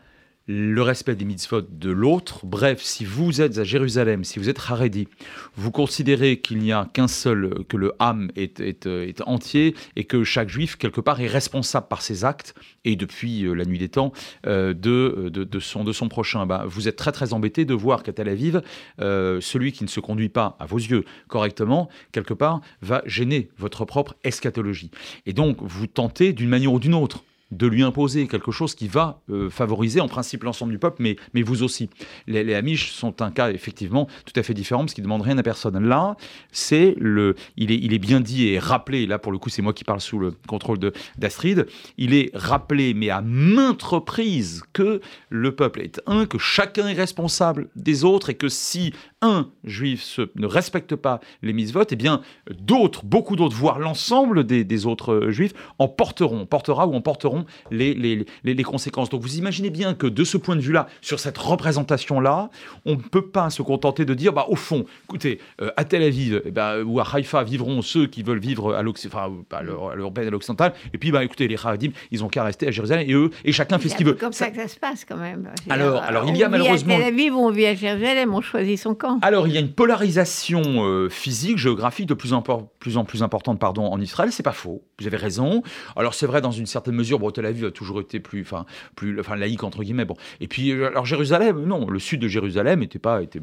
le 0.47 0.81
respect 0.83 1.17
des 1.17 1.25
mitzvot 1.25 1.63
de 1.63 1.91
l'autre. 1.91 2.47
Bref, 2.47 2.81
si 2.81 3.05
vous 3.05 3.41
êtes 3.41 3.59
à 3.59 3.65
Jérusalem, 3.65 4.23
si 4.23 4.39
vous 4.39 4.49
êtes 4.49 4.61
Haredi, 4.61 5.09
vous 5.57 5.73
considérez 5.73 6.41
qu'il 6.41 6.59
n'y 6.59 6.73
a 6.73 6.89
qu'un 6.93 7.09
seul, 7.09 7.65
que 7.69 7.77
le 7.77 7.93
Ham 7.99 8.31
est, 8.37 8.61
est, 8.61 8.87
entier 9.27 9.75
et 9.97 10.05
que 10.05 10.23
chaque 10.23 10.49
juif, 10.49 10.77
quelque 10.77 11.01
part, 11.01 11.21
est 11.21 11.27
responsable 11.27 11.89
par 11.89 12.01
ses 12.01 12.25
actes 12.25 12.55
et 12.85 12.95
depuis 12.95 13.45
euh, 13.45 13.55
la 13.55 13.65
nuit 13.65 13.79
des 13.79 13.89
temps 13.89 14.13
euh, 14.47 14.73
de, 14.73 15.59
son, 15.59 16.09
prochain. 16.09 16.47
Ben, 16.47 16.65
vous 16.67 16.87
êtes 16.87 16.97
très 16.97 17.13
très 17.13 17.33
embêté 17.33 17.65
de 17.65 17.75
voir 17.75 18.05
qu'à 18.05 18.13
Tel 18.13 18.29
Aviv, 18.29 18.63
euh, 19.01 19.41
celui 19.41 19.73
qui 19.73 19.83
ne 19.83 19.89
se 19.89 19.99
conduit 19.99 20.29
pas, 20.29 20.57
à 20.61 20.67
vos 20.67 20.79
yeux, 20.79 21.05
correctement, 21.27 21.89
quelque 22.13 22.35
part, 22.35 22.61
va 22.83 23.03
gêner 23.07 23.49
votre 23.59 23.85
propre 23.85 24.15
eschatologie. 24.23 24.91
Et 25.27 25.33
donc, 25.33 25.59
vous 25.61 25.89
tentez 25.89 26.33
d'une 26.33 26.49
manière 26.49 26.73
ou 26.73 26.79
d'une 26.79 26.95
autre 26.95 27.25
de 27.53 27.67
lui 27.67 27.83
imposer 27.83 28.27
quelque 28.27 28.51
chose 28.51 28.75
qui 28.75 28.89
va 28.89 29.21
euh, 29.31 29.51
favoriser 29.51 30.01
en 30.01 30.09
principe 30.09 30.43
l'ensemble 30.43 30.73
du 30.73 30.79
peuple, 30.79 30.97
mais, 31.01 31.17
mais 31.33 31.43
vous 31.43 31.63
aussi. 31.63 31.89
Les, 32.27 32.55
Amish 32.55 32.93
sont 32.93 33.23
un 33.23 33.31
cas 33.31 33.51
effectivement 33.51 34.09
tout 34.25 34.39
à 34.39 34.43
fait 34.43 34.55
différent 34.55 34.81
parce 34.81 34.95
qu'ils 34.95 35.03
ne 35.03 35.07
demandent 35.07 35.23
rien 35.23 35.39
à 35.39 35.43
personne. 35.43 35.79
Là, 35.87 36.17
c'est 36.51 36.95
le, 36.99 37.37
il 37.57 37.71
est, 37.71 37.79
il 37.79 37.93
est 37.93 37.99
bien 37.99 38.21
dit 38.21 38.49
et 38.49 38.59
rappelé, 38.59 39.07
là 39.07 39.19
pour 39.19 39.33
le 39.33 39.39
coup 39.39 39.49
c'est 39.49 39.63
moi 39.63 39.73
qui 39.73 39.85
parle 39.85 40.01
sous 40.01 40.19
le 40.19 40.33
contrôle 40.49 40.79
d'Astrid, 41.19 41.67
il 41.99 42.15
est 42.15 42.31
rappelé 42.35 42.95
mais 42.95 43.11
à 43.11 43.21
maintes 43.21 43.83
reprises 43.83 44.63
que 44.73 45.01
le 45.29 45.55
peuple 45.55 45.81
est 45.83 46.01
un, 46.07 46.27
que 46.27 46.39
chacun 46.39 46.89
est 46.89 46.95
responsable 46.95 47.69
des 47.77 48.05
autres 48.05 48.31
et 48.31 48.35
que 48.35 48.49
si 48.49 48.93
un 49.23 49.49
juif 49.65 50.21
ne 50.35 50.47
respecte 50.47 50.95
pas 50.95 51.21
les 51.43 51.55
mises 51.55 51.73
votes, 51.73 51.93
eh 51.93 51.97
bien 51.97 52.21
d'autres, 52.51 53.05
beaucoup 53.05 53.35
d'autres, 53.35 53.57
voire 53.57 53.79
l'ensemble 53.79 54.45
des, 54.45 54.87
autres 54.87 55.15
euh, 55.15 55.31
juifs, 55.31 55.55
en 55.79 55.89
porteront, 55.89 56.45
portera 56.45 56.87
ou 56.87 56.95
en 56.95 57.01
porteront 57.01 57.47
les, 57.71 57.95
les, 57.95 58.63
conséquences. 58.63 59.09
Donc 59.09 59.23
vous 59.23 59.39
imaginez 59.39 59.71
bien 59.71 59.95
que 59.95 60.07
de 60.07 60.23
ce 60.23 60.37
point 60.37 60.55
de 60.55 60.61
vue-là, 60.61 60.87
sur 61.01 61.19
cette 61.19 61.39
représentation-là, 61.39 62.51
on 62.85 62.93
ne 62.93 63.01
peut 63.01 63.27
pas 63.27 63.49
se 63.49 63.63
contenter 63.63 64.05
de 64.05 64.13
dire, 64.13 64.35
bah, 64.35 64.47
au 64.49 64.57
fond, 64.57 64.85
écoutez, 65.05 65.41
euh, 65.63 65.71
à 65.77 65.85
Tel 65.85 66.03
Aviv 66.03 66.43
eh 66.45 66.51
ben, 66.51 66.83
ou 66.83 67.01
à 67.01 67.07
Haïfa 67.11 67.43
vivront 67.43 67.81
ceux 67.81 68.07
qui 68.07 68.23
veulent 68.23 68.39
vivre 68.39 68.75
à 68.75 68.83
l'urbaine 68.83 70.25
et 70.25 70.29
à 70.29 70.31
l'occidental, 70.31 70.75
et 70.93 70.99
puis 70.99 71.11
bah, 71.11 71.25
écoutez, 71.25 71.49
les 71.49 71.57
Haradim, 71.57 71.91
ils 72.11 72.23
ont 72.23 72.29
qu'à 72.29 72.45
rester 72.45 72.69
à 72.69 72.71
Jérusalem, 72.71 73.09
et 73.09 73.15
eux, 73.15 73.31
et 73.45 73.53
chacun 73.53 73.79
fait 73.79 73.89
ce 73.89 73.97
qu'il 73.97 74.07
veut. 74.07 74.13
C'est 74.13 74.21
comme 74.25 74.33
ça, 74.33 74.51
que 74.51 74.57
ça 74.57 74.69
se 74.69 74.79
passe 74.79 75.07
quand 75.07 75.17
même. 75.17 75.51
Alors, 75.71 76.03
alors 76.03 76.29
il 76.29 76.37
y 76.37 76.43
a 76.43 76.49
malheureusement... 76.51 76.95
à 76.95 76.99
Tel 76.99 77.07
Aviv, 77.07 77.35
on 77.35 77.51
vit 77.51 77.67
à 77.67 77.75
Jérusalem, 77.75 78.35
on 78.35 78.43
choisit 78.43 78.79
son 78.79 78.95
camp. 78.95 79.16
Alors, 79.23 79.49
il 79.49 79.55
y 79.55 79.57
a 79.57 79.61
une 79.61 79.73
polarisation 79.73 80.63
euh, 80.85 81.09
physique, 81.09 81.59
géographique 81.59 82.07
de 82.07 82.15
plus 82.15 82.33
en 82.33 82.43
plus, 82.43 83.23
importante 83.23 83.59
pardon, 83.59 83.85
en 83.85 84.01
Israël. 84.01 84.31
C'est 84.33 84.43
pas 84.43 84.53
faux. 84.53 84.83
Vous 84.99 85.07
avez 85.07 85.17
raison. 85.17 85.63
Alors, 85.97 86.15
c'est 86.15 86.27
vrai 86.27 86.41
dans 86.41 86.51
une 86.51 86.67
certaine 86.67 86.95
mesure. 86.95 87.19
Bon, 87.19 87.31
Tel 87.31 87.47
Aviv 87.47 87.65
a 87.65 87.71
toujours 87.71 88.01
été 88.01 88.21
plus, 88.21 88.47
plus, 88.95 89.21
laïque 89.37 89.65
entre 89.65 89.83
guillemets. 89.83 90.05
Bon. 90.05 90.17
Et 90.41 90.49
puis, 90.49 90.71
euh, 90.71 90.89
alors 90.89 91.07
Jérusalem, 91.07 91.65
non, 91.65 91.89
le 91.89 91.99
sud 91.99 92.21
de 92.21 92.29
Jérusalem 92.29 92.81
n'était 92.81 92.99
pas, 92.99 93.23
était, 93.23 93.41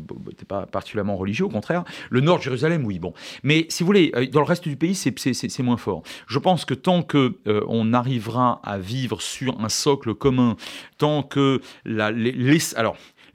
pas 0.47 0.65
particulièrement 0.65 1.17
religieux. 1.17 1.45
Au 1.45 1.49
contraire, 1.49 1.83
le 2.09 2.21
nord 2.21 2.37
de 2.37 2.43
Jérusalem, 2.43 2.85
oui. 2.85 2.99
Bon. 2.99 3.13
Mais 3.43 3.65
si 3.69 3.83
vous 3.83 3.87
voulez, 3.87 4.11
euh, 4.15 4.27
dans 4.27 4.41
le 4.41 4.45
reste 4.45 4.67
du 4.67 4.75
pays, 4.75 4.95
c'est 4.95 5.59
moins 5.59 5.77
fort. 5.77 6.03
Je 6.27 6.39
pense 6.39 6.65
que 6.65 6.73
tant 6.73 7.03
que 7.03 7.39
on 7.67 7.93
arrivera 7.93 8.59
à 8.63 8.77
vivre 8.77 9.21
sur 9.21 9.59
un 9.61 9.69
socle 9.69 10.13
commun, 10.13 10.55
tant 10.97 11.23
que 11.23 11.61
la, 11.85 12.11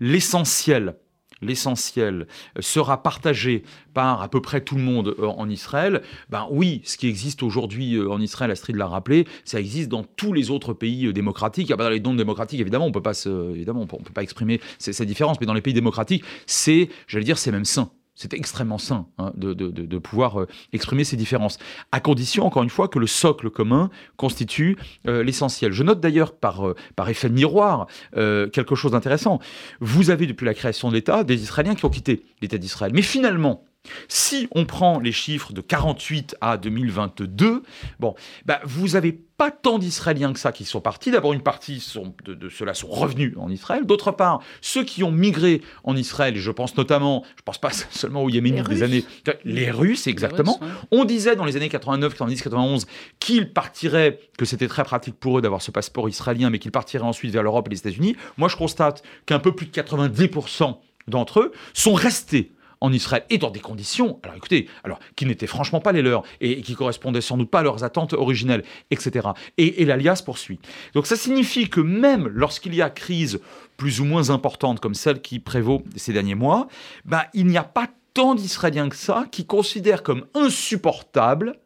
l'essentiel 0.01 0.95
l'essentiel 1.43 2.27
euh, 2.57 2.63
sera 2.63 3.03
partagé 3.03 3.63
par 3.95 4.23
à 4.23 4.29
peu 4.29 4.41
près 4.41 4.61
tout 4.61 4.77
le 4.77 4.83
monde 4.83 5.15
euh, 5.19 5.27
en 5.27 5.49
Israël, 5.49 6.03
ben 6.31 6.47
oui, 6.51 6.81
ce 6.85 6.97
qui 6.97 7.09
existe 7.09 7.43
aujourd'hui 7.43 7.97
euh, 7.97 8.11
en 8.11 8.21
Israël, 8.21 8.51
Astrid 8.51 8.77
l'a 8.77 8.87
rappelé, 8.87 9.27
ça 9.45 9.61
existe 9.61 9.89
dans 9.89 10.05
tous 10.05 10.33
les 10.33 10.51
autres 10.51 10.73
pays 10.73 11.13
démocratiques. 11.13 11.71
Ah 11.71 11.77
ben 11.77 11.85
dans 11.85 11.91
les 11.91 12.01
dons 12.01 12.15
démocratiques, 12.15 12.61
évidemment, 12.61 12.87
on 12.87 12.93
peut 12.93 13.03
peut, 13.03 14.13
pas 14.13 14.23
exprimer 14.23 14.61
ces, 14.79 15.07
différences, 15.07 15.41
mais 15.41 15.47
dans 15.47 15.55
les 15.55 15.63
pays 15.63 15.75
démocratiques, 15.75 16.25
c'est, 16.47 16.89
j'allais 17.07 17.25
dire, 17.25 17.39
c'est 17.39 17.53
même 17.53 17.65
sain. 17.65 17.91
C'est 18.19 18.35
extrêmement 18.35 18.79
sain 18.79 19.07
hein, 19.19 19.31
de, 19.37 19.99
pouvoir 19.99 20.41
euh, 20.41 20.49
exprimer 20.73 21.05
ces 21.05 21.17
différences, 21.17 21.57
à 21.93 22.01
condition, 22.01 22.45
encore 22.45 22.65
une 22.65 22.69
fois, 22.69 22.89
que 22.89 22.99
le 22.99 23.07
socle 23.07 23.49
commun 23.49 23.91
constitue 24.17 24.77
euh, 25.07 25.23
l'essentiel. 25.23 25.71
Je 25.71 25.85
note 25.85 26.01
d'ailleurs 26.01 26.35
par, 26.35 26.67
euh, 26.67 26.75
par 26.97 27.09
effet 27.09 27.29
de 27.29 27.35
miroir 27.35 27.87
quelque 28.13 28.75
chose 28.75 28.91
d'intéressant. 28.91 29.39
Vous 29.81 30.11
avez, 30.11 30.27
depuis 30.27 30.45
la 30.45 30.55
création 30.55 30.89
de 30.89 30.95
l'État, 30.95 31.23
des 31.23 31.43
Israéliens 31.43 31.77
qui 31.77 31.85
ont 31.85 31.91
quitté 31.91 32.25
l'État 32.43 32.59
d'Israël. 32.59 32.91
Mais 32.93 33.03
finalement, 33.03 33.65
si 34.09 34.49
on 34.51 34.65
prend 34.65 34.99
les 34.99 35.13
chiffres 35.13 35.53
de 35.53 35.61
48 35.61 36.37
à 36.41 36.57
2022, 36.57 37.63
bon, 38.01 38.15
bah 38.45 38.61
vous 38.65 38.97
avez 38.97 39.21
pas 39.39 39.53
tant 39.53 39.79
d'Israéliens 39.79 40.33
que 40.33 40.41
ça 40.41 40.51
qui 40.51 40.65
sont 40.65 40.81
partis. 40.81 41.13
D'abord, 41.13 41.33
une 41.33 41.43
partie 41.43 41.83
de, 42.25 42.49
ceux-là 42.49 42.75
sont 42.75 42.89
revenus 42.89 43.35
en 43.37 43.49
Israël. 43.51 43.87
D'autre 43.87 44.11
part, 44.11 44.43
ceux 44.61 44.83
qui 44.83 45.05
ont 45.05 45.13
migré 45.13 45.63
en 45.85 45.97
Israël, 45.97 46.37
et 46.37 46.41
je 46.41 46.51
pense 46.51 46.77
notamment, 46.77 47.25
je 47.37 47.43
pense 47.43 47.59
pas 47.59 47.71
seulement 47.91 48.25
aux 48.25 48.29
Yéménites 48.29 48.69
des 48.69 48.83
années, 48.83 49.05
les 49.45 49.71
Russes, 49.71 50.09
exactement. 50.09 50.61
On 50.91 51.05
disait 51.05 51.37
dans 51.37 51.45
les 51.45 51.57
années 51.57 51.69
89, 51.69 52.13
90, 52.15 52.43
91 52.43 52.87
qu'ils 53.21 53.53
partiraient, 53.53 54.19
que 54.37 54.45
c'était 54.45 54.69
très 54.69 54.83
pratique 54.83 55.15
pour 55.15 55.39
eux 55.39 55.41
d'avoir 55.41 55.63
ce 55.63 55.71
passeport 55.71 56.09
israélien, 56.09 56.51
mais 56.51 56.59
qu'ils 56.59 56.73
partiraient 56.73 57.05
ensuite 57.05 57.33
vers 57.33 57.45
l'Europe 57.45 57.69
et 57.69 57.71
les 57.71 57.79
États-Unis. 57.79 58.17
Moi, 58.39 58.49
je 58.49 58.57
constate 58.57 59.05
qu'un 59.25 59.39
peu 59.39 59.55
plus 59.55 59.67
de 59.67 59.73
90% 59.73 60.79
d'entre 61.07 61.41
eux 61.41 61.53
sont 61.75 61.95
restés 61.95 62.51
en 62.81 62.93
Israël 62.93 63.25
et 63.31 63.39
dans 63.39 63.51
des 63.51 63.61
conditions, 63.61 64.19
alors 64.23 64.37
écoutez, 64.37 64.69
alors 64.85 64.99
qui 65.17 65.27
n'étaient 65.27 65.47
franchement 65.47 65.81
pas 65.81 65.93
les 65.93 66.03
leurs 66.03 66.23
et, 66.41 66.61
qui 66.63 66.75
correspondaient 66.75 67.21
sans 67.21 67.37
doute 67.37 67.51
pas 67.51 67.61
à 67.61 67.63
leurs 67.63 67.85
attentes 67.85 68.13
originelles, 68.13 68.65
etc. 68.91 69.29
Et, 69.57 69.85
l'alias 69.85 70.23
poursuit. 70.25 70.59
Donc 70.95 71.07
ça 71.07 71.17
signifie 71.17 71.69
que 71.69 71.81
même 71.81 72.29
lorsqu'il 72.29 72.75
y 72.75 72.83
a 72.83 72.91
crise 72.91 73.41
plus 73.77 74.01
ou 74.01 74.05
moins 74.05 74.31
importante 74.31 74.81
comme 74.81 74.95
celle 74.95 75.21
qui 75.21 75.39
prévaut 75.39 75.83
ces 75.97 76.13
derniers 76.13 76.35
mois, 76.35 76.69
ben, 77.05 77.23
il 77.33 77.47
n'y 77.47 77.57
a 77.57 77.65
pas 77.65 77.89
tant 78.15 78.35
d'Israéliens 78.35 78.89
que 78.89 78.97
ça 78.97 79.27
qui 79.31 79.47
considèrent 79.47 80.03
comme 80.03 80.27
insupportable 80.35 81.57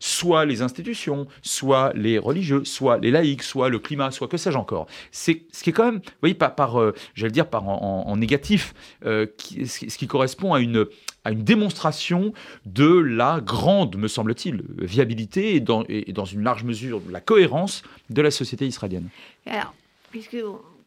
soit 0.00 0.44
les 0.44 0.62
institutions, 0.62 1.26
soit 1.42 1.92
les 1.94 2.18
religieux, 2.18 2.64
soit 2.64 2.98
les 2.98 3.10
laïcs, 3.10 3.42
soit 3.42 3.68
le 3.68 3.78
climat, 3.78 4.10
soit 4.10 4.28
que 4.28 4.36
sais-je 4.36 4.58
encore. 4.58 4.86
C'est 5.10 5.42
ce 5.52 5.62
qui 5.62 5.70
est 5.70 5.72
quand 5.72 5.84
même, 5.84 5.96
vous 5.96 6.20
voyez, 6.20 6.34
par, 6.34 6.54
par 6.54 6.80
euh, 6.80 6.94
j'allais 7.14 7.32
dire, 7.32 7.48
par 7.48 7.68
en, 7.68 8.16
négatif, 8.16 8.74
euh, 9.04 9.26
ce 9.38 9.96
qui 9.96 10.06
correspond 10.06 10.54
à 10.54 10.60
une, 10.60 10.86
à 11.24 11.32
une 11.32 11.42
démonstration 11.42 12.32
de 12.64 12.88
la 12.88 13.40
grande, 13.40 13.96
me 13.96 14.08
semble-t-il, 14.08 14.62
viabilité 14.78 15.56
et 15.56 15.60
dans, 15.60 15.84
une 15.84 16.42
large 16.42 16.64
mesure 16.64 17.02
la 17.10 17.20
cohérence 17.20 17.82
de 18.10 18.22
la 18.22 18.30
société 18.30 18.66
israélienne. 18.66 19.08
Alors, 19.46 19.74
puisque 20.10 20.36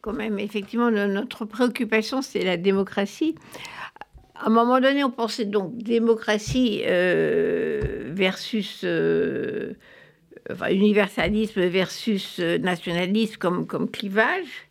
quand 0.02 0.14
même, 0.14 0.40
effectivement, 0.40 0.90
notre 0.92 1.46
préoccupation, 1.46 2.22
c'est 2.22 2.44
la 2.44 2.58
démocratie 2.58 3.36
à 4.40 4.48
un 4.48 4.50
moment 4.50 4.80
donné, 4.80 5.04
on 5.04 5.12
pensait 5.12 5.46
donc 5.46 5.76
démocratie 5.78 6.82
euh, 6.86 7.99
versus 8.20 8.82
euh, 8.84 9.74
universalisme 10.70 11.66
versus 11.68 12.40
euh, 12.40 12.58
nationalisme 12.58 13.38
comme, 13.38 13.66
comme 13.66 13.90
clivage, 13.90 14.68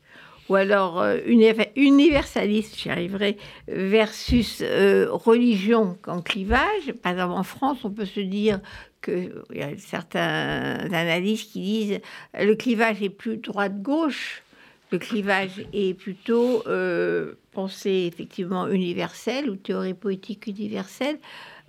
ou 0.48 0.54
alors 0.54 1.04
universaliste, 1.26 2.78
j'y 2.78 2.88
arriverai, 2.88 3.36
versus 3.66 4.62
religion 5.10 5.98
comme 6.00 6.22
clivage. 6.22 6.94
Par 7.02 7.12
exemple, 7.12 7.34
en 7.34 7.42
France, 7.42 7.84
on 7.84 7.90
peut 7.90 8.06
se 8.06 8.20
dire 8.20 8.60
qu'il 9.02 9.30
y 9.52 9.60
a 9.60 9.76
certains 9.76 10.78
analystes 10.90 11.52
qui 11.52 11.60
disent 11.60 12.00
le 12.32 12.54
clivage 12.54 13.02
est 13.02 13.10
plus 13.10 13.36
droite-gauche 13.36 14.42
le 14.90 14.98
clivage 14.98 15.66
est 15.72 15.94
plutôt 15.94 16.62
euh, 16.66 17.34
pensée 17.52 18.10
effectivement 18.10 18.68
universelle 18.68 19.50
ou 19.50 19.56
théorie 19.56 19.94
politique 19.94 20.46
universelle 20.46 21.18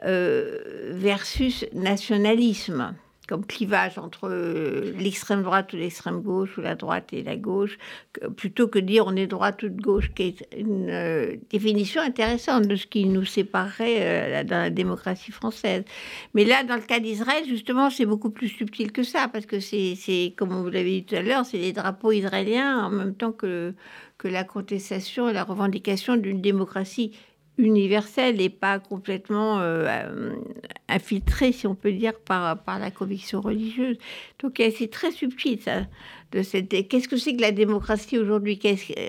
euh, 0.06 0.92
versus 0.94 1.66
nationalisme 1.74 2.96
comme 3.28 3.46
clivage 3.46 4.00
entre 4.00 4.28
euh, 4.28 4.92
l'extrême 4.98 5.44
droite 5.44 5.72
ou 5.74 5.76
l'extrême 5.76 6.22
gauche 6.22 6.58
ou 6.58 6.62
la 6.62 6.74
droite 6.74 7.14
et 7.14 7.22
la 7.22 7.36
gauche, 7.36 7.78
plutôt 8.36 8.68
que 8.68 8.80
dire 8.80 9.06
on 9.06 9.16
est 9.16 9.28
droite 9.28 9.62
ou 9.62 9.70
de 9.70 9.80
gauche, 9.80 10.12
qui 10.16 10.24
est 10.24 10.48
une 10.58 10.90
euh, 10.90 11.36
définition 11.52 12.02
intéressante 12.02 12.66
de 12.66 12.76
ce 12.76 12.88
qui 12.88 13.06
nous 13.06 13.26
séparerait 13.26 14.44
dans 14.46 14.58
la 14.58 14.70
démocratie 14.72 15.32
française. 15.32 15.84
Mais 16.34 16.44
là, 16.44 16.64
dans 16.64 16.76
le 16.76 16.82
cas 16.82 17.00
d'Israël, 17.00 17.44
justement, 17.48 17.92
c'est 17.92 18.08
beaucoup 18.08 18.32
plus 18.32 18.48
subtil 18.48 18.92
que 18.92 19.04
ça, 19.04 19.28
parce 19.28 19.46
que 19.46 19.60
c'est, 19.60 20.34
comme 20.36 20.50
vous 20.50 20.70
l'avez 20.70 21.02
dit 21.02 21.04
tout 21.04 21.16
à 21.16 21.22
l'heure, 21.22 21.46
c'est 21.46 21.60
les 21.60 21.72
drapeaux 21.72 22.12
israéliens 22.12 22.86
en 22.86 22.90
même 22.90 23.14
temps 23.14 23.32
que, 23.32 23.76
que 24.18 24.28
la 24.28 24.44
contestation 24.44 25.30
et 25.30 25.34
la 25.34 25.44
revendication 25.44 26.18
d'une 26.18 26.42
démocratie 26.42 27.12
universel 27.60 28.42
et 28.42 28.50
pas 28.50 28.80
complètement 28.80 29.60
euh, 29.60 29.86
euh, 29.88 30.36
infiltré, 30.88 31.52
si 31.52 31.68
on 31.68 31.76
peut 31.76 31.92
dire, 31.92 32.14
par, 32.20 32.64
par 32.64 32.80
la 32.80 32.90
conviction 32.90 33.42
religieuse. 33.42 33.98
Donc 34.42 34.62
c'est 34.78 34.90
très 34.90 35.12
subtil 35.12 35.62
ça. 35.62 35.82
De 36.32 36.44
cette... 36.44 36.88
Qu'est-ce 36.88 37.08
que 37.08 37.18
c'est 37.18 37.36
que 37.36 37.42
la 37.42 37.52
démocratie 37.52 38.18
aujourd'hui? 38.18 38.60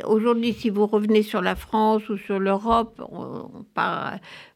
Aujourd'hui, 0.05 0.55
si 0.55 0.71
vous 0.71 0.87
revenez 0.87 1.23
sur 1.23 1.43
la 1.43 1.55
France 1.55 2.09
ou 2.09 2.17
sur 2.17 2.39
l'Europe, 2.39 3.01
on, 3.13 3.65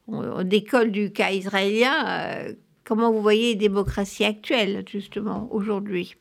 on, 0.09 0.43
décolle 0.45 0.91
du 0.91 1.13
cas 1.13 1.31
israélien. 1.31 1.93
Euh, 2.07 2.53
comment 2.85 3.13
vous 3.13 3.23
voyez 3.23 3.51
les 3.51 3.57
démocraties 3.57 4.25
actuelles, 4.25 4.85
justement, 4.91 5.49
aujourd'hui? 5.53 6.17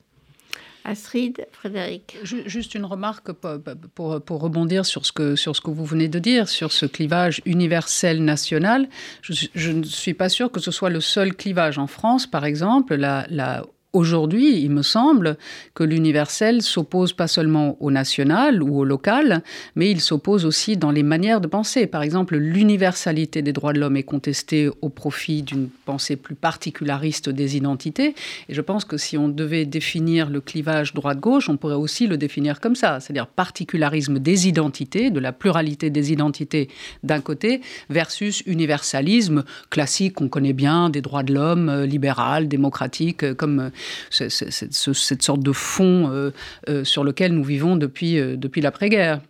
Astrid, 0.86 1.48
Frédéric. 1.52 2.18
Juste 2.24 2.76
une 2.76 2.86
remarque 2.86 3.32
pour, 3.32 4.22
pour, 4.22 4.42
rebondir 4.42 4.86
sur 4.86 5.06
ce, 5.06 5.12
que, 5.12 5.36
sur 5.36 5.56
ce 5.56 5.62
que 5.62 5.72
vous 5.72 5.86
venez 5.86 6.10
de 6.10 6.20
dire, 6.20 6.50
sur 6.50 6.72
ce 6.72 6.86
clivage 6.86 7.42
universel 7.46 8.24
national. 8.24 8.90
Je, 9.22 9.72
ne 9.72 9.84
suis 9.84 10.14
pas 10.14 10.30
sûr 10.30 10.52
que 10.52 10.60
ce 10.60 10.72
soit 10.72 10.90
le 10.90 11.02
seul 11.02 11.36
clivage 11.36 11.78
en 11.78 11.88
France, 11.88 12.28
par 12.28 12.46
exemple. 12.46 12.96
La 12.96 13.64
Aujourd'hui, 13.96 14.60
il 14.64 14.72
me 14.72 14.82
semble 14.82 15.38
que 15.76 15.84
l'universel 15.84 16.64
s'oppose 16.64 17.14
pas 17.14 17.28
seulement 17.28 17.78
au 17.80 17.92
national 17.92 18.64
ou 18.64 18.80
au 18.80 18.86
local, 18.86 19.44
mais 19.76 19.92
il 19.92 20.02
s'oppose 20.02 20.46
aussi 20.46 20.78
dans 20.78 20.90
les 20.90 21.04
manières 21.04 21.40
de 21.40 21.46
penser. 21.46 21.86
Par 21.86 22.02
exemple, 22.02 22.36
l'universalité 22.36 23.44
des 23.44 23.54
droits 23.54 23.72
de 23.72 23.80
l'homme 23.80 23.96
est 23.96 24.02
contestée 24.02 24.68
au 24.82 24.90
profit 24.90 25.44
d'une 25.44 25.70
pensée 25.86 26.16
plus 26.16 26.34
particulariste 26.34 27.30
des 27.30 27.56
identités. 27.56 28.16
Et 28.50 28.56
je 28.56 28.62
pense 28.62 28.84
que 28.84 28.98
si 28.98 29.16
on 29.16 29.30
devait 29.30 29.66
définir 29.66 30.32
le 30.32 30.42
clivage 30.42 30.96
droite-gauche, 30.96 31.48
on 31.48 31.58
pourrait 31.58 31.76
aussi 31.76 32.08
le 32.08 32.18
définir 32.18 32.62
comme 32.62 32.76
ça, 32.76 33.00
c'est-à-dire 33.00 33.28
particularisme 33.28 34.18
des 34.18 34.48
identités, 34.48 35.12
de 35.12 35.20
la 35.20 35.34
pluralité 35.34 35.92
des 35.92 36.12
identités 36.12 36.68
d'un 37.04 37.22
côté, 37.22 37.62
versus 37.92 38.42
universalisme 38.48 39.44
classique 39.70 40.16
qu'on 40.16 40.30
connaît 40.30 40.54
bien, 40.54 40.90
des 40.90 41.02
droits 41.02 41.22
de 41.22 41.36
l'homme, 41.36 41.70
euh, 41.70 41.86
libéral, 41.86 42.48
démocratique, 42.48 43.22
euh, 43.22 43.36
comme 43.36 43.70
cette 44.10 45.22
sorte 45.22 45.42
de 45.42 45.52
fond 45.52 46.10
euh, 46.12 46.32
euh, 46.70 46.84
sur 46.84 47.04
lequel 47.04 47.34
nous 47.34 47.44
vivons 47.44 47.76
depuis, 47.76 48.20
euh, 48.20 48.36
depuis 48.36 48.62
l'après-guerre, 48.62 49.22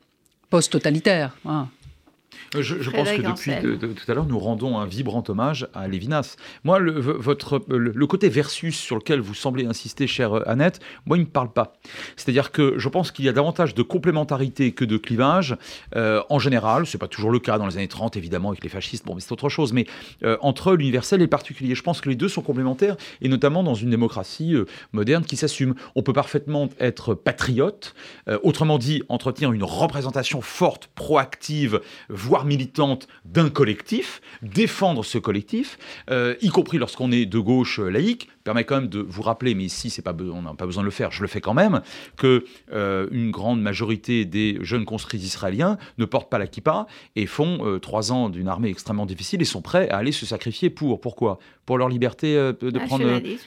post-totalitaire. 0.49 1.36
Je, 2.62 2.89
pense 2.89 3.10
que 3.10 3.76
depuis 3.76 4.04
tout 4.06 4.12
à 4.12 4.16
l'heure, 4.16 4.26
nous 4.26 4.39
rendons 4.39 4.78
un 4.78 4.86
vibrant 4.86 5.24
hommage 5.28 5.68
à 5.74 5.88
Lévinas. 5.88 6.36
Moi, 6.64 6.80
le, 6.80 6.91
votre, 6.91 7.62
le, 7.68 8.08
côté 8.08 8.30
versus 8.30 8.78
sur 8.78 8.95
lequel 8.95 9.20
vous 9.20 9.34
semblez 9.34 9.66
insister, 9.66 10.08
chère 10.08 10.47
Annette, 10.47 10.80
moi, 11.06 11.18
il 11.18 11.22
ne 11.22 11.26
me 11.26 11.32
parle 11.32 11.51
pas. 11.51 11.74
C'est-à-dire 12.16 12.51
que 12.51 12.76
je 12.78 12.89
pense 12.89 13.12
qu'il 13.12 13.26
y 13.26 13.30
a 13.30 13.34
davantage 13.34 13.74
de 13.74 13.82
complémentarité 13.82 14.72
que 14.72 14.86
de 14.86 14.97
clivage. 14.97 15.56
Euh, 15.95 16.22
en 16.30 16.39
général, 16.39 16.86
ce 16.86 16.95
n'est 16.95 16.99
pas 16.99 17.08
toujours 17.08 17.32
le 17.32 17.39
cas 17.39 17.58
dans 17.58 17.68
les 17.68 17.78
années 17.78 17.88
30, 17.88 18.18
évidemment, 18.18 18.49
avec 18.49 18.64
les 18.64 18.70
fascistes, 18.70 19.06
bon, 19.06 19.16
mais 19.16 19.22
c'est 19.22 19.32
autre 19.32 19.49
chose, 19.49 19.74
mais 19.74 19.86
euh, 20.24 20.38
entre 20.41 20.74
l'universel 20.74 21.22
et 21.22 21.26
le 21.26 21.30
particulier, 21.30 21.76
je 21.76 21.84
pense 21.84 22.01
que 22.01 22.10
les 22.10 22.16
deux 22.16 22.30
sont 22.30 22.41
complémentaires, 22.41 22.97
et 23.22 23.30
notamment 23.30 23.64
dans 23.64 23.76
une 23.76 23.89
démocratie 23.89 24.56
euh, 24.56 24.66
moderne 24.91 25.24
qui 25.24 25.38
s'assume. 25.38 25.76
On 25.95 26.04
peut 26.04 26.14
parfaitement 26.14 26.70
être 26.80 27.14
patriote, 27.14 27.95
autrement 28.43 28.78
dit, 28.78 29.04
entretenir 29.10 29.51
une 29.51 29.64
représentation 29.64 30.41
forte, 30.41 30.88
proactive, 30.95 31.82
voire 32.10 32.43
militante 32.46 33.08
d'un 33.26 33.50
collectif, 33.50 34.22
défendre 34.41 35.04
ce 35.04 35.18
collectif, 35.18 35.78
y 36.10 36.50
compris 36.50 36.78
lorsqu'on 36.78 37.12
est 37.12 37.26
de 37.26 37.39
gauche 37.39 37.80
laïque, 37.80 38.30
permet 38.44 38.64
quand 38.64 38.76
même 38.76 38.89
de 38.89 39.00
vous 39.00 39.22
rappeler, 39.22 39.56
mais 39.56 39.64
ici 39.64 39.89
pas, 40.02 40.14
on 40.14 40.41
n'a 40.41 40.54
pas 40.54 40.66
besoin 40.66 40.84
de 40.84 40.86
le 40.86 40.91
faire, 40.91 41.12
je 41.12 41.22
le 41.22 41.28
fais 41.28 41.41
quand 41.41 41.54
même, 41.54 41.82
que 42.18 42.46
euh, 42.72 43.08
une 43.12 43.32
grande 43.32 43.62
majorité 43.62 44.26
des 44.26 44.58
jeunes 44.62 44.86
conscrits 44.86 45.20
israéliens 45.20 45.78
ne 45.98 46.06
portent 46.06 46.30
pas 46.30 46.38
la 46.38 46.48
kippa 46.48 46.88
et 47.16 47.26
font 47.26 47.66
euh, 47.66 47.80
trois 47.80 48.12
ans 48.12 48.30
d'une 48.30 48.48
armée 48.48 48.70
extrêmement 48.70 49.06
difficile 49.06 49.41
et 49.41 49.46
sont 49.46 49.62
prêts 49.62 49.89
à 49.89 49.98
aller 49.98 50.12
se 50.12 50.26
sacrifier 50.26 50.70
pour. 50.70 51.00
Pourquoi? 51.00 51.39
Pour 51.66 51.78
leur 51.78 51.89
liberté 51.89 52.36
euh, 52.36 52.53
de 52.53 52.78
prendre 52.80 53.05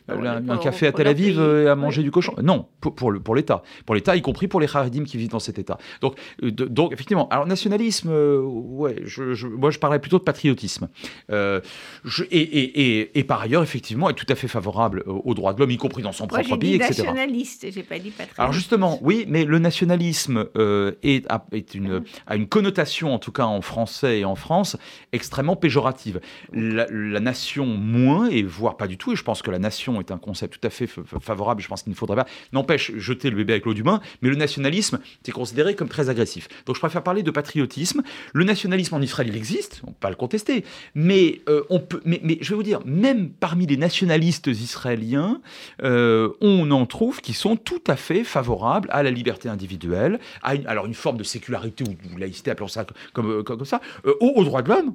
un, 0.08 0.58
café 0.58 0.86
à 0.86 0.92
Tel 0.92 1.06
Aviv 1.06 1.40
et 1.40 1.68
à 1.68 1.76
manger 1.76 2.02
du 2.02 2.10
cochon 2.10 2.34
Non, 2.42 2.66
pour, 2.80 2.94
pour 2.94 3.34
l'État. 3.34 3.62
Pour 3.84 3.94
l'État, 3.94 4.16
y 4.16 4.22
compris 4.22 4.48
pour 4.48 4.60
les 4.60 4.66
Haredim 4.74 5.04
qui 5.04 5.16
vivent 5.16 5.30
dans 5.30 5.38
cet 5.38 5.58
État. 5.58 5.78
Donc, 6.00 6.16
donc 6.42 6.92
effectivement, 6.92 7.28
alors 7.28 7.46
nationalisme, 7.46 8.10
ouais, 8.10 9.02
je, 9.04 9.46
moi 9.46 9.70
je 9.70 9.78
parlais 9.78 9.98
plutôt 9.98 10.18
de 10.18 10.24
patriotisme. 10.24 10.88
Je, 11.28 12.24
et, 12.30 12.40
et, 12.40 13.18
et, 13.18 13.24
par 13.24 13.40
ailleurs, 13.40 13.62
effectivement, 13.62 14.10
est 14.10 14.14
tout 14.14 14.26
à 14.28 14.34
fait 14.34 14.48
favorable 14.48 15.02
aux 15.06 15.34
droits 15.34 15.52
de 15.52 15.60
l'homme, 15.60 15.70
y 15.70 15.76
compris 15.76 16.02
dans 16.02 16.12
son 16.12 16.26
propre 16.26 16.56
pays, 16.56 16.74
etc. 16.74 17.02
nationaliste, 17.02 17.66
j'ai 17.70 17.82
pas 17.82 17.98
dit 17.98 18.10
patriote. 18.10 18.38
Alors 18.38 18.52
justement, 18.52 18.98
oui, 19.02 19.24
mais 19.28 19.44
le 19.44 19.58
nationalisme 19.58 20.46
euh, 20.56 20.92
est, 21.02 21.30
a, 21.30 21.44
une, 21.74 22.02
a 22.26 22.36
une 22.36 22.48
connotation, 22.48 23.14
en 23.14 23.18
tout 23.18 23.32
cas 23.32 23.44
en 23.44 23.60
français 23.60 24.20
et 24.20 24.24
en 24.24 24.34
France, 24.34 24.76
extrêmement 25.12 25.56
péjorative. 25.56 26.20
La, 26.52 26.86
nation 27.20 27.66
moins, 27.66 28.05
et 28.30 28.42
voire 28.42 28.76
pas 28.76 28.86
du 28.86 28.96
tout, 28.96 29.12
et 29.12 29.16
je 29.16 29.22
pense 29.22 29.42
que 29.42 29.50
la 29.50 29.59
nation 29.59 30.00
est 30.00 30.11
un 30.11 30.18
concept 30.18 30.61
tout 30.61 30.66
à 30.66 30.70
fait 30.70 30.86
favorable, 31.20 31.62
je 31.62 31.68
pense 31.68 31.82
qu'il 31.82 31.90
ne 31.90 31.96
faudrait 31.96 32.16
pas, 32.16 32.26
n'empêche, 32.52 32.92
jeter 32.96 33.30
le 33.30 33.36
bébé 33.36 33.54
avec 33.54 33.66
l'eau 33.66 33.74
du 33.74 33.82
bain, 33.82 34.00
mais 34.22 34.28
le 34.28 34.36
nationalisme, 34.36 35.00
c'est 35.22 35.32
considéré 35.32 35.74
comme 35.74 35.88
très 35.88 36.09
agressif. 36.09 36.48
Donc 36.66 36.76
je 36.76 36.80
préfère 36.80 37.02
parler 37.02 37.22
de 37.22 37.30
patriotisme. 37.30 38.02
Le 38.32 38.44
nationalisme 38.44 38.94
en 38.94 39.00
Israël, 39.00 39.28
il 39.28 39.36
existe, 39.36 39.80
on 39.84 39.88
ne 39.88 39.92
peut 39.92 39.98
pas 40.00 40.11
le 40.11 40.16
contester, 40.16 40.64
mais, 40.94 41.40
euh, 41.48 41.62
mais, 42.04 42.38
je 42.40 42.50
vais 42.50 42.57
vous 42.57 42.62
dire, 42.62 42.80
même 42.84 43.30
parmi 43.30 43.66
les 43.66 43.76
nationalistes 43.76 44.46
israéliens, 44.46 45.40
euh, 45.82 46.30
on 46.40 46.70
en 46.70 46.86
trouve 46.86 47.20
qui 47.20 47.32
sont 47.32 47.57
tout 47.57 47.82
à 47.86 47.96
fait 47.96 48.24
favorables 48.24 48.88
à 48.92 49.02
la 49.02 49.11
liberté 49.11 49.48
individuelle, 49.48 50.18
à 50.42 50.54
une, 50.54 50.66
alors 50.66 50.86
une 50.86 50.94
forme 50.94 51.16
de 51.16 51.24
sécularité 51.24 51.84
ou 51.84 52.14
de 52.14 52.20
laïcité, 52.20 52.50
appelons 52.50 52.68
ça 52.68 52.86
comme, 53.12 53.42
comme, 53.44 53.64
ça, 53.64 53.80
euh, 54.07 54.14
aux, 54.20 54.44
droits 54.44 54.62
de 54.62 54.68
l'homme. 54.68 54.94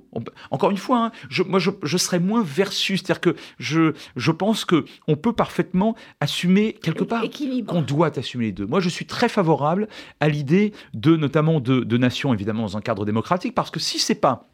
Encore 0.50 0.72
une 0.72 0.78
fois, 0.78 1.06
hein, 1.06 1.12
moi 1.48 1.60
je, 1.60 1.98
serais 1.98 2.20
moins 2.20 2.44
versus, 2.44 3.01
c'est-à-dire 3.02 3.22
que 3.22 3.36
je, 3.60 3.94
je 4.16 4.32
pense 4.32 4.66
que 4.66 4.86
on 5.08 5.16
peut 5.16 5.34
parfaitement 5.34 5.96
assumer 6.20 6.74
quelque 6.74 7.04
part 7.04 7.24
qu'on 7.68 7.82
doit 7.82 8.18
assumer 8.18 8.46
les 8.46 8.52
deux. 8.52 8.66
Moi 8.66 8.80
je 8.80 8.90
suis 8.90 9.06
très 9.06 9.30
favorable 9.30 9.88
à 10.20 10.30
l'idée 10.30 10.74
de 10.94 11.16
notamment 11.16 11.60
de, 11.60 11.82
de 11.82 11.98
nations 11.98 12.34
évidemment 12.34 12.64
dans 12.64 12.78
un 12.78 12.82
cadre 12.82 13.06
démocratique 13.06 13.56
parce 13.56 13.72
que 13.72 13.80
si 13.80 14.00
c'est 14.00 14.16
pas 14.16 14.48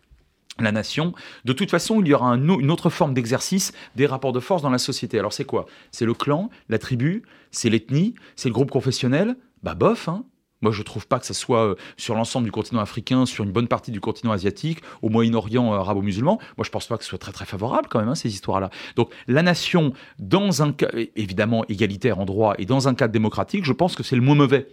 la 0.59 0.71
nation, 0.71 1.13
de 1.45 1.53
toute 1.53 1.69
façon, 1.69 2.01
il 2.01 2.07
y 2.07 2.13
aura 2.13 2.31
une 2.31 2.71
autre 2.71 2.89
forme 2.89 3.13
d'exercice 3.13 3.73
des 3.95 4.05
rapports 4.05 4.33
de 4.33 4.39
force 4.39 4.61
dans 4.61 4.69
la 4.69 4.79
société. 4.79 5.19
Alors 5.19 5.33
c'est 5.33 5.45
quoi? 5.45 5.67
C'est 5.91 6.05
le 6.05 6.13
clan, 6.13 6.49
la 6.69 6.79
tribu, 6.79 7.23
c'est 7.51 7.69
l'ethnie, 7.69 8.15
c'est 8.35 8.49
le 8.49 8.53
groupe 8.53 8.71
confessionnel 8.71 9.35
Bah 9.63 9.75
bof, 9.75 10.07
hein 10.07 10.25
moi, 10.61 10.71
je 10.71 10.79
ne 10.79 10.83
trouve 10.83 11.07
pas 11.07 11.19
que 11.19 11.25
ce 11.25 11.33
soit 11.33 11.65
euh, 11.65 11.75
sur 11.97 12.15
l'ensemble 12.15 12.45
du 12.45 12.51
continent 12.51 12.81
africain, 12.81 13.25
sur 13.25 13.43
une 13.43 13.51
bonne 13.51 13.67
partie 13.67 13.91
du 13.91 13.99
continent 13.99 14.31
asiatique, 14.31 14.79
au 15.01 15.09
Moyen-Orient 15.09 15.73
euh, 15.73 15.77
arabo-musulman. 15.77 16.37
Moi, 16.57 16.63
je 16.63 16.69
ne 16.69 16.71
pense 16.71 16.87
pas 16.87 16.97
que 16.97 17.03
ce 17.03 17.09
soit 17.09 17.19
très 17.19 17.31
très 17.31 17.45
favorable 17.45 17.87
quand 17.89 17.99
même, 17.99 18.09
hein, 18.09 18.15
ces 18.15 18.29
histoires-là. 18.29 18.69
Donc, 18.95 19.11
la 19.27 19.43
nation, 19.43 19.93
dans 20.19 20.61
un 20.61 20.71
cas 20.71 20.89
évidemment 21.15 21.65
égalitaire 21.69 22.19
en 22.19 22.25
droit 22.25 22.55
et 22.57 22.65
dans 22.65 22.87
un 22.87 22.95
cadre 22.95 23.13
démocratique, 23.13 23.65
je 23.65 23.73
pense 23.73 23.95
que 23.95 24.03
c'est 24.03 24.15
le 24.15 24.21
moins 24.21 24.35
mauvais 24.35 24.67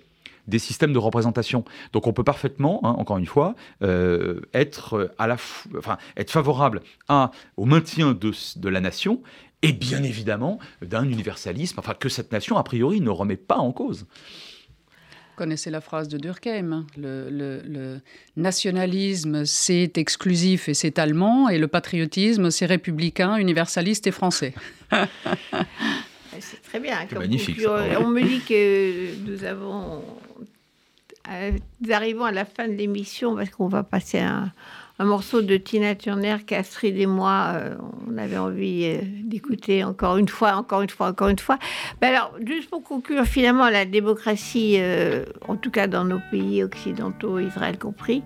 des 0.47 0.59
systèmes 0.59 0.93
de 0.93 0.99
représentation. 0.99 1.64
Donc 1.93 2.07
on 2.07 2.12
peut 2.12 2.24
parfaitement, 2.24 2.80
hein, 2.82 2.95
encore 2.99 3.16
une 3.16 3.26
fois, 3.26 3.55
euh, 3.82 4.43
être, 4.53 5.11
à 5.16 5.26
la 5.26 5.37
enfin, 5.78 5.97
être 6.18 6.30
favorable 6.30 6.82
au 7.57 7.64
maintien 7.64 8.12
de, 8.12 8.32
de 8.57 8.68
la 8.68 8.80
nation 8.80 9.22
et 9.62 9.72
bien 9.72 10.03
évidemment 10.03 10.59
d'un 10.82 11.09
universalisme, 11.09 11.80
enfin 11.80 11.95
que 11.95 12.11
cette 12.11 12.30
nation, 12.32 12.59
a 12.59 12.62
priori, 12.62 13.01
ne 13.01 13.09
remet 13.09 13.39
pas 13.39 13.57
en 13.57 13.72
cause. 13.72 14.07
Vous 15.35 15.39
connaissez 15.39 15.70
la 15.70 15.80
phrase 15.80 16.07
de 16.07 16.16
Durkheim, 16.16 16.70
hein. 16.72 16.87
le, 16.97 17.28
le, 17.28 18.01
nationalisme 18.37 19.45
c'est 19.45 19.99
exclusif 19.99 20.68
et 20.68 20.74
c'est 20.74 20.97
allemand, 21.01 21.49
et 21.49 21.59
le 21.59 21.66
patriotisme 21.66 22.53
c'est 22.53 22.66
républicain, 22.66 23.35
universaliste 23.35 24.07
et 24.07 24.12
français. 24.12 24.55
c'est 26.39 26.62
très 26.62 26.78
bien. 26.78 26.99
magnifique. 27.16 27.59
On 27.99 28.07
me 28.11 28.22
dit 28.22 28.43
que 28.43 29.28
nous 29.28 29.43
avons, 29.43 30.05
euh, 31.32 31.51
nous 31.80 31.93
arrivons 31.93 32.26
à 32.26 32.30
la 32.30 32.45
fin 32.45 32.68
de 32.68 32.74
l'émission 32.74 33.35
parce 33.35 33.51
qu'on 33.51 33.66
va 33.66 33.82
passer 33.82 34.20
un 34.20 34.53
un 34.99 35.05
morceau 35.05 35.42
de 35.42 35.57
Tina 35.57 35.95
Turner 35.95 36.36
qu'Astrid 36.47 36.97
et 36.97 37.07
moi, 37.07 37.53
euh, 37.55 37.74
on 38.09 38.16
avait 38.16 38.38
envie 38.38 38.84
euh, 38.84 39.01
d'écouter 39.24 39.82
encore 39.82 40.18
une 40.18 40.28
fois, 40.28 40.55
encore 40.55 40.82
une 40.82 40.90
fois, 40.90 41.09
encore 41.09 41.28
une 41.28 41.38
fois. 41.38 41.59
Ben 42.01 42.14
alors, 42.14 42.32
juste 42.47 42.70
pour 42.70 42.82
conclure, 42.82 43.24
finalement, 43.24 43.68
la 43.68 43.86
démocratie, 43.86 44.76
euh, 44.78 45.24
en 45.49 45.57
tout 45.57 45.70
cas 45.70 45.88
dans 45.88 46.05
nos 46.05 46.20
pays 46.30 46.62
occidentaux, 46.62 47.40
Israël 47.40 47.76
compris, 47.76 48.22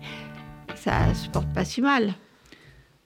ça 0.74 1.14
se 1.14 1.28
porte 1.30 1.52
pas 1.54 1.64
si 1.64 1.80
mal. 1.80 2.12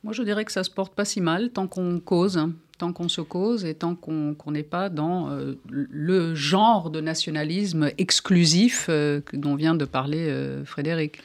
Moi, 0.03 0.13
je 0.13 0.25
dirais 0.25 0.45
que 0.45 0.51
ça 0.51 0.65
se 0.65 0.71
porte 0.71 0.95
pas 0.95 1.05
si 1.05 1.21
mal 1.21 1.51
tant 1.51 1.69
qu'on 1.69 2.01
cause, 2.01 2.37
hein. 2.37 2.55
tant 2.79 2.93
qu'on 2.93 3.09
se 3.09 3.21
cause 3.21 3.65
et 3.65 3.75
tant 3.75 3.95
qu'on 3.95 4.35
n'est 4.49 4.65
pas 4.65 4.89
dans 4.89 5.31
le 5.71 6.35
genre 6.35 6.91
de 6.91 7.01
nationalisme 7.01 7.89
exclusif 7.99 8.91
dont 9.33 9.55
vient 9.55 9.77
de 9.77 9.85
parler 9.85 10.59
Frédéric. 10.65 11.21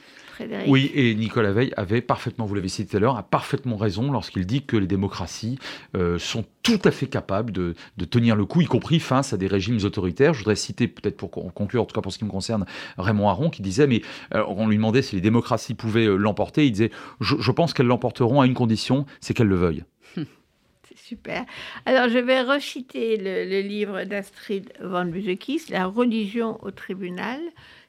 Oui, 0.68 0.92
et 0.94 1.16
Nicolas 1.16 1.52
Veil 1.52 1.74
avait 1.78 2.02
parfaitement, 2.02 2.46
vous 2.46 2.56
l'avez 2.56 2.68
cité 2.68 2.92
tout 2.92 2.98
à 2.98 3.00
l'heure, 3.00 3.18
a 3.18 3.24
parfaitement 3.24 3.78
raison 3.78 4.12
lorsqu'il 4.12 4.46
dit 4.46 4.64
que 4.64 4.78
les 4.78 4.88
démocraties 4.88 5.60
euh, 5.96 6.20
sont 6.20 6.46
tout 6.64 6.80
à 6.84 6.92
fait 6.92 7.08
capables 7.08 7.52
de, 7.52 7.76
tenir 8.10 8.36
le 8.36 8.46
coup, 8.46 8.62
y 8.62 8.66
compris 8.66 9.00
face 9.00 9.34
à 9.34 9.38
des 9.38 9.48
régimes 9.48 9.80
autoritaires. 9.84 10.34
Je 10.34 10.40
voudrais 10.40 10.56
citer, 10.56 10.88
peut-être 10.88 11.18
pour 11.18 11.32
conclure, 11.32 11.82
en 11.82 11.86
tout 11.86 11.96
cas 11.96 12.02
pour 12.02 12.12
ce 12.12 12.18
qui 12.18 12.26
me 12.26 12.30
concerne, 12.30 12.66
Raymond 12.98 13.30
Aron, 13.30 13.50
qui 13.50 13.62
disait, 13.62 13.88
mais 13.88 14.02
euh, 14.34 14.44
on 14.48 14.68
lui 14.68 14.76
demandait 14.78 15.02
si 15.02 15.16
les 15.16 15.22
démocraties 15.22 15.74
pouvaient 15.74 16.08
euh, 16.08 16.16
l'emporter, 16.16 16.66
il 16.66 16.72
disait, 16.72 16.92
je, 17.22 17.52
pense 17.52 17.74
qu'elles 17.74 17.88
l'emporteront 17.88 18.42
à 18.42 18.46
une 18.46 18.54
condition, 18.54 19.06
c'est 19.22 19.34
qu'elles 19.34 19.48
le 19.48 19.56
veuillent. 19.56 19.84
C'est 20.16 20.98
Super. 20.98 21.46
Alors, 21.86 22.10
je 22.10 22.20
vais 22.20 22.42
reciter 22.42 23.18
le, 23.18 23.62
livre 23.62 24.04
d'Astrid 24.04 24.72
van 24.82 25.06
Buzekis, 25.06 25.64
La 25.70 25.86
religion 25.86 26.60
au 26.64 26.72
tribunal, 26.72 27.40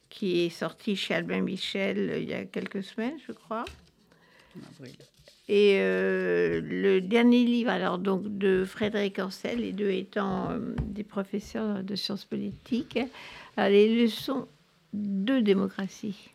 qui 0.09 0.41
est 0.41 0.49
sorti 0.49 0.95
chez 0.95 1.13
Albin 1.13 1.41
Michel 1.41 1.97
euh, 1.97 2.19
il 2.19 2.29
y 2.29 2.33
a 2.33 2.45
quelques 2.45 2.83
semaines, 2.83 3.17
je 3.27 3.31
crois. 3.31 3.65
Et 5.47 5.77
euh, 5.79 6.61
le 6.63 7.01
dernier 7.01 7.43
livre, 7.43 7.71
alors 7.71 7.97
donc 7.97 8.37
de 8.37 8.65
Frédéric 8.65 9.19
Ancel, 9.19 9.61
les 9.61 9.71
deux 9.71 9.89
étant 9.89 10.51
euh, 10.51 10.75
des 10.83 11.03
professeurs 11.03 11.83
de 11.83 11.95
sciences 11.95 12.25
politiques, 12.25 12.99
les 13.57 14.03
leçons 14.03 14.47
de 14.93 15.39
démocratie. 15.39 16.31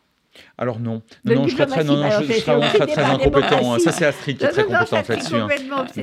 Alors 0.59 0.80
non, 0.80 1.03
non, 1.24 1.49
je 1.49 1.55
serais 1.55 1.66
très, 1.66 1.85
non, 1.85 1.97
je, 1.97 2.32
serais 2.32 2.87
très, 2.87 3.03
incompétent. 3.03 3.78
Ça, 3.78 3.93
c'est 3.93 4.07
Astrid 4.07 4.39
qui 4.39 4.45
est 4.45 4.49
très 4.49 4.64
compétente 4.64 5.09
là-dessus. 5.09 5.35
Hein. 5.35 5.49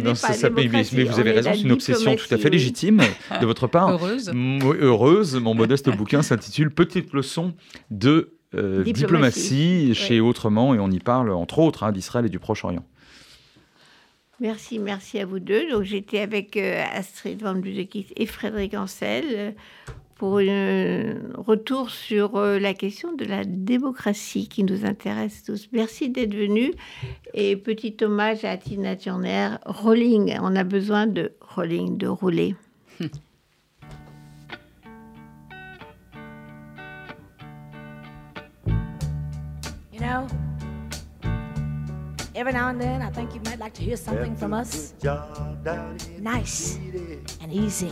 Non, 0.04 0.16
ça, 0.16 0.34
ça, 0.34 0.50
mais, 0.50 0.68
mais 0.68 1.04
vous 1.04 1.20
avez 1.20 1.32
raison, 1.32 1.52
c'est 1.54 1.62
une 1.62 1.72
obsession 1.72 2.16
tout 2.16 2.34
à 2.34 2.38
fait 2.38 2.50
légitime 2.50 3.02
de 3.40 3.46
votre 3.46 3.68
part. 3.68 3.90
Heureuse. 3.90 4.32
Heureuse. 4.34 5.36
Mon 5.36 5.54
modeste 5.54 5.90
bouquin 5.98 6.22
s'intitule 6.22 6.72
Petite 6.72 7.14
leçon 7.14 7.54
de 7.90 8.34
euh, 8.54 8.84
diplomatie, 8.84 9.94
chez 9.96 10.20
Autrement, 10.20 10.74
et 10.76 10.80
on 10.80 10.90
y 10.90 11.00
parle 11.00 11.32
entre 11.32 11.60
autres 11.60 11.84
hein, 11.84 11.92
d'Israël 11.92 12.26
et 12.26 12.30
du 12.30 12.40
Proche-Orient. 12.40 12.84
Merci, 14.42 14.80
merci 14.80 15.20
à 15.20 15.26
vous 15.26 15.40
deux. 15.40 15.70
Donc 15.70 15.84
j'étais 15.84 16.20
avec 16.20 16.58
euh, 16.58 16.84
Astrid 16.94 17.42
Van 17.42 17.54
Buzekis 17.54 18.08
et 18.18 18.26
Frédéric 18.26 18.74
Ancel 18.74 19.56
pour 20.22 20.38
un 20.38 20.48
euh, 20.50 21.16
retour 21.36 21.90
sur 21.90 22.36
euh, 22.36 22.60
la 22.60 22.76
question 22.76 23.12
de 23.12 23.26
la 23.26 23.44
démocratie 23.44 24.48
qui 24.48 24.64
nous 24.64 24.86
intéresse 24.86 25.42
tous. 25.42 25.68
Merci 25.72 26.12
d'être 26.12 26.36
venu 26.36 26.74
et 27.34 27.56
petit 27.56 27.98
hommage 28.04 28.46
à 28.46 28.56
Tina 28.56 28.96
Turner, 28.96 29.56
Rolling. 29.66 30.38
On 30.44 30.56
a 30.56 30.64
besoin 30.64 31.08
de 31.08 31.32
Rolling, 31.42 31.98
de 31.98 32.06
rouler. 32.08 32.56
You 39.92 40.00
know, 40.08 40.28
every 42.36 42.54
now 42.54 42.70
and 42.70 42.80
then 42.80 43.02
I 43.02 43.10
think 43.12 43.34
you 43.34 43.42
might 43.46 43.60
like 43.60 43.74
to 43.74 43.84
hear 43.84 43.98
something 43.98 44.36
from 44.36 44.54
us. 44.54 44.94
Nice 46.20 46.80
and 47.42 47.52
easy. 47.52 47.92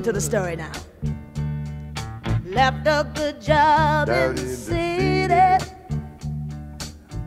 listen 0.00 0.14
to 0.14 0.18
the 0.18 0.20
story 0.20 0.56
now. 0.56 0.72
Left 2.46 2.86
a 2.86 3.06
good 3.14 3.40
job 3.40 4.06
Down 4.06 4.30
in 4.30 4.34
the 4.36 4.56
city, 4.56 5.64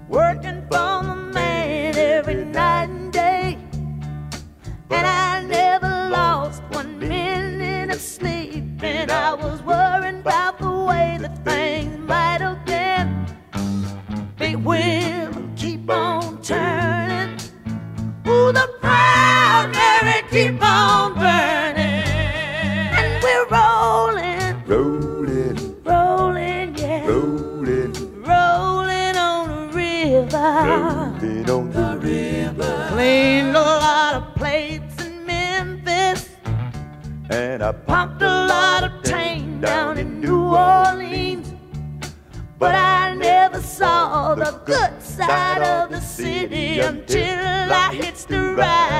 working 0.07 0.61
for 0.71 1.03
the 1.03 1.31
man 1.33 1.95
every 1.95 2.45
night 2.45 2.89
and 2.89 3.13
day. 3.13 3.57
And 4.89 5.05
I 5.07 5.43
never 5.43 6.09
lost 6.09 6.63
one 6.71 6.97
minute 6.99 7.91
of 7.91 8.01
sleep, 8.01 8.83
and 8.83 9.11
I 9.11 9.33
was 9.33 9.61
worried 9.61 10.19
about 10.21 10.57
the 10.59 10.69
way 10.69 11.17
that 11.21 11.45
things 11.45 11.97
might 11.99 12.41
have 12.41 12.65
been. 12.65 13.07
Big 14.37 14.55
wheel 14.55 15.31
keep 15.55 15.89
on 15.89 16.41
turning. 16.41 17.37
Ooh, 18.27 18.51
the 18.51 18.82
until 46.83 47.71
I 47.71 47.93
hits 47.93 48.25
the 48.25 48.39
ride. 48.39 48.92